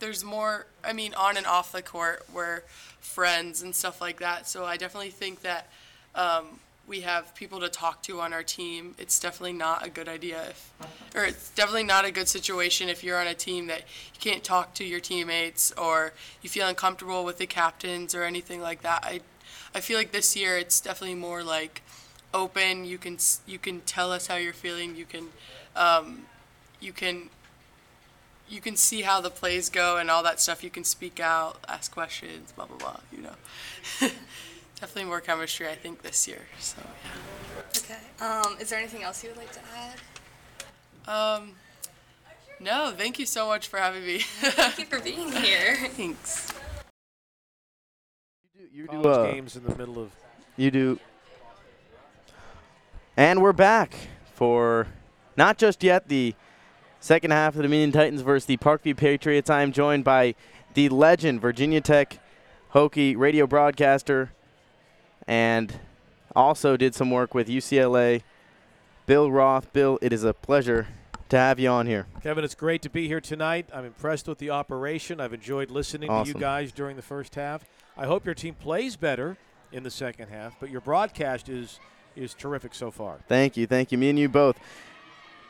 [0.00, 0.66] there's more.
[0.82, 2.62] I mean, on and off the court, we're
[3.00, 4.48] friends and stuff like that.
[4.48, 5.68] So I definitely think that
[6.16, 6.58] um,
[6.88, 8.96] we have people to talk to on our team.
[8.98, 10.72] It's definitely not a good idea if,
[11.14, 14.42] or it's definitely not a good situation if you're on a team that you can't
[14.42, 16.12] talk to your teammates or
[16.42, 19.04] you feel uncomfortable with the captains or anything like that.
[19.04, 19.20] I,
[19.76, 21.82] I feel like this year it's definitely more like
[22.32, 22.84] open.
[22.84, 24.96] You can you can tell us how you're feeling.
[24.96, 25.28] You can,
[25.76, 26.26] um,
[26.80, 27.30] you can.
[28.48, 30.64] You can see how the plays go and all that stuff.
[30.64, 33.00] You can speak out, ask questions, blah blah blah.
[33.12, 33.34] You know,
[34.80, 35.68] definitely more chemistry.
[35.68, 36.46] I think this year.
[36.58, 37.20] So yeah.
[37.78, 37.98] Okay.
[38.20, 41.38] Um, is there anything else you would like to add?
[41.38, 41.52] Um,
[42.60, 44.18] No, thank you so much for having me.
[44.40, 45.76] Thank you for being here.
[45.90, 46.52] Thanks.
[48.72, 50.10] You do, College uh, games in the middle of
[50.56, 51.00] You do.
[53.20, 53.94] And we're back
[54.32, 54.86] for
[55.36, 56.34] not just yet the
[57.00, 59.50] second half of the Dominion Titans versus the Parkview Patriots.
[59.50, 60.34] I am joined by
[60.72, 62.18] the legend Virginia Tech
[62.72, 64.32] Hokie radio broadcaster
[65.26, 65.80] and
[66.34, 68.22] also did some work with UCLA,
[69.04, 69.70] Bill Roth.
[69.74, 70.86] Bill, it is a pleasure
[71.28, 72.06] to have you on here.
[72.22, 73.68] Kevin, it's great to be here tonight.
[73.70, 75.20] I'm impressed with the operation.
[75.20, 77.66] I've enjoyed listening to you guys during the first half.
[77.98, 79.36] I hope your team plays better
[79.72, 81.78] in the second half, but your broadcast is
[82.16, 83.18] is terrific so far.
[83.28, 83.98] Thank you, thank you.
[83.98, 84.56] Me and you both.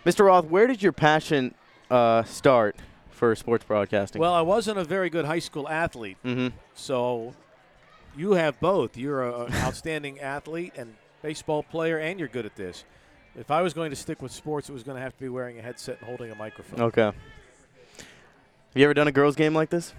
[0.05, 0.27] Mr.
[0.27, 1.55] Roth, where did your passion
[1.91, 2.77] uh, start
[3.11, 4.21] for sports broadcasting?
[4.21, 6.57] Well, I wasn't a very good high school athlete, mm-hmm.
[6.75, 7.35] so
[8.17, 8.97] you have both.
[8.97, 12.85] You're an outstanding athlete and baseball player, and you're good at this.
[13.37, 15.29] If I was going to stick with sports, it was going to have to be
[15.29, 16.81] wearing a headset and holding a microphone.
[16.81, 17.03] Okay.
[17.03, 17.15] Have
[18.75, 19.95] you ever done a girls' game like this?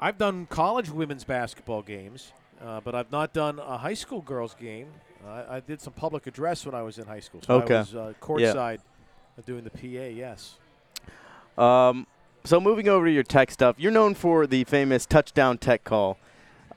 [0.00, 2.32] I've done college women's basketball games,
[2.64, 4.88] uh, but I've not done a high school girls game.
[5.26, 7.76] I, I did some public address when I was in high school, so Okay.
[7.76, 8.78] I was uh, courtside
[9.38, 9.86] uh, doing the PA.
[9.86, 10.54] Yes.
[11.56, 12.06] Um,
[12.44, 16.18] so moving over to your tech stuff, you're known for the famous touchdown tech call.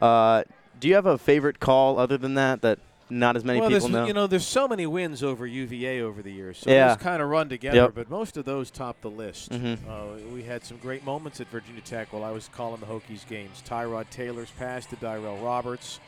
[0.01, 0.43] Uh,
[0.79, 2.79] do you have a favorite call other than that that
[3.11, 4.05] not as many well, people there's, know?
[4.07, 6.87] you know, there's so many wins over UVA over the years, so Yeah.
[6.89, 7.75] those kind of run together.
[7.77, 7.91] Yep.
[7.95, 9.51] But most of those top the list.
[9.51, 9.77] Mhm.
[9.87, 13.27] Uh, we had some great moments at Virginia Tech while I was calling the Hokies
[13.27, 13.61] games.
[13.67, 15.99] Tyrod Taylor's pass to Dyrell Roberts,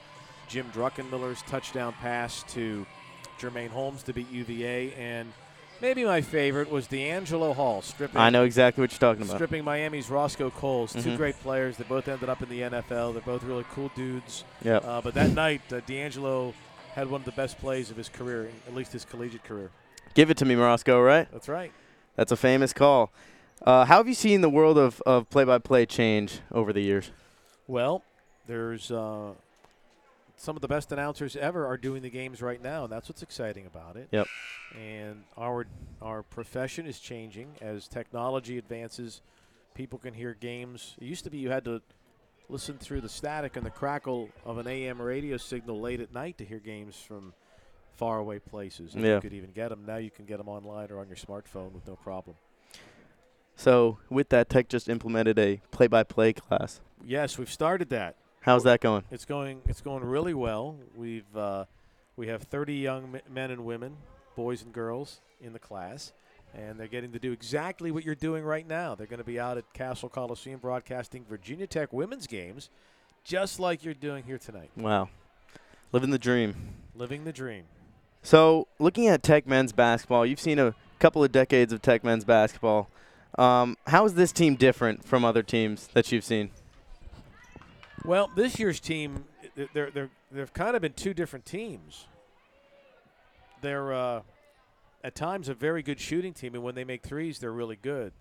[0.47, 2.86] Jim Druckenmiller's touchdown pass to
[3.39, 5.34] Jermaine Holmes to beat UVA, and
[5.82, 8.20] maybe my favorite was DeAngelo Hall stripping.
[8.22, 9.36] I know exactly what you're talking about.
[9.36, 11.18] Stripping Miami's Roscoe Coles, two Mhm.
[11.18, 11.76] great players.
[11.78, 13.12] They both ended up in the NFL.
[13.12, 14.43] They're both really cool dudes.
[14.64, 14.86] Yep.
[14.86, 16.54] Uh, but that night, uh, DeAngelo
[16.96, 19.70] had one of the best plays of his career, at least his collegiate career.
[20.14, 21.28] Give it to me, Morosco, right?
[21.32, 21.72] That's right.
[22.16, 23.12] That's a famous call.
[23.62, 27.12] Uh, how have you seen the world of, of play-by-play change over the years?
[27.68, 28.04] Well,
[28.46, 29.32] there's uh,
[30.36, 33.24] some of the best announcers ever are doing the games right now, and that's what's
[33.24, 34.10] exciting about it.
[34.12, 34.28] Yep.
[34.78, 35.66] And our
[36.02, 39.22] our profession is changing as technology advances.
[39.74, 40.96] People can hear games.
[41.00, 41.82] It used to be you had to
[42.50, 46.38] listen through the static and the crackle of an AM radio signal late at night
[46.38, 47.34] to hear games from
[47.96, 48.96] faraway places.
[48.96, 49.16] If Yeah.
[49.16, 49.86] You could even get them.
[49.86, 52.36] Now you can get them online or on your smartphone with no problem.
[53.56, 56.82] So with that, Tech just implemented a play-by-play class.
[57.06, 58.16] Yes, we've started that.
[58.41, 59.04] How's that going?
[59.12, 59.62] It's going.
[59.68, 60.78] It's going really well.
[60.96, 61.66] We've uh,
[62.18, 63.96] we have 30 young men and women,
[64.36, 66.14] boys and girls, in the class,
[66.54, 68.95] and they're getting to do exactly what you're doing right now.
[68.95, 72.70] They're going to be out at Cassell Coliseum broadcasting Virginia Tech women's games,
[73.24, 75.10] just like you're doing here tonight, Wow.
[75.91, 76.56] Living the dream.
[76.95, 77.64] living the dream.
[78.22, 82.24] So, looking at Tech men's basketball, you've seen a couple of decades of Tech men's
[82.24, 82.89] basketball.
[83.38, 86.51] Um, how is this team different from other teams that you've seen?
[88.06, 89.26] Well, this year's team,
[89.74, 92.06] they're they're they've kind of been two different teams.
[93.62, 94.22] They're uh,
[95.04, 98.14] at times a very good shooting team, and when they make threes, they're really good.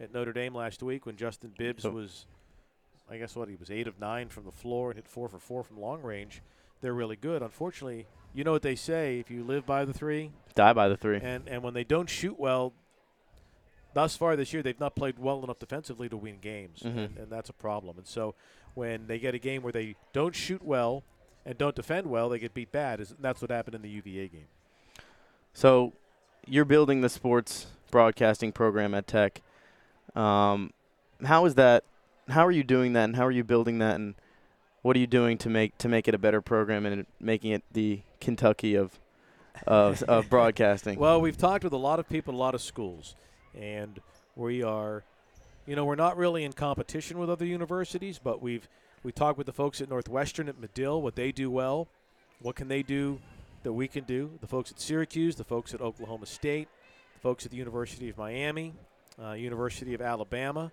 [0.00, 1.90] At Notre Dame last week, when Justin Bibbs Oh.
[1.90, 2.26] was,
[3.08, 5.38] I guess what he was eight of nine from the floor and hit four for
[5.38, 6.42] four from long range,
[6.80, 7.42] they're really good.
[7.42, 10.96] Unfortunately, you know what they say: if you live by the three, Die by the
[10.96, 11.18] three.
[11.22, 12.72] and and when they don't shoot well,
[13.94, 16.96] thus far this year they've not played well enough defensively to win games, Mhm.
[16.96, 17.96] and, and that's a problem.
[17.96, 18.34] And so
[18.74, 21.04] when they get a game where they don't shoot well
[21.46, 23.00] and don't defend well, they get beat bad.
[23.00, 24.48] Is that's what happened in the UVA game.
[25.52, 25.92] So,
[26.46, 29.40] you're building the sports broadcasting program at Tech.
[30.14, 30.72] Um,
[31.24, 31.84] how is that?
[32.28, 34.14] How are you doing that, and how are you building that, and
[34.82, 37.62] what are you doing to make to make it a better program and making it
[37.72, 38.98] the Kentucky of
[39.66, 40.98] of, of broadcasting?
[40.98, 43.14] Well, we've talked with a lot of people, a lot of schools,
[43.54, 44.00] and
[44.36, 45.04] we are,
[45.66, 48.68] you know, we're not really in competition with other universities, but we've
[49.02, 51.88] we talked with the folks at Northwestern at Medill, what they do well,
[52.40, 53.20] what can they do
[53.64, 54.30] that we can do.
[54.40, 56.68] The folks at Syracuse, the folks at Oklahoma State,
[57.14, 58.74] the folks at the University of Miami,
[59.20, 60.70] uh, University of Alabama,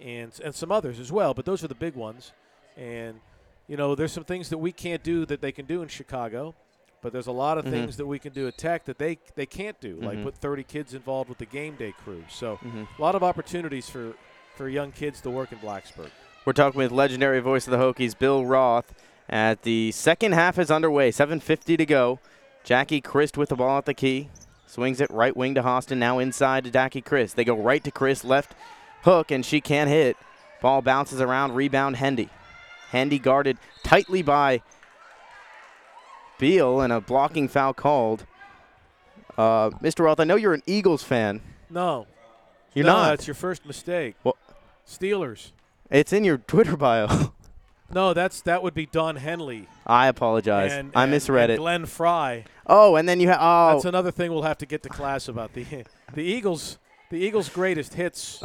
[0.00, 1.34] and and some others as well.
[1.34, 2.32] But those are the big ones,
[2.76, 3.20] and
[3.66, 6.54] you know, there's some things that we can't do that they can do in Chicago.
[7.00, 7.70] But there's a lot of Mhm.
[7.70, 10.22] things that we can do at Tech that they they can't do, like Mhm.
[10.24, 12.24] put 30 kids involved with the game day crew.
[12.28, 14.14] So hmm a lot of opportunities for
[14.56, 16.10] for young kids to work in Blacksburg.
[16.44, 18.92] We're talking with legendary voice of the Hokies, Bill Roth.
[19.28, 22.18] At the second half is underway, 7:50 to go.
[22.64, 24.28] Jackie Christ with the ball at the key,
[24.66, 25.98] swings it right wing to Austin.
[25.98, 27.36] Now inside to Jackie Christ.
[27.36, 28.54] They go right to Chris, left
[29.02, 30.16] hook, and she can't hit.
[30.60, 32.28] Ball bounces around, rebound Hendy.
[32.90, 34.62] Hendy guarded tightly by
[36.38, 38.24] Beal, and a blocking foul called.
[39.36, 40.04] Uh, Mr.
[40.04, 41.40] Roth, I know you're an Eagles fan.
[41.68, 42.06] No.
[42.74, 43.08] You're no, not.
[43.10, 44.16] That's your first mistake.
[44.22, 44.36] What?
[44.86, 45.52] Steelers.
[45.90, 47.32] It's in your Twitter bio.
[47.90, 49.66] No, that's that would be Don Henley.
[49.86, 50.72] I apologize.
[50.72, 51.56] And, I and- misread and it.
[51.58, 52.44] Glenn Frey.
[52.66, 55.28] Oh, and then you have oh That's another thing we'll have to get to class
[55.28, 55.54] about.
[55.54, 55.64] The
[56.12, 56.78] the Eagles
[57.10, 58.42] the Eagles' greatest hits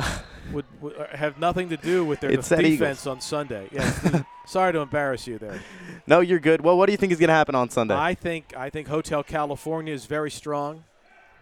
[0.54, 3.68] would, would uh, have nothing to do with their It said defense on Sunday.
[3.74, 4.00] Yes.
[4.00, 5.60] the- sorry to embarrass you there.
[6.08, 6.62] no, you're good.
[6.62, 7.96] Well, what do you think is going to happen on Sunday?
[7.96, 10.86] I think I think Hotel California is very strong,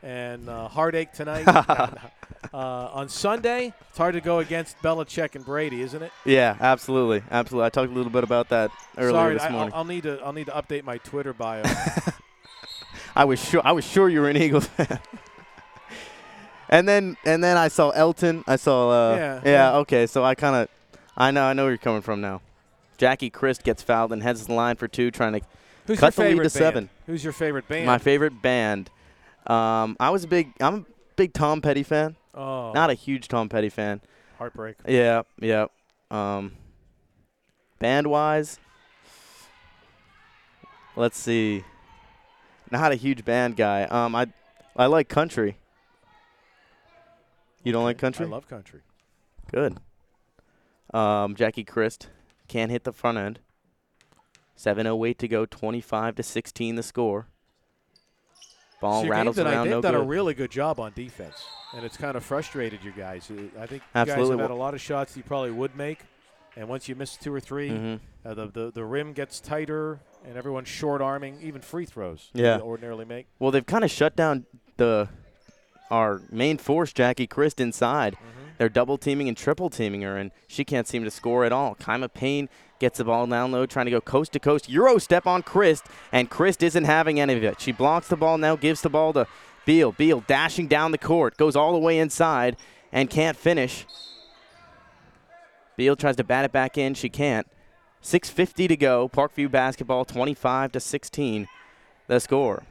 [0.03, 1.47] and uh, heartache tonight.
[1.47, 1.97] uh,
[2.53, 6.11] on Sunday, it's hard to go against Belichick and Brady, isn't it?
[6.25, 7.65] yeah, absolutely, absolutely.
[7.67, 9.71] I talked a little bit about that earlier Sorry, this I, morning.
[9.71, 11.63] will I'll need to I'll need to update my Twitter bio.
[13.15, 14.99] I was sure I was sure you were an Eagles fan.
[16.69, 18.43] and then and then I saw Elton.
[18.47, 19.73] I saw uh, Yeah, yeah.
[19.77, 20.69] okay, so I kind of
[21.17, 22.41] I know I know where you're coming from now.
[22.97, 25.41] Jackie Christ gets fouled and heads the line for two, trying to
[25.87, 26.65] Who's Cut the lead favorite to band?
[26.73, 26.89] seven.
[27.07, 27.85] Who's your favorite band?
[27.87, 28.89] my favorite band.
[29.47, 30.85] Um, I was a big I'm a
[31.15, 32.15] big Tom Petty fan.
[32.35, 34.01] oh, Not a huge Tom Petty fan.
[34.37, 34.77] heartbreak.
[34.87, 35.65] Yeah, yeah.
[36.09, 36.53] Um,
[37.79, 38.59] band wise,
[40.95, 41.63] let's see.
[42.69, 43.83] Not a huge band guy.
[43.83, 44.27] Um, I
[44.75, 45.57] I like country.
[47.63, 48.25] You don't like country?
[48.25, 48.81] I love country.
[49.51, 49.77] Good.
[50.93, 52.07] Um, Jackie Christ
[52.47, 53.39] can't hit the front end.
[54.57, 55.45] 7:08 to go.
[55.45, 57.27] 25 to 16 the score.
[58.81, 59.63] Ball your rattles around.
[59.65, 60.01] They've no done good.
[60.01, 61.35] a really good job on defense,
[61.75, 63.29] and it's kind of frustrated you guys.
[63.31, 64.23] Uh, I think you Absolutely.
[64.23, 65.99] guys have had a lot of shots you probably would make,
[66.57, 67.99] and once you miss two or 3 Mhm.
[68.25, 72.29] uh, the, the the rim gets tighter, and everyone's short arming, even free throws.
[72.33, 72.57] Yeah.
[72.57, 73.27] you ordinarily make.
[73.39, 74.45] Well, they've kind of shut down
[74.77, 75.07] the
[75.89, 78.17] our main force, Jackie Christ, inside.
[78.57, 81.75] They're double teaming and triple teaming her, and she can't seem to score at all.
[81.75, 82.47] Kaima Payne
[82.81, 84.67] gets the ball down low, trying to go coast to coast.
[84.67, 87.61] Euro step on Christ, and Christ isn't having any of it.
[87.61, 89.27] She blocks the ball now, gives the ball to
[89.65, 89.91] Beal.
[89.91, 92.57] Beal dashing down the court, goes all the way inside,
[92.91, 93.85] and can't finish.
[95.77, 96.93] Beal tries to bat it back in.
[96.93, 97.47] She can't.
[98.03, 99.07] 6.50 to go.
[99.07, 101.47] Parkview basketball, 25 to 16,
[102.07, 102.63] the score.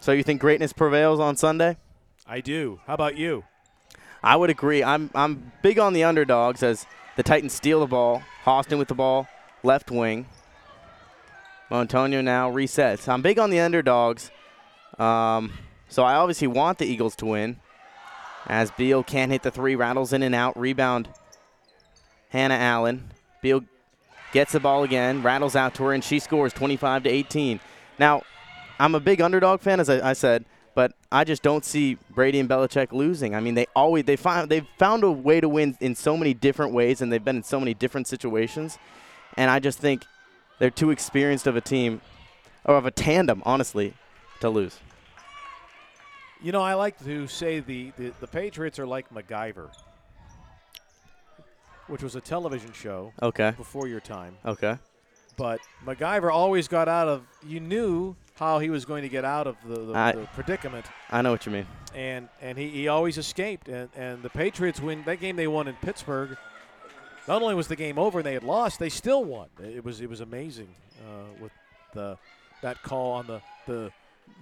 [0.00, 1.76] So you think greatness prevails on Sunday?
[2.26, 2.80] I do.
[2.86, 3.44] How about you?
[4.22, 4.82] I would agree.
[4.82, 6.86] I'm I'm big on the underdogs as
[7.16, 8.22] the Titans steal the ball.
[8.48, 9.28] Austin with the ball,
[9.62, 10.26] left wing.
[11.70, 13.08] Montonio now resets.
[13.08, 14.30] I'm big on the underdogs.
[14.98, 15.52] Um,
[15.88, 17.58] so I obviously want the Eagles to win.
[18.46, 20.58] As Beal can't hit the three, rattles in and out.
[20.58, 21.08] Rebound.
[22.30, 23.10] Hannah Allen.
[23.42, 23.64] Beal
[24.32, 27.60] gets the ball again, rattles out to her, and she scores 25 to 18.
[27.98, 28.22] Now,
[28.78, 30.44] I'm a big underdog fan, as I, I said,
[30.74, 33.34] but I just don't see Brady and Belichick losing.
[33.34, 36.34] I mean, they always they find they've found a way to win in so many
[36.34, 38.78] different ways, and they've been in so many different situations.
[39.38, 40.04] And I just think
[40.58, 42.00] they're too experienced of a team,
[42.64, 43.94] or of a tandem, honestly,
[44.40, 44.76] to lose.
[46.42, 49.70] You know, I like to say the, the, the Patriots are like MacGyver,
[51.86, 53.52] which was a television show Okay.
[53.56, 54.36] before your time.
[54.44, 54.76] Okay.
[55.36, 57.22] But MacGyver always got out of.
[57.46, 60.84] You knew how he was going to get out of the, the, I- the predicament,
[61.10, 61.66] I know what you mean.
[61.94, 63.68] and and he, he always escaped.
[63.68, 66.36] And and the Patriots win that game they won in Pittsburgh.
[67.28, 69.48] Not only was the game over and they had lost, they still won.
[69.62, 70.68] It was it was amazing
[71.06, 71.52] uh, with
[71.94, 72.16] the
[72.62, 73.90] that call on the the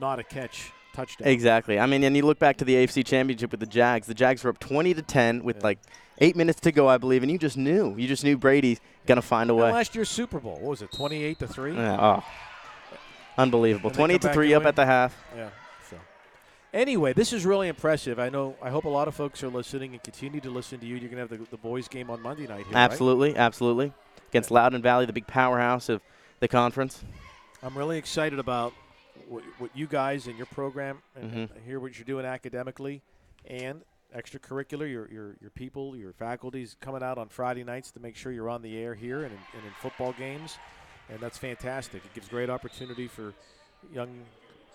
[0.01, 1.28] not a catch touchdown.
[1.28, 1.78] Exactly.
[1.78, 4.07] I mean, and you look back to the AFC Championship with the Jags.
[4.07, 5.62] The Jags were up 20 to 10 with Yeah.
[5.64, 5.78] like
[6.18, 7.95] eight minutes to go, I believe, and you just knew.
[7.97, 9.72] You just knew Brady's gonna find a And way.
[9.72, 11.74] last year's Super Bowl, what was it, 28 to 3?
[11.74, 12.24] Yeah, oh,
[13.39, 13.89] unbelievable.
[13.91, 14.68] And they 28 to three up win?
[14.68, 15.16] at the half.
[15.37, 15.51] Yeah.
[16.77, 18.18] Anyway, this is really impressive.
[18.18, 18.55] I know.
[18.61, 20.97] I hope a lot of folks are listening and continue to listen to you.
[20.97, 22.66] You're gonna have the, the boys' game on Monday night.
[22.66, 22.77] Here, right?
[22.77, 23.95] Absolutely, absolutely.
[24.29, 26.03] Against Loudoun Valley, the big powerhouse of
[26.41, 27.03] the conference.
[27.62, 28.74] I'm really excited about
[29.27, 31.64] what, what you guys and your program and, Mhm.
[31.64, 33.01] hear what you're doing academically
[33.47, 33.81] and
[34.14, 34.81] extracurricular.
[34.91, 38.51] Your your your people, your faculties coming out on Friday nights to make sure you're
[38.51, 40.59] on the air here and in, and in football games,
[41.09, 42.05] and that's fantastic.
[42.05, 43.33] It gives great opportunity for
[43.95, 44.11] young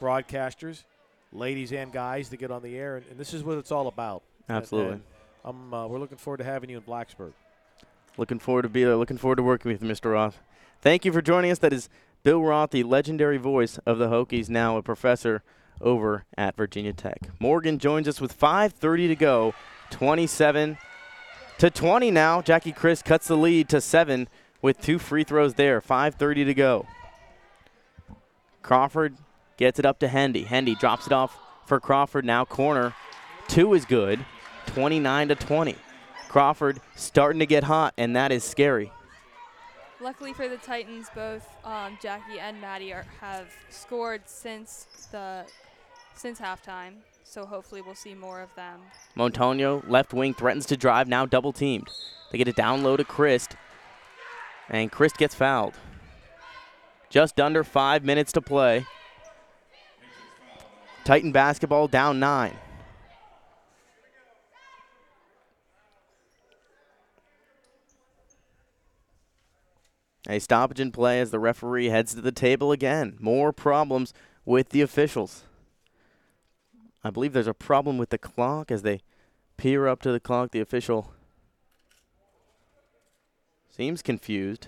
[0.01, 0.83] broadcasters,
[1.31, 3.87] ladies and guys, to get on the air, and, and this is what it's all
[3.87, 4.23] about.
[4.47, 4.93] And- Absolutely.
[4.93, 5.01] and
[5.43, 7.33] I'm, uh, we're looking forward to having you in Blacksburg.
[8.17, 8.95] Looking forward to be there.
[8.95, 10.11] Looking forward to working with you, Mr.
[10.11, 10.39] Roth.
[10.81, 11.59] Thank you for joining us.
[11.59, 11.89] That is
[12.23, 15.43] Bill Roth, the legendary voice of the Hokies, now a professor
[15.79, 17.19] over at Virginia Tech.
[17.39, 19.53] Morgan joins us with 5:30 to go,
[19.89, 20.77] 27
[21.57, 22.41] to 20 now.
[22.41, 24.27] Jackie Chris cuts the lead to seven
[24.61, 25.81] with two free throws there.
[25.81, 26.85] 5:30 to go.
[28.61, 29.15] Crawford
[29.61, 30.41] gets it up to Hendy.
[30.41, 31.37] Hendy drops it off
[31.67, 32.25] for Crawford.
[32.25, 32.95] Now corner,
[33.47, 34.25] two is good.
[34.65, 35.75] 29 to 20.
[36.29, 38.91] Crawford starting to get hot, and that is scary.
[39.99, 45.45] Luckily for the Titans, both um, Jackie and Maddie are, have scored since the
[46.15, 46.95] since halftime.
[47.23, 48.79] So hopefully we'll see more of them.
[49.15, 51.87] Montonio, left wing, threatens to drive, now double teamed.
[52.31, 53.55] They get a down low to Christ,
[54.69, 55.75] and Christ gets fouled.
[57.11, 58.87] Just under five minutes to play.
[61.03, 62.55] Titan basketball down nine.
[70.29, 73.17] A stoppage in play as the referee heads to the table again.
[73.19, 74.13] More problems
[74.45, 75.43] with the officials.
[77.03, 79.01] I believe there's a problem with the clock as they
[79.57, 80.51] peer up to the clock.
[80.51, 81.11] The official
[83.69, 84.67] seems confused.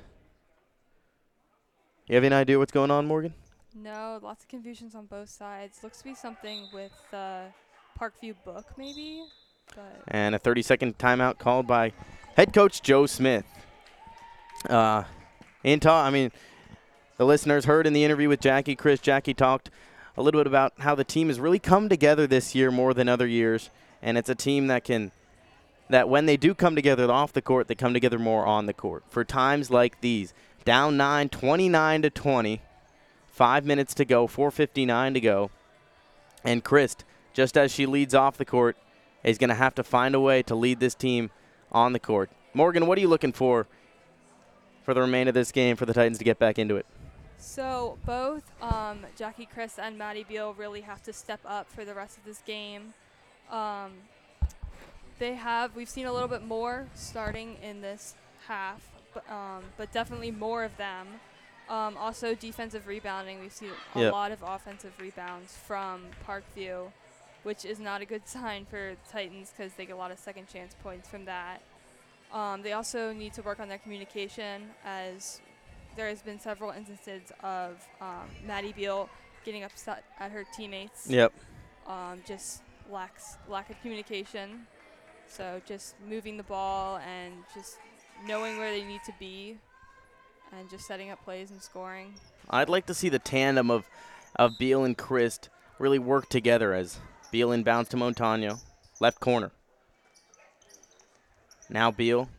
[2.08, 3.36] You have any idea what's going on, Morgan?
[3.76, 5.80] No, lots of confusions on both sides.
[5.84, 7.46] Looks to be something with uh,
[8.00, 9.24] Parkview Book, maybe.
[10.08, 11.94] And a 30 second timeout called by
[12.36, 13.46] head coach Joe Smith.
[14.70, 15.04] Uh,
[15.64, 16.32] in talk, I mean,
[17.18, 19.00] the listeners heard in the interview with Jackie Chris.
[19.00, 19.72] Jackie talked
[20.16, 23.10] a little bit about how the team has really come together this year more than
[23.10, 23.70] other years,
[24.02, 25.12] and it's a team that can
[25.90, 28.74] that when they do come together off the court, they come together more on the
[28.74, 29.04] court.
[29.10, 32.62] For times like these, down 9, 29 to 20,
[33.34, 35.52] five minutes to go, 4:59 to go,
[36.44, 37.04] and Christ,
[37.34, 38.78] just as she leads off the court,
[39.24, 41.32] is going to have to find a way to lead this team
[41.72, 42.30] on the court.
[42.54, 43.68] Morgan, what are you looking for
[44.84, 46.86] for the remainder of this game for the Titans to get back into it?
[47.40, 51.94] So both um, Jackie Chris and Maddie Beal really have to step up for the
[51.94, 52.94] rest of this game.
[53.50, 53.94] Um,
[55.20, 58.14] they have we've seen a little bit more starting in this
[58.48, 58.82] half,
[59.14, 61.08] but, um, but definitely more of them.
[61.70, 64.12] Um, also defensive rebounding, we've seen a Yep.
[64.12, 66.92] lot of offensive rebounds from Parkview,
[67.44, 70.20] which is not a good sign for the Titans because they get a lot of
[70.20, 71.62] second chance points from that.
[72.32, 75.40] Um, they also need to work on their communication as
[75.96, 79.08] there has been several instances of um, Maddie Beal
[79.46, 81.08] getting upset at her teammates.
[81.10, 81.32] Yep.
[81.88, 84.66] Um, just lacks lack of communication.
[85.28, 87.78] So just moving the ball and just
[88.26, 89.58] knowing where they need to be,
[90.58, 92.14] and just setting up plays and scoring.
[92.50, 93.86] I'd like to see the tandem of,
[94.36, 95.50] of Beal and Christ
[95.80, 97.00] really work together as
[97.32, 98.58] Beal inbounds to Montano,
[99.00, 99.52] left corner.
[101.70, 102.30] Now Beal,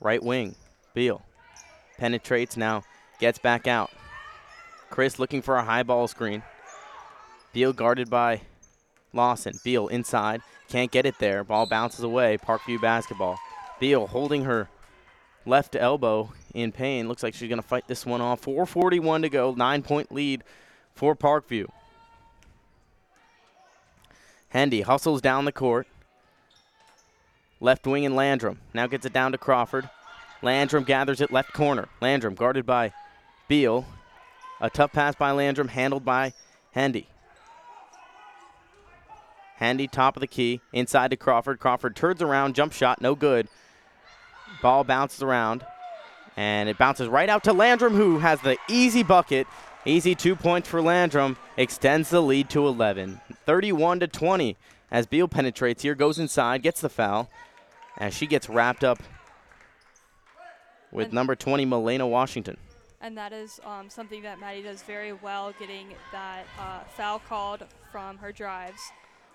[0.00, 0.54] right wing.
[0.94, 1.22] Beal
[1.98, 2.82] penetrates now,
[3.18, 3.90] gets back out.
[4.90, 6.42] Chris looking for a high ball screen.
[7.52, 8.42] Beal guarded by
[9.12, 9.54] Lawson.
[9.64, 11.42] Beal inside, can't get it there.
[11.42, 12.38] Ball bounces away.
[12.38, 13.38] Parkview basketball.
[13.80, 14.68] Beal holding her
[15.46, 17.08] left elbow in pain.
[17.08, 18.42] Looks like she's going to fight this one off.
[18.42, 19.54] 4:41 to go.
[19.54, 20.44] Nine point lead
[20.94, 21.66] for Parkview.
[24.48, 25.86] Hendy hustles down the court.
[27.60, 28.60] Left wing and Landrum.
[28.74, 29.88] Now gets it down to Crawford.
[30.42, 31.88] Landrum gathers it left corner.
[32.00, 32.92] Landrum guarded by
[33.48, 33.86] Beal.
[34.60, 36.32] A tough pass by Landrum, handled by
[36.72, 37.08] Hendy.
[39.56, 41.58] Handy top of the key, inside to Crawford.
[41.58, 43.48] Crawford turns around, jump shot, no good.
[44.62, 45.64] Ball bounces around,
[46.36, 49.46] and it bounces right out to Landrum, who has the easy bucket.
[49.84, 53.20] Easy two points for Landrum, extends the lead to 11.
[53.44, 54.56] 31 to 20
[54.90, 57.30] as Beal penetrates here, goes inside, gets the foul,
[57.96, 59.00] as she gets wrapped up
[60.90, 62.56] with And- number 20, Melena Washington.
[63.00, 67.64] And that is um, something that Maddie does very well, getting that uh, foul called
[67.92, 68.80] from her drives.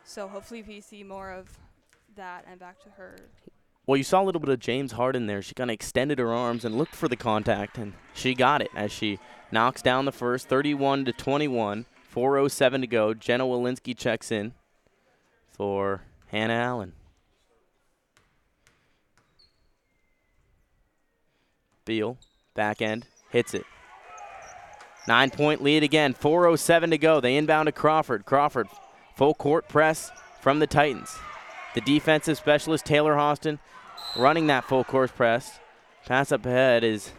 [0.03, 1.57] So hopefully we see more of
[2.15, 3.15] that and back to her.
[3.91, 5.41] Well, you saw a little bit of James Harden there.
[5.41, 8.71] She kind of extended her arms and looked for the contact, and she got it
[8.73, 9.19] as she
[9.51, 11.85] knocks down the first, 31 to 21.
[12.09, 13.13] 4:07 to go.
[13.13, 14.53] Jenna Walensky checks in
[15.49, 16.93] for Hannah Allen.
[21.83, 22.17] Beal,
[22.53, 23.65] back end, hits it.
[25.05, 26.13] Nine point lead again.
[26.13, 27.19] 4:07 to go.
[27.19, 28.25] They inbound to Crawford.
[28.25, 28.69] Crawford,
[29.17, 31.13] full court press from the Titans.
[31.73, 33.59] The defensive specialist Taylor Austin
[34.15, 35.59] running that full course press.
[36.05, 37.11] Pass up ahead is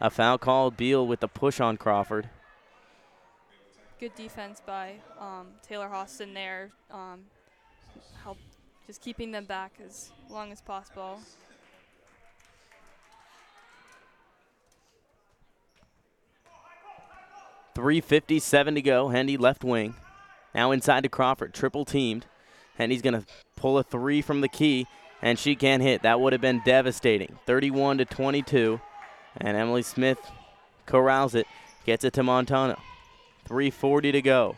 [0.00, 0.76] a foul called.
[0.76, 2.28] Beal with the push on Crawford.
[3.98, 6.70] Good defense by um, Taylor Hostin there.
[6.90, 7.24] Um,
[8.22, 8.36] help
[8.86, 11.18] just keeping them back as long as possible.
[17.74, 19.08] Three fifty-seven to go.
[19.08, 19.94] Hendy left wing.
[20.54, 21.52] Now inside to Crawford.
[21.52, 22.26] Triple teamed.
[22.76, 23.24] Hendy's gonna
[23.56, 24.86] pull a three from the key,
[25.26, 26.02] and she can't hit.
[26.02, 27.36] That would have been devastating.
[27.46, 28.80] 31 to 22,
[29.38, 30.18] and Emily Smith
[30.86, 31.48] corrals it,
[31.84, 32.78] gets it to Montano.
[33.48, 34.56] 3:40 to go.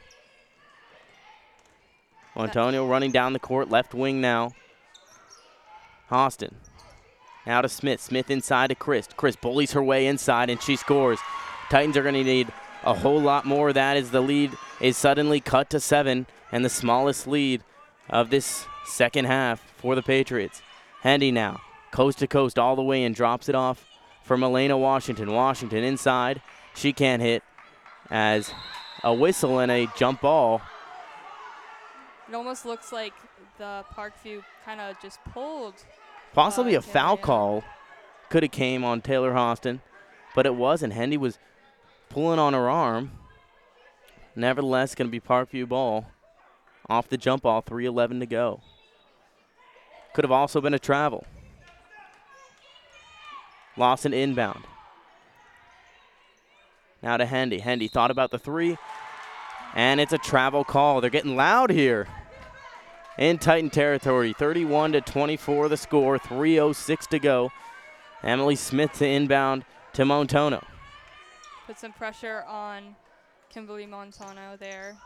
[2.37, 4.53] Montonio running down the court, left wing now.
[6.11, 6.55] Austin.
[7.47, 8.03] Now to Smith.
[8.03, 9.09] Smith inside to Chris.
[9.17, 11.19] Chris bullies her way inside and she scores.
[11.71, 12.53] Titans are going to need
[12.85, 13.73] a whole lot more.
[13.73, 14.53] That is the lead
[14.83, 17.63] is suddenly cut to seven and the smallest lead
[18.11, 20.63] of this second half for the Patriots.
[21.03, 21.61] Hendy now,
[21.93, 23.87] coast to coast all the way and drops it off
[24.23, 25.33] for Elena Washington.
[25.33, 26.43] Washington inside.
[26.75, 27.43] She can't hit
[28.11, 28.53] as
[29.05, 30.61] a whistle and a jump ball.
[32.29, 33.15] It almost looks like
[33.59, 35.75] the Parkview kind of just pulled.
[36.35, 37.65] Possibly Uh, a foul call
[38.29, 39.81] could have came on Taylor Hostin,
[40.35, 40.93] but it wasn't.
[40.93, 41.39] Hendy was
[42.11, 43.13] pulling on her arm.
[44.37, 46.07] Nevertheless, going to be Parkview ball
[46.89, 48.61] off the jump ball, 3.11 to go.
[50.15, 51.27] Could have also been a travel.
[53.77, 54.65] Lawson inbound.
[57.03, 57.61] Now to Hendy.
[57.61, 58.77] Hendy thought about the three,
[59.75, 61.01] and it's a travel call.
[61.01, 62.09] They're getting loud here
[63.19, 64.33] in Titan territory.
[64.33, 67.53] 31 to 24 the score, 3.06 to go.
[68.25, 70.65] Emily Smith to inbound to Montono.
[71.67, 72.97] Put some pressure on
[73.51, 74.97] Kimberly Montano there,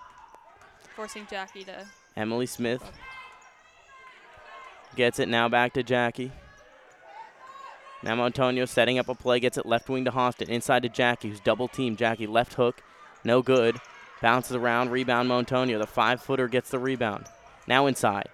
[0.97, 1.87] forcing Jackie to.
[2.17, 2.83] Emily Smith
[4.97, 6.33] gets it now back to Jackie.
[8.03, 10.49] Now Montonio setting up a play, gets it left wing to Hostin.
[10.49, 11.99] Inside to Jackie, who's double teamed.
[11.99, 12.83] Jackie left hook,
[13.25, 13.79] no good.
[14.21, 15.79] Bounces around, rebound Montonio.
[15.79, 17.27] The five footer gets the rebound.
[17.67, 18.29] Now inside.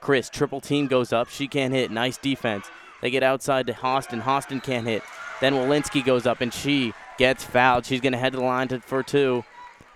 [0.00, 1.28] Chris, triple team goes up.
[1.28, 1.90] She can't hit.
[1.90, 2.66] Nice defense.
[3.02, 4.22] They get outside to Hostin.
[4.22, 5.02] Hostin can't hit.
[5.40, 7.86] Then Walensky goes up and she gets fouled.
[7.86, 9.44] She's going to head to the line to, for two.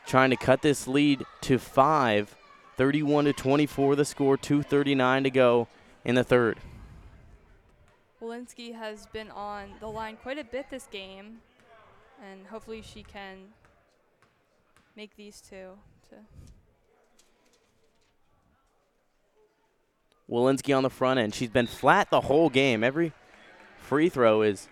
[0.07, 2.35] Trying to cut this lead to five.
[2.77, 5.69] 31 to 24 the score, 239 to go
[6.05, 6.59] in the third.
[8.21, 11.39] Walensky has been on the line quite a bit this game,
[12.23, 13.39] and hopefully she can
[14.97, 15.71] make these two.
[16.11, 16.17] To
[20.31, 21.35] Walensky on the front end.
[21.35, 22.83] She's been flat the whole game.
[22.85, 23.13] Every
[23.79, 24.69] free throw is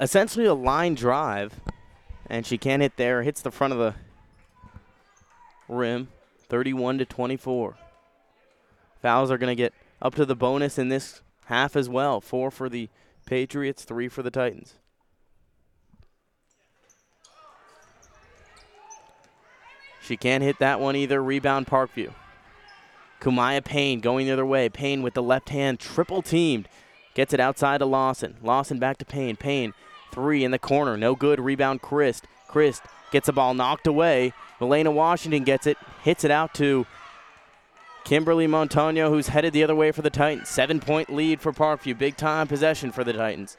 [0.00, 1.60] essentially a line drive,
[2.26, 3.22] and she can't hit there.
[3.22, 3.94] Hits the front of the
[5.68, 6.08] rim.
[6.48, 7.76] 31 to 24.
[9.02, 9.72] Fouls are going to get
[10.02, 12.20] up to the bonus in this half as well.
[12.20, 12.88] Four for the
[13.26, 14.74] Patriots, three for the Titans.
[20.00, 21.22] She can't hit that one either.
[21.22, 22.12] Rebound Parkview.
[23.20, 24.68] Kumaya Payne going the other way.
[24.68, 26.68] Payne with the left hand, triple teamed.
[27.14, 28.36] Gets it outside to Lawson.
[28.42, 29.36] Lawson back to Payne.
[29.36, 29.74] Payne,
[30.10, 30.96] three in the corner.
[30.96, 31.40] No good.
[31.40, 32.26] Rebound Christ.
[32.48, 32.82] Christ
[33.12, 34.32] gets the ball knocked away.
[34.60, 36.86] Elena Washington gets it, hits it out to
[38.04, 40.48] Kimberly Montaño, who's headed the other way for the Titans.
[40.48, 41.96] Seven point lead for Parkview.
[41.96, 43.56] Big time possession for the Titans.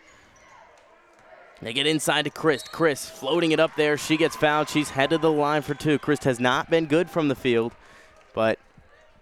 [1.61, 2.71] They get inside to Christ.
[2.71, 3.95] Chris floating it up there.
[3.95, 4.67] She gets fouled.
[4.67, 5.99] She's headed the line for two.
[5.99, 7.73] Christ has not been good from the field,
[8.33, 8.57] but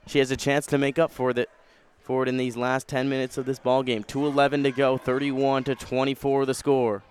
[0.07, 1.49] she has a chance to make up for it
[1.99, 4.03] for it in these last 10 minutes of this ball game.
[4.03, 4.97] 2:11 to go.
[4.97, 7.03] 31 to 24 the score.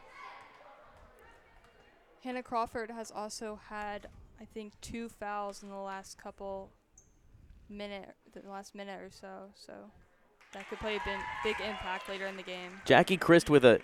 [2.24, 4.08] Hannah Crawford has also had,
[4.40, 6.72] I think, two fouls in the last couple
[7.68, 9.50] minute, the last minute or so.
[9.54, 9.72] So
[10.52, 12.72] that could play a big, big impact later in the game.
[12.84, 13.80] Jackie Christ with a,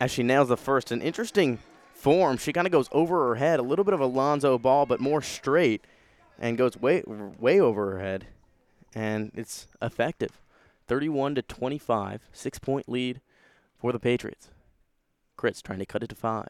[0.00, 1.58] as she nails the first, an interesting
[1.94, 2.38] form.
[2.38, 5.00] She kind of goes over her head, a little bit of a Lonzo ball, but
[5.00, 5.84] more straight,
[6.38, 8.26] and goes way, way over her head,
[8.94, 10.40] and it's effective.
[10.88, 13.20] 31 to 25, six point lead
[13.78, 14.48] for the Patriots.
[15.36, 16.48] Chris trying to cut it to five.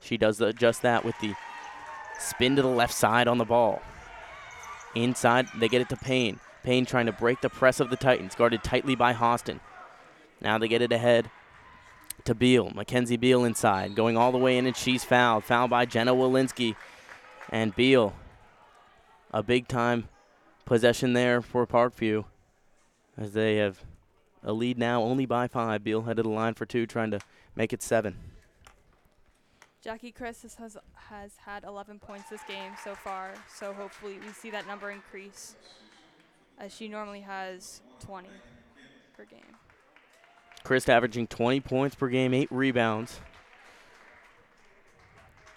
[0.00, 1.34] She does the, just that with the
[2.18, 3.82] spin to the left side on the ball.
[4.94, 6.40] Inside, they get it to Payne.
[6.62, 9.60] Payne trying to break the press of the Titans, guarded tightly by Hostin.
[10.40, 11.30] Now they get it ahead
[12.24, 12.70] to Beal.
[12.70, 15.44] Mackenzie Beal inside, going all the way in, and she's fouled.
[15.44, 16.74] Fouled by Jenna Walensky.
[17.50, 18.14] And Beal,
[19.32, 20.08] a big time
[20.64, 22.24] possession there for Parkview
[23.16, 23.82] as they have
[24.42, 25.82] a lead now only by five.
[25.82, 27.20] Beal headed the line for two, trying to
[27.56, 28.16] make it seven.
[29.88, 30.76] Jackie Chris has,
[31.08, 35.56] has had 11 points this game so far, so hopefully we see that number increase,
[36.58, 38.28] as she normally has 20
[39.16, 39.40] per game.
[40.62, 43.20] Chris averaging 20 points per game, eight rebounds.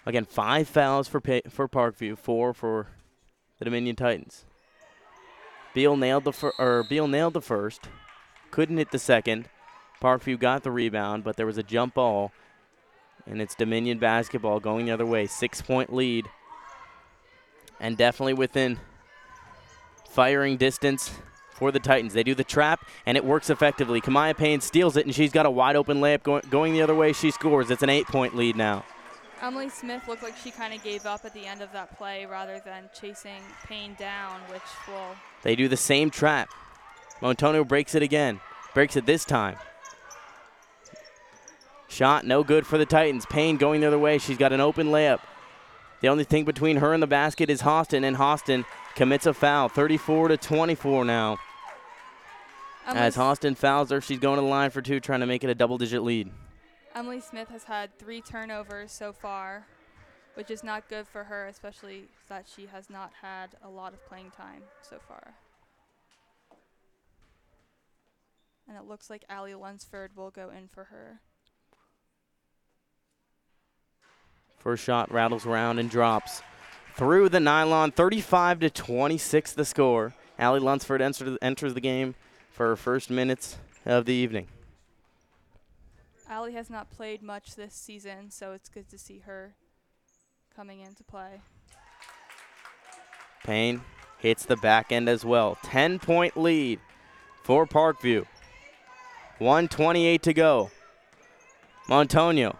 [0.06, 2.86] Again, five fouls for pa- for Parkview, four for
[3.58, 4.46] the Dominion Titans.
[5.74, 7.90] Beal nailed the fir- or Beal nailed the first,
[8.50, 9.50] couldn't hit the second.
[10.00, 12.32] Parkview got the rebound, but there was a jump ball,
[13.26, 15.26] and it's Dominion basketball going the other way.
[15.26, 16.28] Six point lead,
[17.80, 18.78] and definitely within
[20.10, 21.10] firing distance
[21.52, 22.12] for the Titans.
[22.12, 24.00] They do the trap, and it works effectively.
[24.00, 26.94] Kamaya Payne steals it, and she's got a wide open layup going, going the other
[26.94, 27.12] way.
[27.12, 27.70] She scores.
[27.70, 28.84] It's an eight point lead now.
[29.40, 32.26] Emily Smith looked like she kind of gave up at the end of that play
[32.26, 36.48] rather than chasing Payne down, which will They do the same trap.
[37.20, 38.40] Montono breaks it again.
[38.72, 39.56] Breaks it this time.
[41.92, 43.26] Shot no good for the Titans.
[43.26, 44.16] Payne going the other way.
[44.16, 45.20] She's got an open layup.
[46.00, 48.64] The only thing between her and the basket is Hostin, and Hostin
[48.94, 49.68] commits a foul.
[49.68, 51.36] 34 to 24 now.
[52.86, 55.50] As Hostin fouls her, she's going to the line for two, trying to make it
[55.50, 56.30] a double digit lead.
[56.94, 59.66] Emily Smith has had three turnovers so far,
[60.32, 64.02] which is not good for her, especially that she has not had a lot of
[64.06, 65.34] playing time so far.
[68.66, 71.20] And it looks like Allie Lunsford will go in for her.
[74.62, 76.42] First shot rattles around and drops
[76.94, 77.90] through the nylon.
[77.90, 80.14] 35 to 26 the score.
[80.38, 82.14] Allie Lunsford enter, enters the game
[82.50, 84.46] for her first minutes of the evening.
[86.28, 89.54] Allie has not played much this season, so it's good to see her
[90.54, 91.40] coming into play.
[93.44, 93.82] Payne
[94.18, 95.58] hits the back end as well.
[95.64, 96.78] 10 point lead
[97.42, 98.24] for Parkview.
[99.38, 100.70] 128 to go.
[101.88, 102.56] Montonio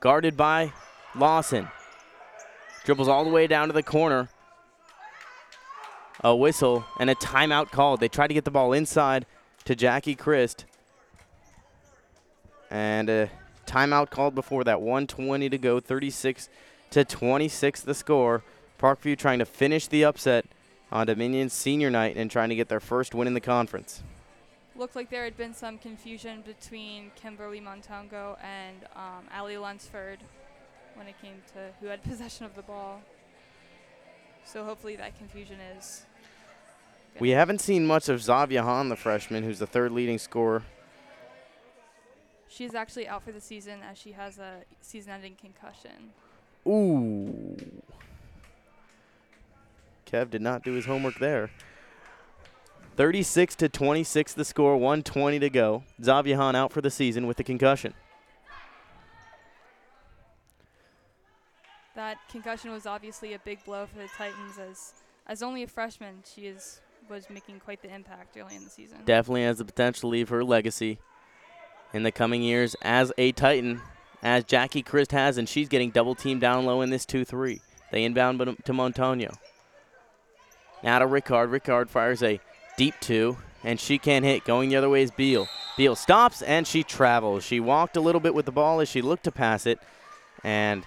[0.00, 0.72] guarded by
[1.18, 1.68] Lawson.
[2.84, 4.28] Dribbles all the way down to the corner.
[6.24, 8.00] A whistle and a timeout called.
[8.00, 9.26] They tried to get the ball inside
[9.64, 10.64] to Jackie Christ.
[12.70, 13.30] And a
[13.66, 14.80] timeout called before that.
[14.80, 15.80] 120 to go.
[15.80, 16.48] 36
[16.90, 18.42] to 26 the score.
[18.78, 20.46] Parkview trying to finish the upset
[20.90, 24.02] on Dominion's senior night and trying to get their first win in the conference.
[24.76, 30.20] Looked like there had been some confusion between Kimberly Montongo and um, Allie Lunsford
[30.98, 33.00] when it came to who had possession of the ball.
[34.44, 36.06] So hopefully that confusion is.
[37.14, 37.20] good.
[37.20, 40.62] We haven't seen much of Zavia Hahn, the freshman, who's the third leading scorer.
[42.48, 46.12] She's actually out for the season as she has a season-ending concussion.
[46.66, 47.56] Ooh.
[50.10, 51.50] Kev did not do his homework there.
[52.96, 55.84] 36 to 26 the score, 120 to go.
[56.02, 57.94] Zavia Hahn out for the season with a concussion.
[61.98, 64.94] That concussion was obviously a big blow for the Titans as
[65.26, 66.80] as only a freshman, she is
[67.10, 68.98] was making quite the impact early in the season.
[69.04, 71.00] Definitely has the potential to leave her legacy
[71.92, 73.80] in the coming years as a Titan,
[74.22, 77.60] as Jackie Christ has, and she's getting double teamed down low in this 2 3.
[77.90, 79.36] They inbound to Montonio.
[80.84, 81.50] Now to Ricard.
[81.50, 82.38] Ricard fires a
[82.76, 84.44] deep two, and she can't hit.
[84.44, 85.48] Going the other way is Beal.
[85.76, 87.42] Beal stops, and she travels.
[87.42, 89.80] She walked a little bit with the ball as she looked to pass it.
[90.44, 90.84] And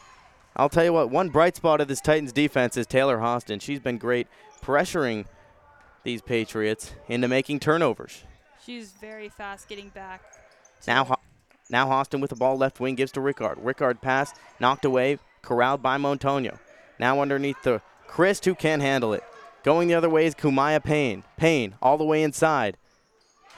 [0.55, 3.61] I'll tell you what, one bright spot of this Titans defense is Taylor Hostin.
[3.61, 4.27] She's been great
[4.61, 5.25] pressuring
[6.03, 8.23] these Patriots into making turnovers.
[8.65, 10.21] She's very fast getting back.
[10.87, 11.19] Now, Ho-
[11.69, 13.57] now Hostin with the ball left wing gives to Rickard.
[13.61, 16.59] Rickard pass knocked away, corralled by Montonio.
[16.99, 19.23] Now underneath the Christ who can't handle it.
[19.63, 21.23] Going the other way is Kumaya Payne.
[21.37, 22.77] Payne all the way inside.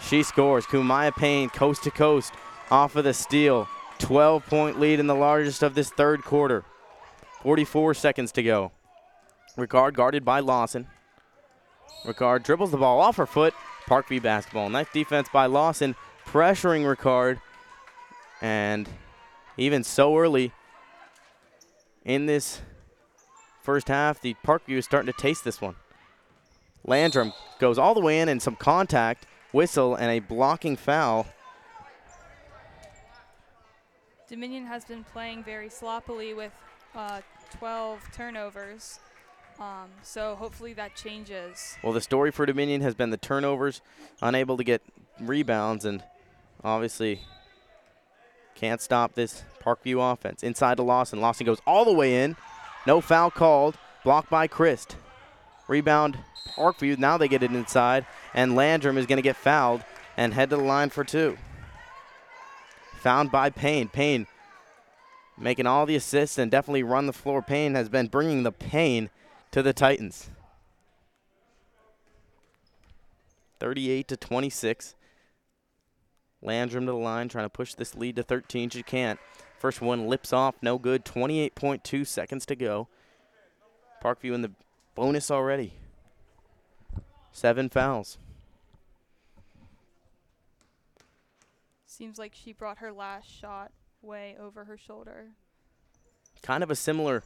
[0.02, 0.66] She scores.
[0.66, 2.34] Kumaya Payne coast to coast
[2.70, 3.68] off of the steal.
[4.00, 6.66] 12 point lead in the largest of this third quarter.
[7.44, 8.72] 44 seconds to go.
[9.58, 10.88] Ricard guarded by Lawson.
[12.06, 13.54] Ricard dribbles the ball off her foot.
[13.86, 14.70] Parkview basketball.
[14.70, 15.96] Nice defense by Lawson,
[16.26, 17.42] pressuring Ricard.
[18.42, 18.88] And
[19.58, 20.54] even so early
[22.06, 22.62] in this
[23.62, 25.76] first half, the Parkview is starting to taste this one.
[26.86, 31.28] Landrum goes all the way in and some contact, whistle, and a blocking foul.
[34.28, 36.52] Dominion has been playing very sloppily with
[36.96, 37.22] uh,
[37.58, 39.00] 12 turnovers.
[39.60, 41.76] Um, so hopefully that changes.
[41.84, 43.82] Well, the story for Dominion has been the turnovers,
[44.22, 44.82] unable to get
[45.20, 46.04] rebounds, and
[46.64, 47.22] obviously
[48.56, 50.44] can't stop this Parkview offense.
[50.44, 51.22] Inside to Lawson.
[51.22, 52.36] Lawson goes all the way in.
[52.86, 53.78] No foul called.
[54.04, 54.96] Blocked by Christ.
[55.68, 56.18] Rebound
[56.58, 56.98] Parkview.
[56.98, 59.84] Now they get it inside, and Landrum is going to get fouled
[60.18, 61.38] and head to the line for two.
[63.00, 63.88] Found by Payne.
[63.90, 64.28] Payne
[65.38, 67.42] making all the assists and definitely run the floor.
[67.42, 69.10] Payne has been bringing the pain
[69.52, 70.30] to the Titans.
[73.60, 74.96] 38 to 26.
[76.42, 78.70] Landrum to the line, trying to push this lead to 13.
[78.70, 79.20] She can't.
[79.58, 81.06] First one lips off, no good.
[81.06, 82.90] 28.2 seconds to go.
[84.04, 84.52] Parkview in the
[84.94, 85.74] bonus already.
[87.32, 88.18] Seven fouls.
[91.86, 93.72] Seems like she brought her last shot
[94.04, 95.28] way over her shoulder.
[96.42, 97.24] Kind of a similar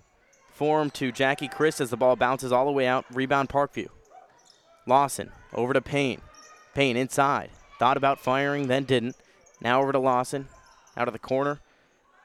[0.52, 3.06] form to Jackie Chris as the ball bounces all the way out.
[3.12, 3.88] Rebound Parkview.
[4.86, 6.22] Lawson over to Payne.
[6.74, 7.50] Payne inside.
[7.80, 9.16] Thought about firing, then didn't.
[9.62, 10.48] Now over to Lawson.
[10.96, 11.60] Out of the corner.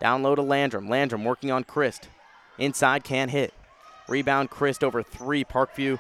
[0.01, 0.89] Down low to Landrum.
[0.89, 2.09] Landrum working on Christ.
[2.59, 3.53] Inside can't hit.
[4.09, 5.99] Rebound Christ over three Parkview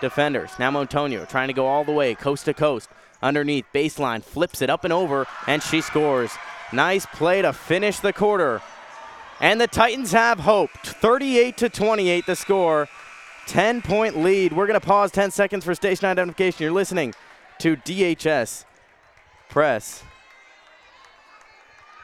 [0.00, 0.50] defenders.
[0.58, 2.88] Now Montonio trying to go all the way, coast to coast.
[3.22, 6.32] Underneath, baseline, flips it up and over, and she scores.
[6.72, 8.60] Nice play to finish the quarter
[9.40, 10.70] And the Titans have hope.
[10.82, 12.88] 38 to 28 the score.
[13.46, 14.52] 10 point lead.
[14.52, 16.64] We're going to pause 10 seconds for station identification.
[16.64, 17.14] You're listening
[17.58, 18.64] to DHS
[19.48, 20.02] Press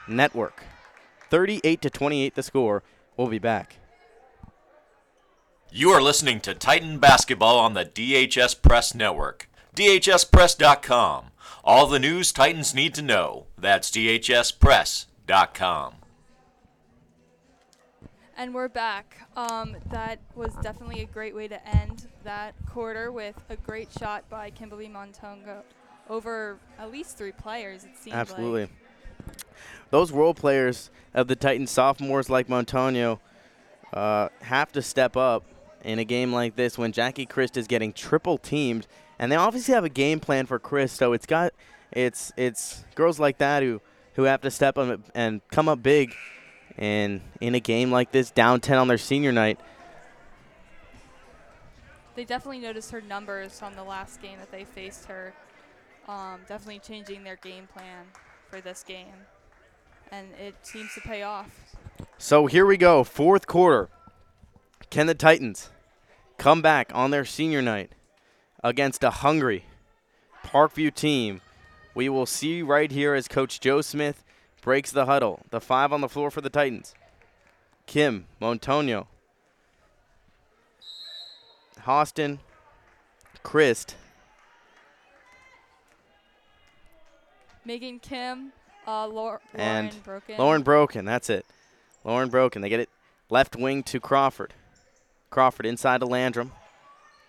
[0.06, 0.64] Network.
[1.30, 2.82] 38 to 28 the score.
[3.16, 3.76] We'll be back.
[5.70, 9.48] You are listening to Titan Basketball on the DHS Press Network.
[9.74, 11.32] DHSPress.com.
[11.64, 13.47] All the news Titans need to know.
[13.56, 15.94] That's DHSPress.com.
[18.36, 19.28] And we're back.
[19.36, 24.28] Um, that was definitely a great way to end that quarter with a great shot
[24.28, 25.62] by Kimberly Montongo
[26.10, 28.62] over at least three players, it seems Absolutely.
[28.62, 28.70] like.
[29.90, 33.20] Those role players of the Titans, sophomores like Montonio,
[33.93, 35.44] uh, have to step up
[35.84, 39.74] in a game like this when Jackie Christ is getting triple teamed, and they obviously
[39.74, 40.93] have a game plan for Chris.
[40.93, 41.52] So it's got
[41.90, 43.80] it's it's girls like that who
[44.14, 46.14] who have to step up and come up big,
[46.76, 49.59] and in a game like this, down ten on their senior night.
[52.14, 55.32] They definitely noticed her numbers on the last game that they faced her.
[56.06, 58.05] Um, definitely changing their game plan
[58.51, 59.14] for this game.
[60.10, 61.74] And it seems to pay off.
[62.18, 63.89] So here we go, fourth quarter.
[64.90, 65.70] Can the Titans
[66.36, 67.93] come back on their senior night
[68.62, 69.64] against a hungry
[70.44, 71.40] Parkview team?
[71.94, 74.24] We will see right here as Coach Joe Smith
[74.62, 75.40] breaks the huddle.
[75.51, 76.94] The five on the floor for the Titans.
[77.86, 79.06] Kim, Montonio,
[81.84, 82.39] Hostin,
[83.43, 83.97] Christ,
[87.64, 88.52] Megan Kim,
[88.86, 90.36] uh, Lau- And Lauren Broken.
[90.39, 91.05] Lauren Broken.
[91.05, 91.44] That's it.
[92.05, 92.62] Lauren Broken.
[92.62, 92.89] They get it
[93.30, 94.55] left wing to Crawford.
[95.30, 96.52] Crawford inside to Landrum.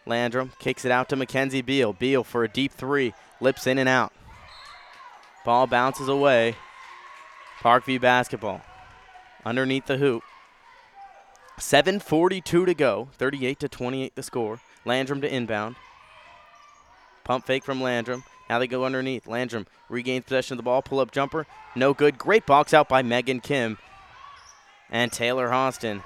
[0.05, 1.93] Landrum kicks it out to Mackenzie Beal.
[1.93, 3.13] Beal for a deep three.
[3.39, 4.13] Lips in and out.
[5.45, 6.55] Ball bounces away.
[7.59, 8.61] Parkview basketball.
[9.45, 10.23] Underneath the hoop.
[11.59, 13.09] 7.42 to go.
[13.13, 14.59] 38 to 28 the score.
[14.85, 15.75] Landrum to inbound.
[17.23, 18.23] Pump fake from Landrum.
[18.49, 19.27] Now they go underneath.
[19.27, 20.81] Landrum regains possession of the ball.
[20.81, 21.47] Pull up jumper.
[21.75, 22.17] No good.
[22.17, 23.77] Great box out by Megan Kim.
[24.89, 26.03] And Taylor Hostin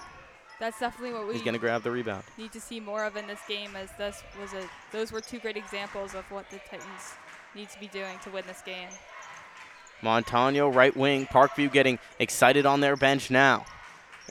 [0.60, 2.24] That's definitely what we is going to grab the rebound.
[2.38, 5.40] need to see more of in this game as this was a those were two
[5.40, 7.14] great examples of what the Titans
[7.54, 8.90] need to be doing to win this game.
[10.02, 11.26] Montano, right wing.
[11.28, 13.66] Parkview getting excited on their bench now.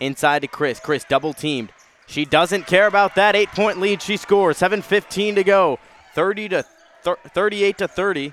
[0.00, 0.78] Inside to Chris.
[0.80, 1.72] Chris double teamed.
[2.06, 4.02] She doesn't care about that eight point lead.
[4.02, 4.58] She scores.
[4.58, 5.78] 7:15 to go.
[6.14, 6.64] 30 to
[7.02, 8.32] thir- 38 to 30.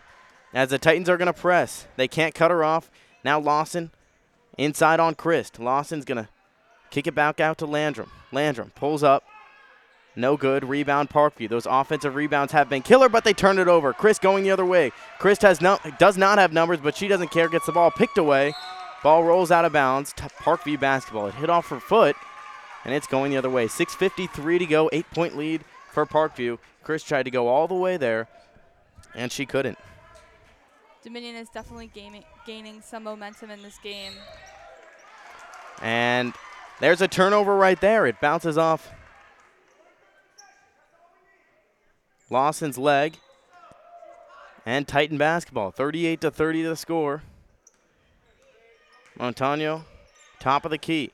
[0.53, 2.91] As the Titans are going to press, they can't cut her off.
[3.23, 3.91] Now Lawson
[4.57, 5.51] inside on Chris.
[5.57, 6.29] Lawson's going to
[6.93, 8.09] kick it back out to Landrum.
[8.31, 9.23] Landrum pulls up.
[10.15, 10.63] No good.
[10.63, 11.49] Rebound Parkview.
[11.49, 13.93] Those offensive rebounds have been killer, but they turn it over.
[13.93, 14.91] Chris going the other way.
[15.17, 17.49] Chris has no, does not have numbers, but she doesn't care.
[17.49, 18.53] Gets the ball picked away.
[19.01, 20.13] Ball rolls out of bounds.
[20.13, 21.27] Parkview basketball.
[21.27, 22.15] It hit off her foot,
[22.85, 23.65] and it's going the other way.
[23.65, 24.89] 6.53 to go.
[24.93, 26.59] Eight point lead for Parkview.
[26.83, 28.27] Chris tried to go all the way there,
[29.15, 29.79] and she couldn't.
[31.01, 34.13] Dominion is definitely gaining gaining some momentum in this game.
[35.81, 36.33] And
[36.79, 38.05] there's a turnover right there.
[38.05, 38.91] It bounces off
[42.29, 43.17] Lawson's leg.
[44.65, 45.71] And Titan basketball.
[45.71, 47.23] 38 to 30 the score.
[49.19, 49.85] Montano,
[50.39, 51.11] top of the key.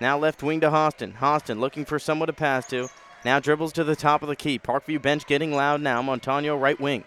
[0.00, 1.16] Now left wing to Hostin.
[1.16, 2.88] Hostin looking for someone to pass to.
[3.24, 4.58] Now dribbles to the top of the key.
[4.58, 6.02] Parkview bench getting loud now.
[6.02, 7.04] Montano right wing.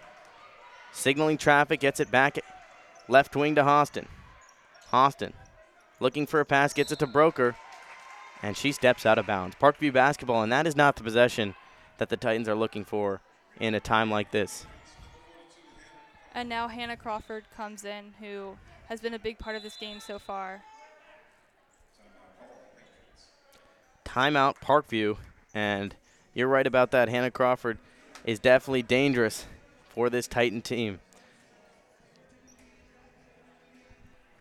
[0.92, 2.38] Signaling traffic, gets it back
[3.08, 4.08] left wing to Hostin.
[4.92, 5.34] Hostin
[6.00, 7.56] looking for a pass, gets it to Broker,
[8.44, 9.56] and she steps out of bounds.
[9.56, 11.56] Parkview basketball, and that is not the possession
[11.98, 13.22] that the Titans are looking for
[13.60, 14.68] in a time like this.
[16.36, 18.58] And now Hannah Crawford comes in, who
[18.90, 20.62] has been a big part of this game so far.
[24.04, 25.18] Timeout, Parkview,
[25.54, 25.96] and
[26.34, 27.08] you're right about that.
[27.08, 27.78] Hannah Crawford
[28.26, 29.46] is definitely dangerous
[29.90, 31.00] for this Titan team.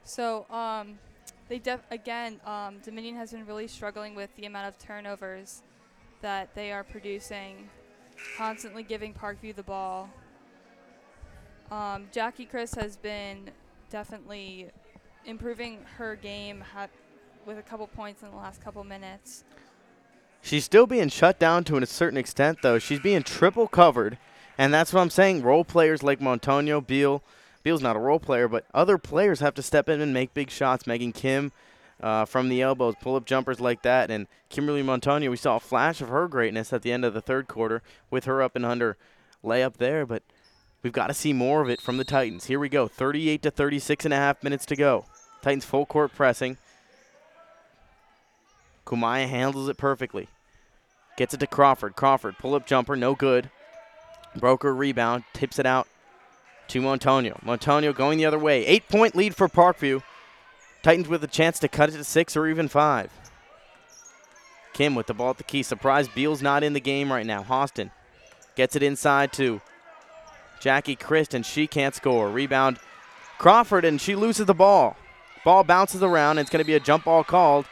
[0.05, 0.99] So, um,
[1.53, 5.63] they def- again, um, Dominion has been really struggling with the amount of turnovers
[6.23, 7.69] that they are producing,
[8.39, 10.09] constantly giving Parkview the ball.
[11.71, 13.51] Um, Jackie Chris has been
[13.91, 14.71] definitely
[15.27, 16.89] improving her game ha-
[17.45, 19.45] with a couple points in the last couple minutes.
[20.41, 22.79] She's still being shut down to a certain extent, though.
[22.79, 24.17] She's being triple covered,
[24.57, 25.43] and that's what I'm saying.
[25.43, 27.23] Role players like Montonio, Beal.
[27.63, 30.51] Beal's not a role player, but other players have to step in and make big
[30.51, 30.87] shots.
[30.87, 31.53] Megan Kim
[32.03, 34.11] uh, from the elbows, pull up jumpers like that.
[34.11, 37.21] And Kimberly Montonio, we saw a flash of her greatness at the end of the
[37.21, 38.97] third quarter with her up and under
[39.45, 40.23] layup there, but
[40.83, 42.47] we've got to see more of it from the Titans.
[42.47, 45.07] Here we go 38 to 36 and a half minutes to go.
[45.41, 46.59] Titans full court pressing.
[48.85, 50.29] Kumaya handles it perfectly.
[51.17, 51.95] Gets it to Crawford.
[51.95, 53.51] Crawford, pull up jumper, no good.
[54.35, 55.87] Broker rebound, tips it out
[56.73, 57.39] to Montonio.
[57.45, 58.65] Montonio going the other way.
[58.65, 60.03] Eight point lead for Parkview.
[60.83, 63.11] Titans with a chance to cut it to six or even five.
[64.73, 65.63] Kim with the ball at the key.
[65.63, 67.45] Surprise, Beal's not in the game right now.
[67.49, 67.91] Austin
[68.57, 69.61] gets it inside to
[70.61, 72.31] Jackie Christ, and she can't score.
[72.31, 72.79] Rebound
[73.37, 74.97] Crawford, and she loses the ball.
[75.45, 77.67] Ball bounces around, and it's going to be a jump ball called,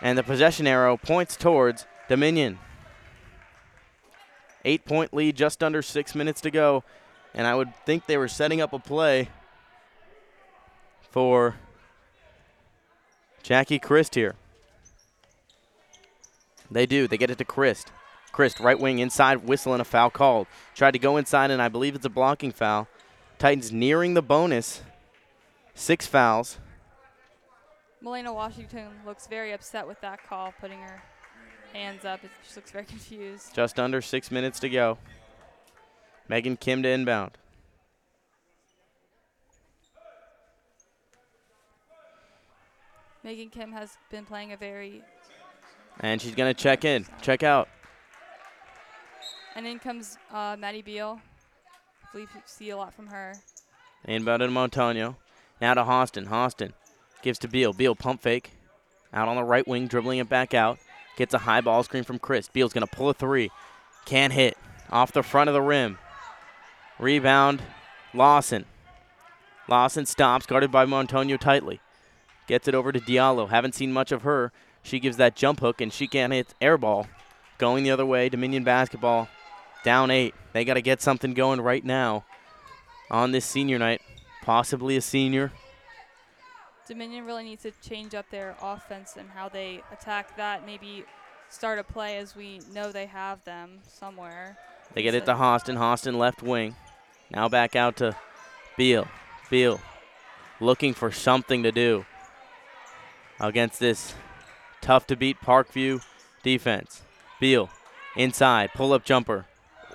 [0.00, 2.58] and the possession arrow points towards Dominion.
[4.64, 6.84] Eight point lead, just under six minutes to go.
[7.34, 9.28] And I would think they were setting up a play
[11.10, 11.56] for
[13.42, 14.34] Jackie Christ here.
[16.70, 17.08] They do.
[17.08, 17.90] They get it to Christ.
[18.32, 20.46] Christ, right wing inside, whistling a foul called.
[20.74, 22.86] Tried to go inside, and I believe it's a blocking foul.
[23.38, 24.82] Titans nearing the bonus.
[25.74, 26.58] Six fouls.
[28.04, 31.02] Melena Washington looks very upset with that call, putting her
[31.72, 32.20] hands up.
[32.20, 33.54] She looks very confused.
[33.54, 34.98] Just under six minutes to go.
[36.30, 37.32] Megan Kim to inbound.
[43.24, 45.02] Megan Kim has been playing a very.
[45.98, 47.68] And she's going to check in, check out.
[49.56, 51.20] And in comes uh, Maddie Beal.
[52.04, 53.34] I believe you see a lot from her.
[54.04, 55.16] Inbound to Montonio.
[55.60, 56.28] Now to Hostin.
[56.28, 56.74] Hostin
[57.22, 57.72] gives to Beal.
[57.72, 58.52] Beal pump fake.
[59.12, 60.78] Out on the right wing, dribbling it back out.
[61.16, 62.46] Gets a high ball screen from Chris.
[62.46, 63.50] Beal's going to pull a three.
[64.04, 64.56] Can't hit.
[64.90, 65.98] Off the front of the rim.
[67.00, 67.62] Rebound,
[68.12, 68.66] Lawson.
[69.68, 71.80] Lawson stops, guarded by Montonio tightly.
[72.46, 73.48] Gets it over to Diallo.
[73.48, 74.52] Haven't seen much of her.
[74.82, 77.06] She gives that jump hook, and she can't hit air ball.
[77.58, 79.28] Going the other way, Dominion basketball
[79.82, 80.34] down eight.
[80.52, 82.24] They got to get something going right now
[83.10, 84.02] on this senior night.
[84.42, 85.52] Possibly a senior.
[86.86, 90.66] Dominion really needs to change up their offense and how they attack that.
[90.66, 91.04] Maybe
[91.48, 94.58] start a play as we know they have them somewhere.
[94.94, 95.76] They get it to Hostin.
[95.76, 96.74] Hostin left wing.
[97.30, 98.16] Now back out to
[98.76, 99.06] Beal.
[99.50, 99.80] Beal
[100.60, 102.04] looking for something to do
[103.38, 104.14] against this
[104.80, 106.04] tough to beat Parkview
[106.42, 107.02] defense.
[107.40, 107.70] Beal
[108.16, 109.46] inside, pull up jumper.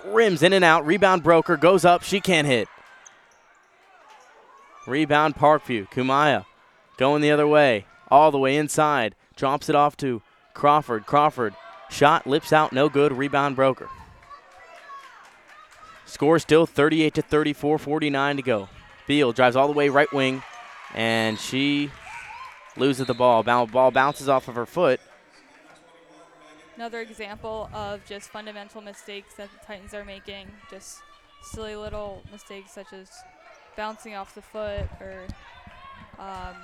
[0.04, 0.86] Rims in and out.
[0.86, 2.02] Rebound broker goes up.
[2.02, 2.68] She can't hit.
[4.86, 5.90] Rebound Parkview.
[5.90, 6.44] Kumaya
[6.96, 9.14] going the other way, all the way inside.
[9.34, 10.22] Drops it off to
[10.54, 11.06] Crawford.
[11.06, 11.54] Crawford
[11.90, 13.12] shot lips out, no good.
[13.12, 13.88] Rebound broker.
[16.06, 18.68] Score still 38 to 34, 49 to go.
[19.06, 20.42] Beal drives all the way right wing,
[20.94, 21.90] and she
[22.76, 23.42] loses the ball.
[23.42, 25.00] Ball bounces off of her foot.
[26.76, 30.46] Another example of just fundamental mistakes that the Titans are making.
[30.70, 31.00] Just
[31.42, 33.10] silly little mistakes such as
[33.76, 35.26] bouncing off the foot or
[36.18, 36.54] um,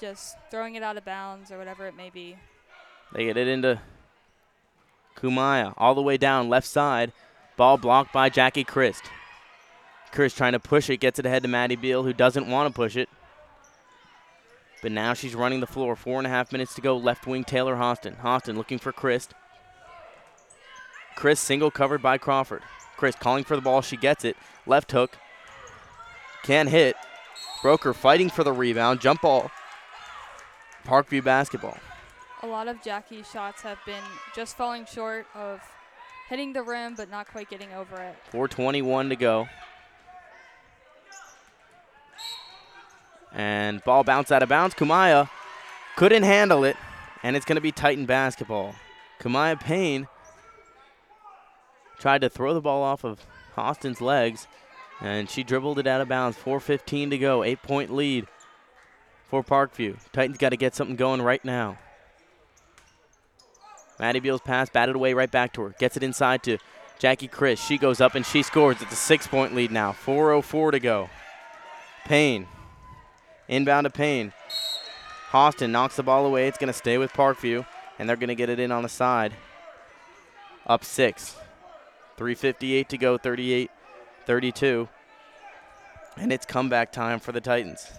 [0.00, 2.36] just throwing it out of bounds or whatever it may be.
[3.12, 3.80] They get it into
[5.16, 7.12] Kumaya all the way down left side.
[7.56, 9.04] Ball blocked by Jackie Christ.
[10.10, 12.76] Christ trying to push it, gets it ahead to Maddie Beal, who doesn't want to
[12.76, 13.08] push it.
[14.82, 15.96] But now she's running the floor.
[15.96, 16.96] Four and a half minutes to go.
[16.96, 18.20] Left wing Taylor Hostin.
[18.20, 19.32] Hostin looking for Christ.
[21.16, 22.62] Chris single covered by Crawford.
[22.96, 23.80] Chris calling for the ball.
[23.80, 24.36] She gets it.
[24.66, 25.16] Left hook.
[26.42, 26.96] Can't hit.
[27.62, 29.00] Broker fighting for the rebound.
[29.00, 29.50] Jump ball.
[30.84, 31.78] Parkview basketball.
[32.42, 34.02] A lot of Jackie's shots have been
[34.36, 35.62] just falling short of
[36.28, 38.16] hitting the rim, but not quite getting over it.
[38.32, 39.48] 4.21 to go.
[43.32, 44.74] And ball bounced out of bounds.
[44.74, 45.28] Kumaya
[45.96, 46.76] couldn't handle it,
[47.22, 48.74] and it's going to be Titan basketball.
[49.20, 50.06] Kumaya Payne
[51.98, 53.26] tried to throw the ball off of
[53.56, 54.46] Austin's legs,
[55.00, 56.36] and she dribbled it out of bounds.
[56.36, 58.26] 4.15 to go, eight point lead
[59.28, 59.96] for Parkview.
[60.12, 61.78] Titans got to get something going right now.
[64.04, 65.70] Maddie Beal's pass batted away right back to her.
[65.78, 66.58] Gets it inside to
[66.98, 67.58] Jackie Chris.
[67.58, 68.82] She goes up and she scores.
[68.82, 69.92] It's a six point lead now.
[69.92, 71.08] 4.04 to go.
[72.04, 72.46] Payne.
[73.48, 74.34] Inbound to Payne.
[75.32, 76.48] Austin knocks the ball away.
[76.48, 77.64] It's going to stay with Parkview,
[77.98, 79.32] and they're going to get it in on the side.
[80.66, 81.36] Up six.
[82.18, 83.70] 3.58 to go, 38
[84.26, 84.86] 32.
[86.18, 87.90] And it's comeback time for the Titans.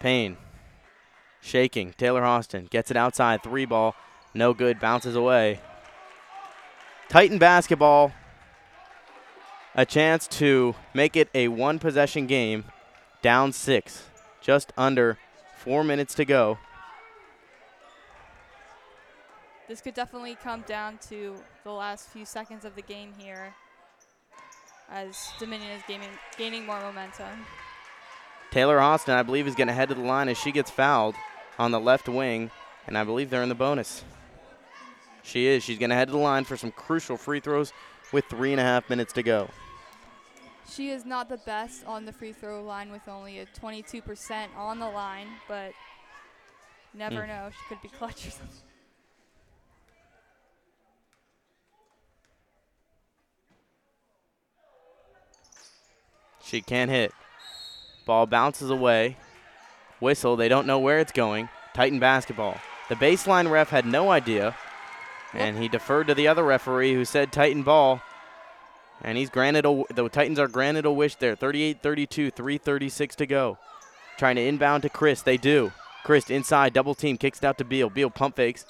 [0.00, 0.38] Payne.
[1.40, 1.92] Shaking.
[1.92, 3.44] Taylor Austin gets it outside.
[3.44, 3.94] Three ball.
[4.34, 4.80] No good.
[4.80, 5.60] Bounces away.
[7.08, 8.12] Titan basketball.
[9.74, 12.64] A chance to make it a one possession game.
[13.20, 14.04] Down six.
[14.40, 15.18] Just under
[15.56, 16.58] four minutes to go.
[19.68, 21.34] This could definitely come down to
[21.64, 23.54] the last few seconds of the game here
[24.90, 27.46] as Dominion is gaining, gaining more momentum.
[28.50, 31.14] Taylor Austin, I believe, is going to head to the line as she gets fouled
[31.58, 32.50] on the left wing
[32.86, 34.04] And I believe they're in the bonus.
[35.22, 35.62] She is.
[35.62, 37.72] She's going to head to the line for some crucial free throws
[38.12, 39.48] with three and a half minutes to go.
[40.68, 44.78] She is not the best on the free throw line with only a 22% on
[44.78, 45.72] the line, but
[46.94, 47.28] never Hmm.
[47.28, 47.50] know.
[47.50, 48.56] She could be clutch or something.
[56.42, 57.12] She can't hit.
[58.04, 59.16] Ball bounces away.
[60.00, 60.36] Whistle.
[60.36, 61.48] They don't know where it's going.
[61.74, 62.56] Titan basketball.
[62.88, 64.56] The baseline ref had no idea,
[65.32, 68.00] and he deferred to the other referee who said Titan ball.
[69.02, 71.34] And he's granted a, the Titans are granted a wish there.
[71.34, 73.58] 38-32, 3:36 to go.
[74.16, 75.22] Trying to inbound to Chris.
[75.22, 75.72] They do.
[76.04, 77.88] Chris inside, double team, kicks it out to Beal.
[77.88, 78.64] Beal pump fakes,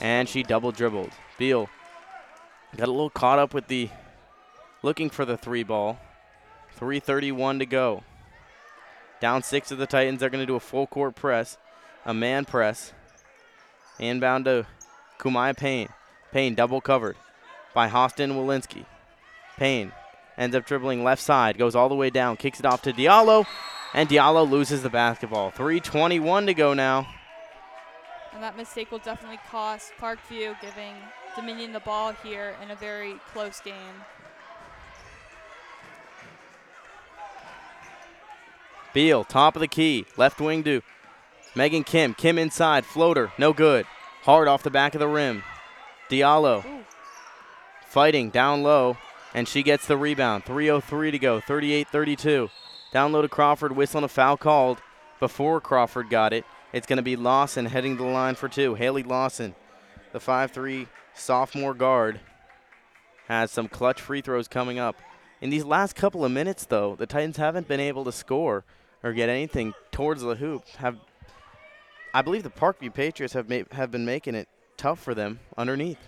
[0.00, 1.10] and she double dribbled.
[1.38, 1.68] Beal
[2.76, 3.88] got a little caught up with the
[4.82, 5.98] looking for the three ball.
[6.78, 8.02] 3.31 to go.
[9.20, 10.20] Down six of the Titans.
[10.20, 11.56] They're going to do a full court press,
[12.04, 12.92] a man press.
[13.98, 14.66] Inbound to
[15.18, 15.88] Kumaya Payne.
[16.34, 17.16] Payne double covered
[17.74, 18.86] by Hostin Walensky.
[19.56, 19.92] Payne
[20.36, 23.46] ends up dribbling left side, goes all the way down, kicks it off to Diallo,
[23.94, 25.52] and Diallo loses the basketball.
[25.52, 27.06] 3.21 to go now.
[28.32, 30.94] And that mistake will definitely cost Parkview, giving
[31.36, 34.02] Dominion the ball here in a very close game.
[38.92, 40.82] Beal, top of the key, left wing to
[41.54, 42.12] Megan Kim.
[42.12, 43.86] Kim inside, floater, no good.
[44.22, 45.44] Hard off the back of the rim.
[46.10, 46.84] Diallo Ooh.
[47.86, 48.96] fighting down low,
[49.34, 50.44] and she gets the rebound.
[50.44, 52.50] 3.03 to go, 38 32.
[52.92, 54.80] Down low to Crawford, whistling a foul called
[55.18, 56.44] before Crawford got it.
[56.72, 58.74] It's going to be Lawson heading to the line for two.
[58.74, 59.54] Haley Lawson,
[60.12, 62.20] the 5'3 sophomore guard,
[63.28, 64.96] has some clutch free throws coming up.
[65.40, 68.64] In these last couple of minutes, though, the Titans haven't been able to score
[69.02, 70.66] or get anything towards the hoop.
[70.76, 70.98] Have
[72.12, 75.98] I believe the Parkview Patriots have ma- have been making it tough for them underneath.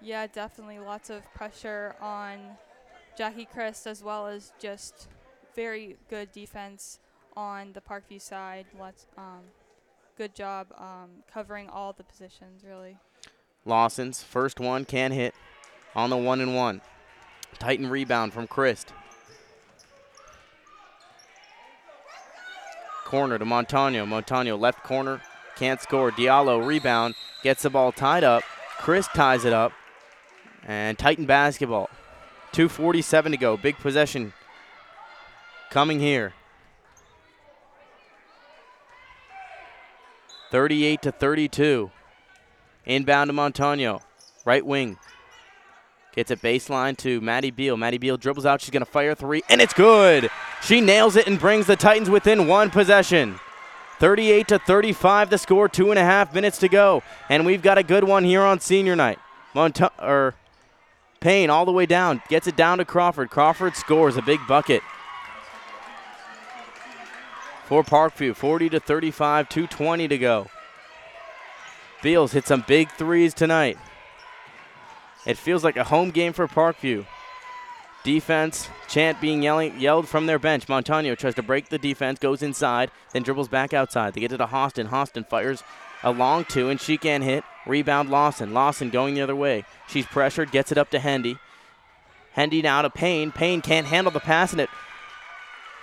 [0.00, 2.38] Yeah, definitely lots of pressure on
[3.16, 5.08] Jackie Christ as well as just
[5.54, 7.00] very good defense
[7.36, 8.66] on the Parkview side.
[8.78, 9.40] Lots, um,
[10.16, 12.98] good job um, covering all the positions, really.
[13.64, 15.34] Lawson's first one can hit
[15.94, 16.80] on the one and one.
[17.58, 18.92] Titan rebound from Christ.
[23.04, 24.04] Corner to Montano.
[24.04, 25.20] Montano left corner
[25.56, 26.10] can't score.
[26.10, 28.42] Diallo rebound gets the ball tied up.
[28.78, 29.72] Chris ties it up.
[30.66, 31.90] And Titan basketball.
[32.52, 33.56] 247 to go.
[33.56, 34.32] Big possession
[35.70, 36.32] coming here.
[40.50, 41.90] 38 to 32.
[42.86, 44.00] Inbound to Montano.
[44.44, 44.98] Right wing.
[46.14, 47.76] Gets a baseline to Maddie Beal.
[47.76, 48.60] Maddie Beal dribbles out.
[48.60, 50.30] She's going to fire three, and it's good.
[50.62, 53.38] She nails it and brings the Titans within one possession.
[53.98, 57.02] 38 to 35 the score, two and a half minutes to go.
[57.28, 59.18] And we've got a good one here on senior night.
[59.54, 60.34] Monta- or
[61.20, 63.30] Payne all the way down, gets it down to Crawford.
[63.30, 64.82] Crawford scores a big bucket.
[67.64, 70.46] For Parkview, 40 to 35, 220 to go.
[72.02, 73.78] Beals hit some big threes tonight.
[75.24, 77.06] It feels like a home game for Parkview.
[78.06, 80.68] Defense, chant being yelling, yelled from their bench.
[80.68, 84.14] Montano tries to break the defense, goes inside, then dribbles back outside.
[84.14, 84.90] They get it to Hostin.
[84.90, 85.64] Hostin fires
[86.04, 87.42] a long two, and she can hit.
[87.66, 88.54] Rebound Lawson.
[88.54, 89.64] Lawson going the other way.
[89.88, 91.36] She's pressured, gets it up to Hendy.
[92.34, 93.32] Hendy now to Payne.
[93.32, 94.70] Payne can't handle the pass, and it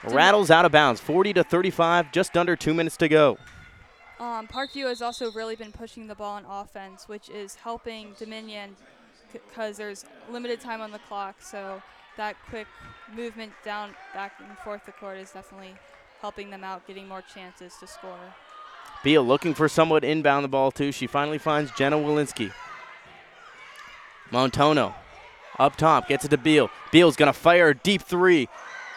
[0.05, 1.01] rattles out of bounds.
[1.01, 3.37] 40 to 35, just under two minutes to go.
[4.21, 8.77] Um, Parkview has also really been pushing the ball on offense, which is helping Dominion
[9.33, 11.35] because there's limited time on the clock.
[11.41, 11.81] So
[12.17, 12.67] that quick
[13.15, 15.75] movement down, back and forth the court is definitely
[16.21, 18.19] helping them out, getting more chances to score.
[19.03, 20.91] Beal looking for someone to inbound the ball too.
[20.91, 22.51] She finally finds Jenna Walensky.
[24.31, 24.93] Montono
[25.59, 26.69] up top gets it to Beal.
[26.91, 28.47] Beal's gonna fire a deep three,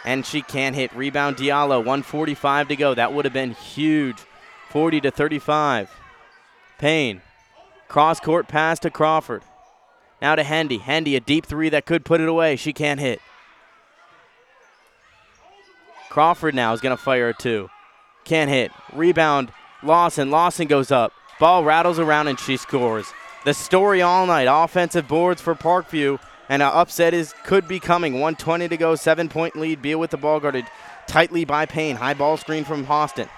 [0.05, 0.95] and she can't hit.
[0.95, 1.79] Rebound Diallo.
[1.79, 2.95] 145 to go.
[2.95, 4.19] That would have been huge.
[4.71, 5.91] 40 to 35.
[6.79, 7.23] Payne.
[7.89, 9.43] Cross court pass to Crawford.
[10.21, 10.79] Now to Hendy.
[10.79, 12.57] Hendy, a deep three that could put it away.
[12.57, 13.21] She can't hit.
[16.09, 17.69] Crawford now is going to fire a two.
[18.25, 18.73] Can't hit.
[18.93, 19.53] Rebound.
[19.83, 20.31] Lawson.
[20.31, 21.13] Lawson goes up.
[21.39, 23.07] Ball rattles around and she scores.
[23.45, 24.49] The story all night.
[24.51, 26.19] Offensive boards for Parkview.
[26.49, 28.15] And an upset is could be coming.
[28.15, 28.95] 120 to go.
[28.95, 29.83] Seven point lead.
[29.83, 30.65] Beal with the ball guarded
[31.07, 31.97] tightly by Payne.
[31.97, 33.29] High ball screen from Hostin.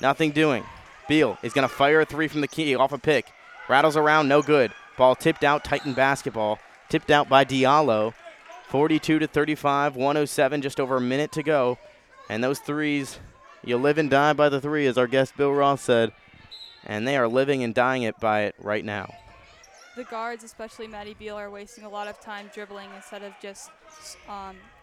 [0.00, 0.64] Nothing doing.
[1.08, 3.26] Beal is going to fire a three from the key off a pick.
[3.68, 4.28] Rattles around.
[4.28, 4.72] No good.
[4.98, 5.64] Ball tipped out.
[5.64, 6.58] Titan basketball.
[6.90, 8.12] Tipped out by Diallo.
[8.68, 9.96] 42 to 35.
[9.96, 10.60] 107.
[10.60, 11.78] Just over a minute to go.
[12.28, 13.18] And those threes,
[13.64, 16.12] you live and die by the three, as our guest Bill Ross said.
[16.84, 19.14] and they are living and dying it by it right now.
[19.96, 23.70] The guards, especially Maddie Beal, are wasting a lot of time dribbling instead of just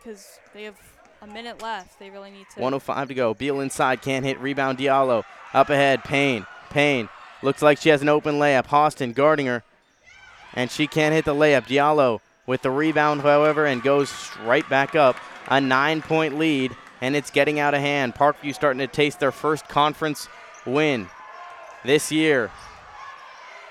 [0.04, 0.76] because um, they have
[1.22, 2.00] a minute left.
[2.00, 2.60] They really need to.
[2.62, 3.34] 105 to go.
[3.34, 4.40] Beal inside, can't hit.
[4.40, 5.24] Rebound Diallo.
[5.54, 6.46] Up ahead, Payne.
[6.70, 7.08] Payne
[7.42, 8.72] looks like she has an open layup.
[8.74, 9.64] Austin guarding her,
[10.56, 11.68] and she can't hit the layup.
[11.68, 14.14] Diallo with the rebound, however, and goes
[14.44, 15.18] right back up.
[15.48, 18.16] A nine point lead, and it's getting out of hand.
[18.16, 20.28] Parkview starting to taste their first conference
[20.66, 21.08] win
[21.84, 22.52] this year.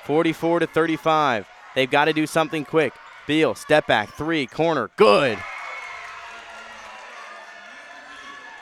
[0.04, 1.48] 44 to 35.
[1.74, 2.92] They've got to do something quick.
[3.26, 5.38] Beal, step back, three, corner, good.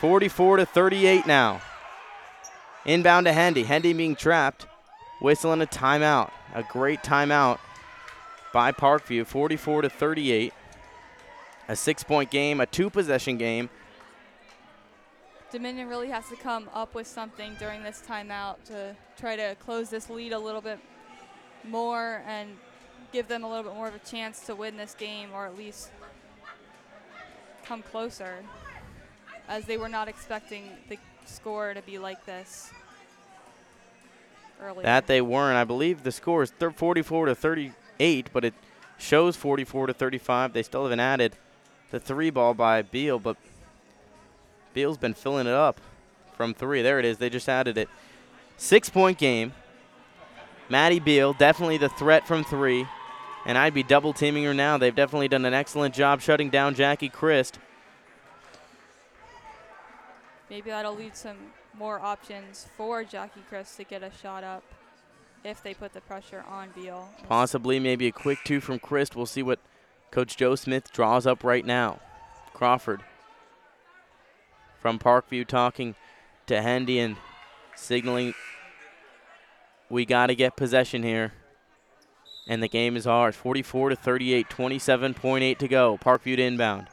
[0.00, 1.60] 44 to 38 now.
[2.84, 3.64] Inbound to Hendy.
[3.64, 4.66] Hendy being trapped.
[5.20, 6.30] Whistling a timeout.
[6.54, 7.58] A great timeout
[8.52, 9.26] by Parkview.
[9.26, 10.52] 44 to 38.
[11.68, 13.70] A six point game, a two possession game.
[15.50, 19.90] Dominion really has to come up with something during this timeout to try to close
[19.90, 20.78] this lead a little bit
[21.64, 22.56] more and
[23.12, 25.56] give them a little bit more of a chance to win this game or at
[25.56, 25.90] least
[27.64, 28.36] come closer
[29.48, 32.70] as they were not expecting the score to be like this
[34.60, 34.82] earlier.
[34.82, 35.56] That they weren't.
[35.56, 37.34] I believe the score is 44 to
[37.98, 38.54] 38, but it
[38.98, 40.52] shows 44 to 35.
[40.52, 41.36] They still haven't added
[41.90, 43.36] the three ball by Beal, but
[44.74, 45.80] Beal's been filling it up
[46.36, 46.82] from three.
[46.82, 47.18] There it is.
[47.18, 47.88] They just added it.
[48.56, 49.52] Six point game.
[50.68, 52.86] Maddie Beal, definitely the threat from three.
[53.44, 54.78] And I'd be double teaming her now.
[54.78, 57.58] They've definitely done an excellent job shutting down Jackie Christ.
[60.48, 61.36] Maybe that'll lead some
[61.76, 64.62] more options for Jackie Christ to get a shot up
[65.44, 67.08] if they put the pressure on Beal.
[67.28, 69.16] Possibly maybe a quick two from Christ.
[69.16, 69.58] We'll see what
[70.10, 72.00] Coach Joe Smith draws up right now.
[72.52, 73.02] Crawford
[74.80, 75.94] from Parkview talking
[76.46, 77.16] to Hendy and
[77.74, 78.34] signaling
[79.92, 81.34] we got to get possession here.
[82.48, 83.36] And the game is ours.
[83.36, 85.98] 44 to 38, 27.8 to go.
[86.02, 86.88] Parkview to inbound.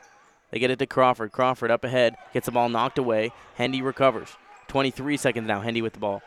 [0.52, 1.32] They get it to Crawford.
[1.32, 3.32] Crawford up ahead, gets the ball knocked away.
[3.56, 4.36] Hendy recovers.
[4.68, 5.62] 23 seconds now.
[5.62, 6.22] Hendy with the ball.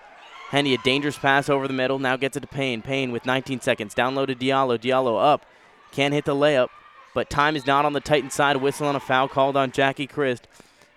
[0.53, 1.99] Hendy, a dangerous pass over the middle.
[1.99, 2.83] Now gets it to Payne.
[2.83, 3.95] Payne with 19 seconds.
[3.95, 4.79] Down low to Diallo.
[4.79, 5.47] Diallo up.
[5.93, 6.69] Can't hit the layup,
[7.15, 8.59] but time is not on the Titan side.
[8.59, 10.47] Whistle on a foul called on Jackie Christ.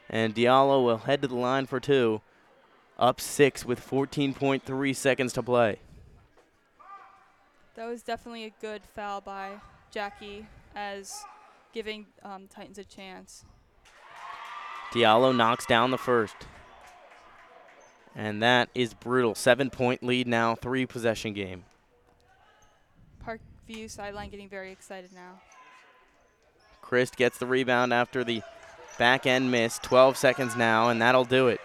[0.09, 2.19] And Diallo will head to the line for two.
[2.99, 5.79] Up six with 14.3 seconds to play.
[7.75, 9.51] That was definitely a good foul by
[9.89, 11.23] Jackie as
[11.73, 13.45] giving um, Titans a chance.
[14.91, 16.35] Diallo knocks down the first.
[18.15, 19.35] And that is brutal.
[19.35, 21.65] Seven point lead now, three possession game.
[23.25, 25.41] Parkview sideline getting very excited now.
[26.81, 28.41] Christ gets the rebound after the
[28.97, 29.79] back end miss.
[29.79, 31.59] 12 seconds now, and that'll do it.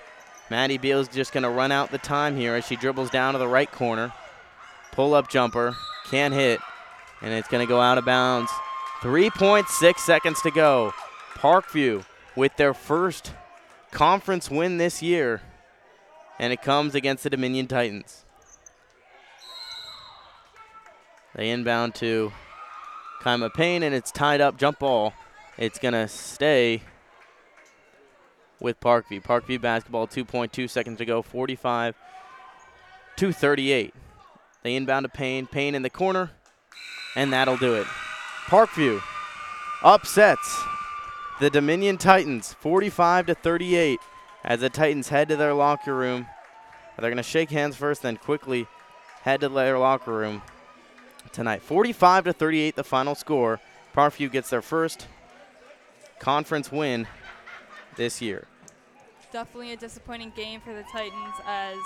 [0.50, 3.38] Maddie Beal's just going to run out the time here as she dribbles down to
[3.38, 4.12] the right corner.
[4.90, 5.76] Pull up jumper.
[6.06, 6.60] Can't hit.
[7.22, 8.50] And it's going to go out of bounds.
[9.00, 10.92] 3.6 seconds to go.
[11.34, 12.04] Parkview
[12.34, 13.32] with their first
[13.92, 15.42] conference win this year.
[16.40, 18.24] And it comes against the Dominion Titans.
[21.34, 22.32] They inbound to
[23.20, 24.56] Kaima Payne, and it's tied up.
[24.56, 25.12] Jump ball.
[25.58, 26.80] It's going to stay
[28.58, 29.22] with Parkview.
[29.22, 31.94] Parkview basketball, 2.2 seconds to go, 45
[33.16, 33.94] to 38.
[34.62, 35.46] They inbound to Payne.
[35.46, 36.30] Payne in the corner,
[37.16, 37.86] and that'll do it.
[38.46, 39.02] Parkview
[39.82, 40.62] upsets
[41.38, 44.00] the Dominion Titans, 45 to 38,
[44.44, 46.26] as the Titans head to their locker room.
[46.98, 48.66] They're going to shake hands first, then quickly
[49.22, 50.42] head to their locker room
[51.32, 51.62] tonight.
[51.62, 53.58] 45 to 38, the final score.
[53.94, 55.06] Parkview gets their first
[56.18, 57.06] conference win
[57.96, 58.46] this year.
[59.32, 61.78] Definitely a disappointing game for the Titans as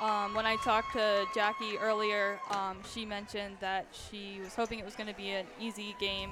[0.00, 4.84] um, when I talked to Jackie earlier, um, she mentioned that she was hoping it
[4.84, 6.30] was going to be an easy game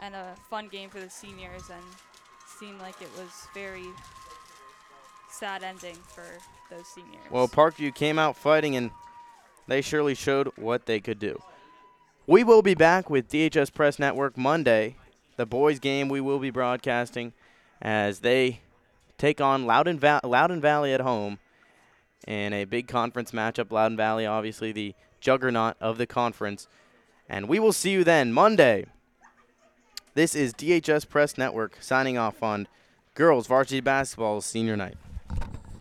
[0.00, 1.82] and a fun game for the seniors, and
[2.58, 3.86] seemed like it was very
[5.38, 6.24] sad ending for
[6.70, 7.22] those seniors.
[7.30, 8.90] Well, Parkview came out fighting, and
[9.66, 11.40] they surely showed what they could do.
[12.26, 14.96] We will be back with DHS Press Network Monday.
[15.36, 17.32] The boys' game we will be broadcasting
[17.80, 18.60] as they
[19.18, 21.38] take on Loudoun, Va- Loudoun Valley at home
[22.26, 23.70] in a big conference matchup.
[23.70, 26.68] Loudoun Valley, obviously the juggernaut of the conference.
[27.28, 28.86] And we will see you then Monday.
[30.14, 32.68] This is DHS Press Network signing off on
[33.14, 34.96] girls varsity basketball senior night.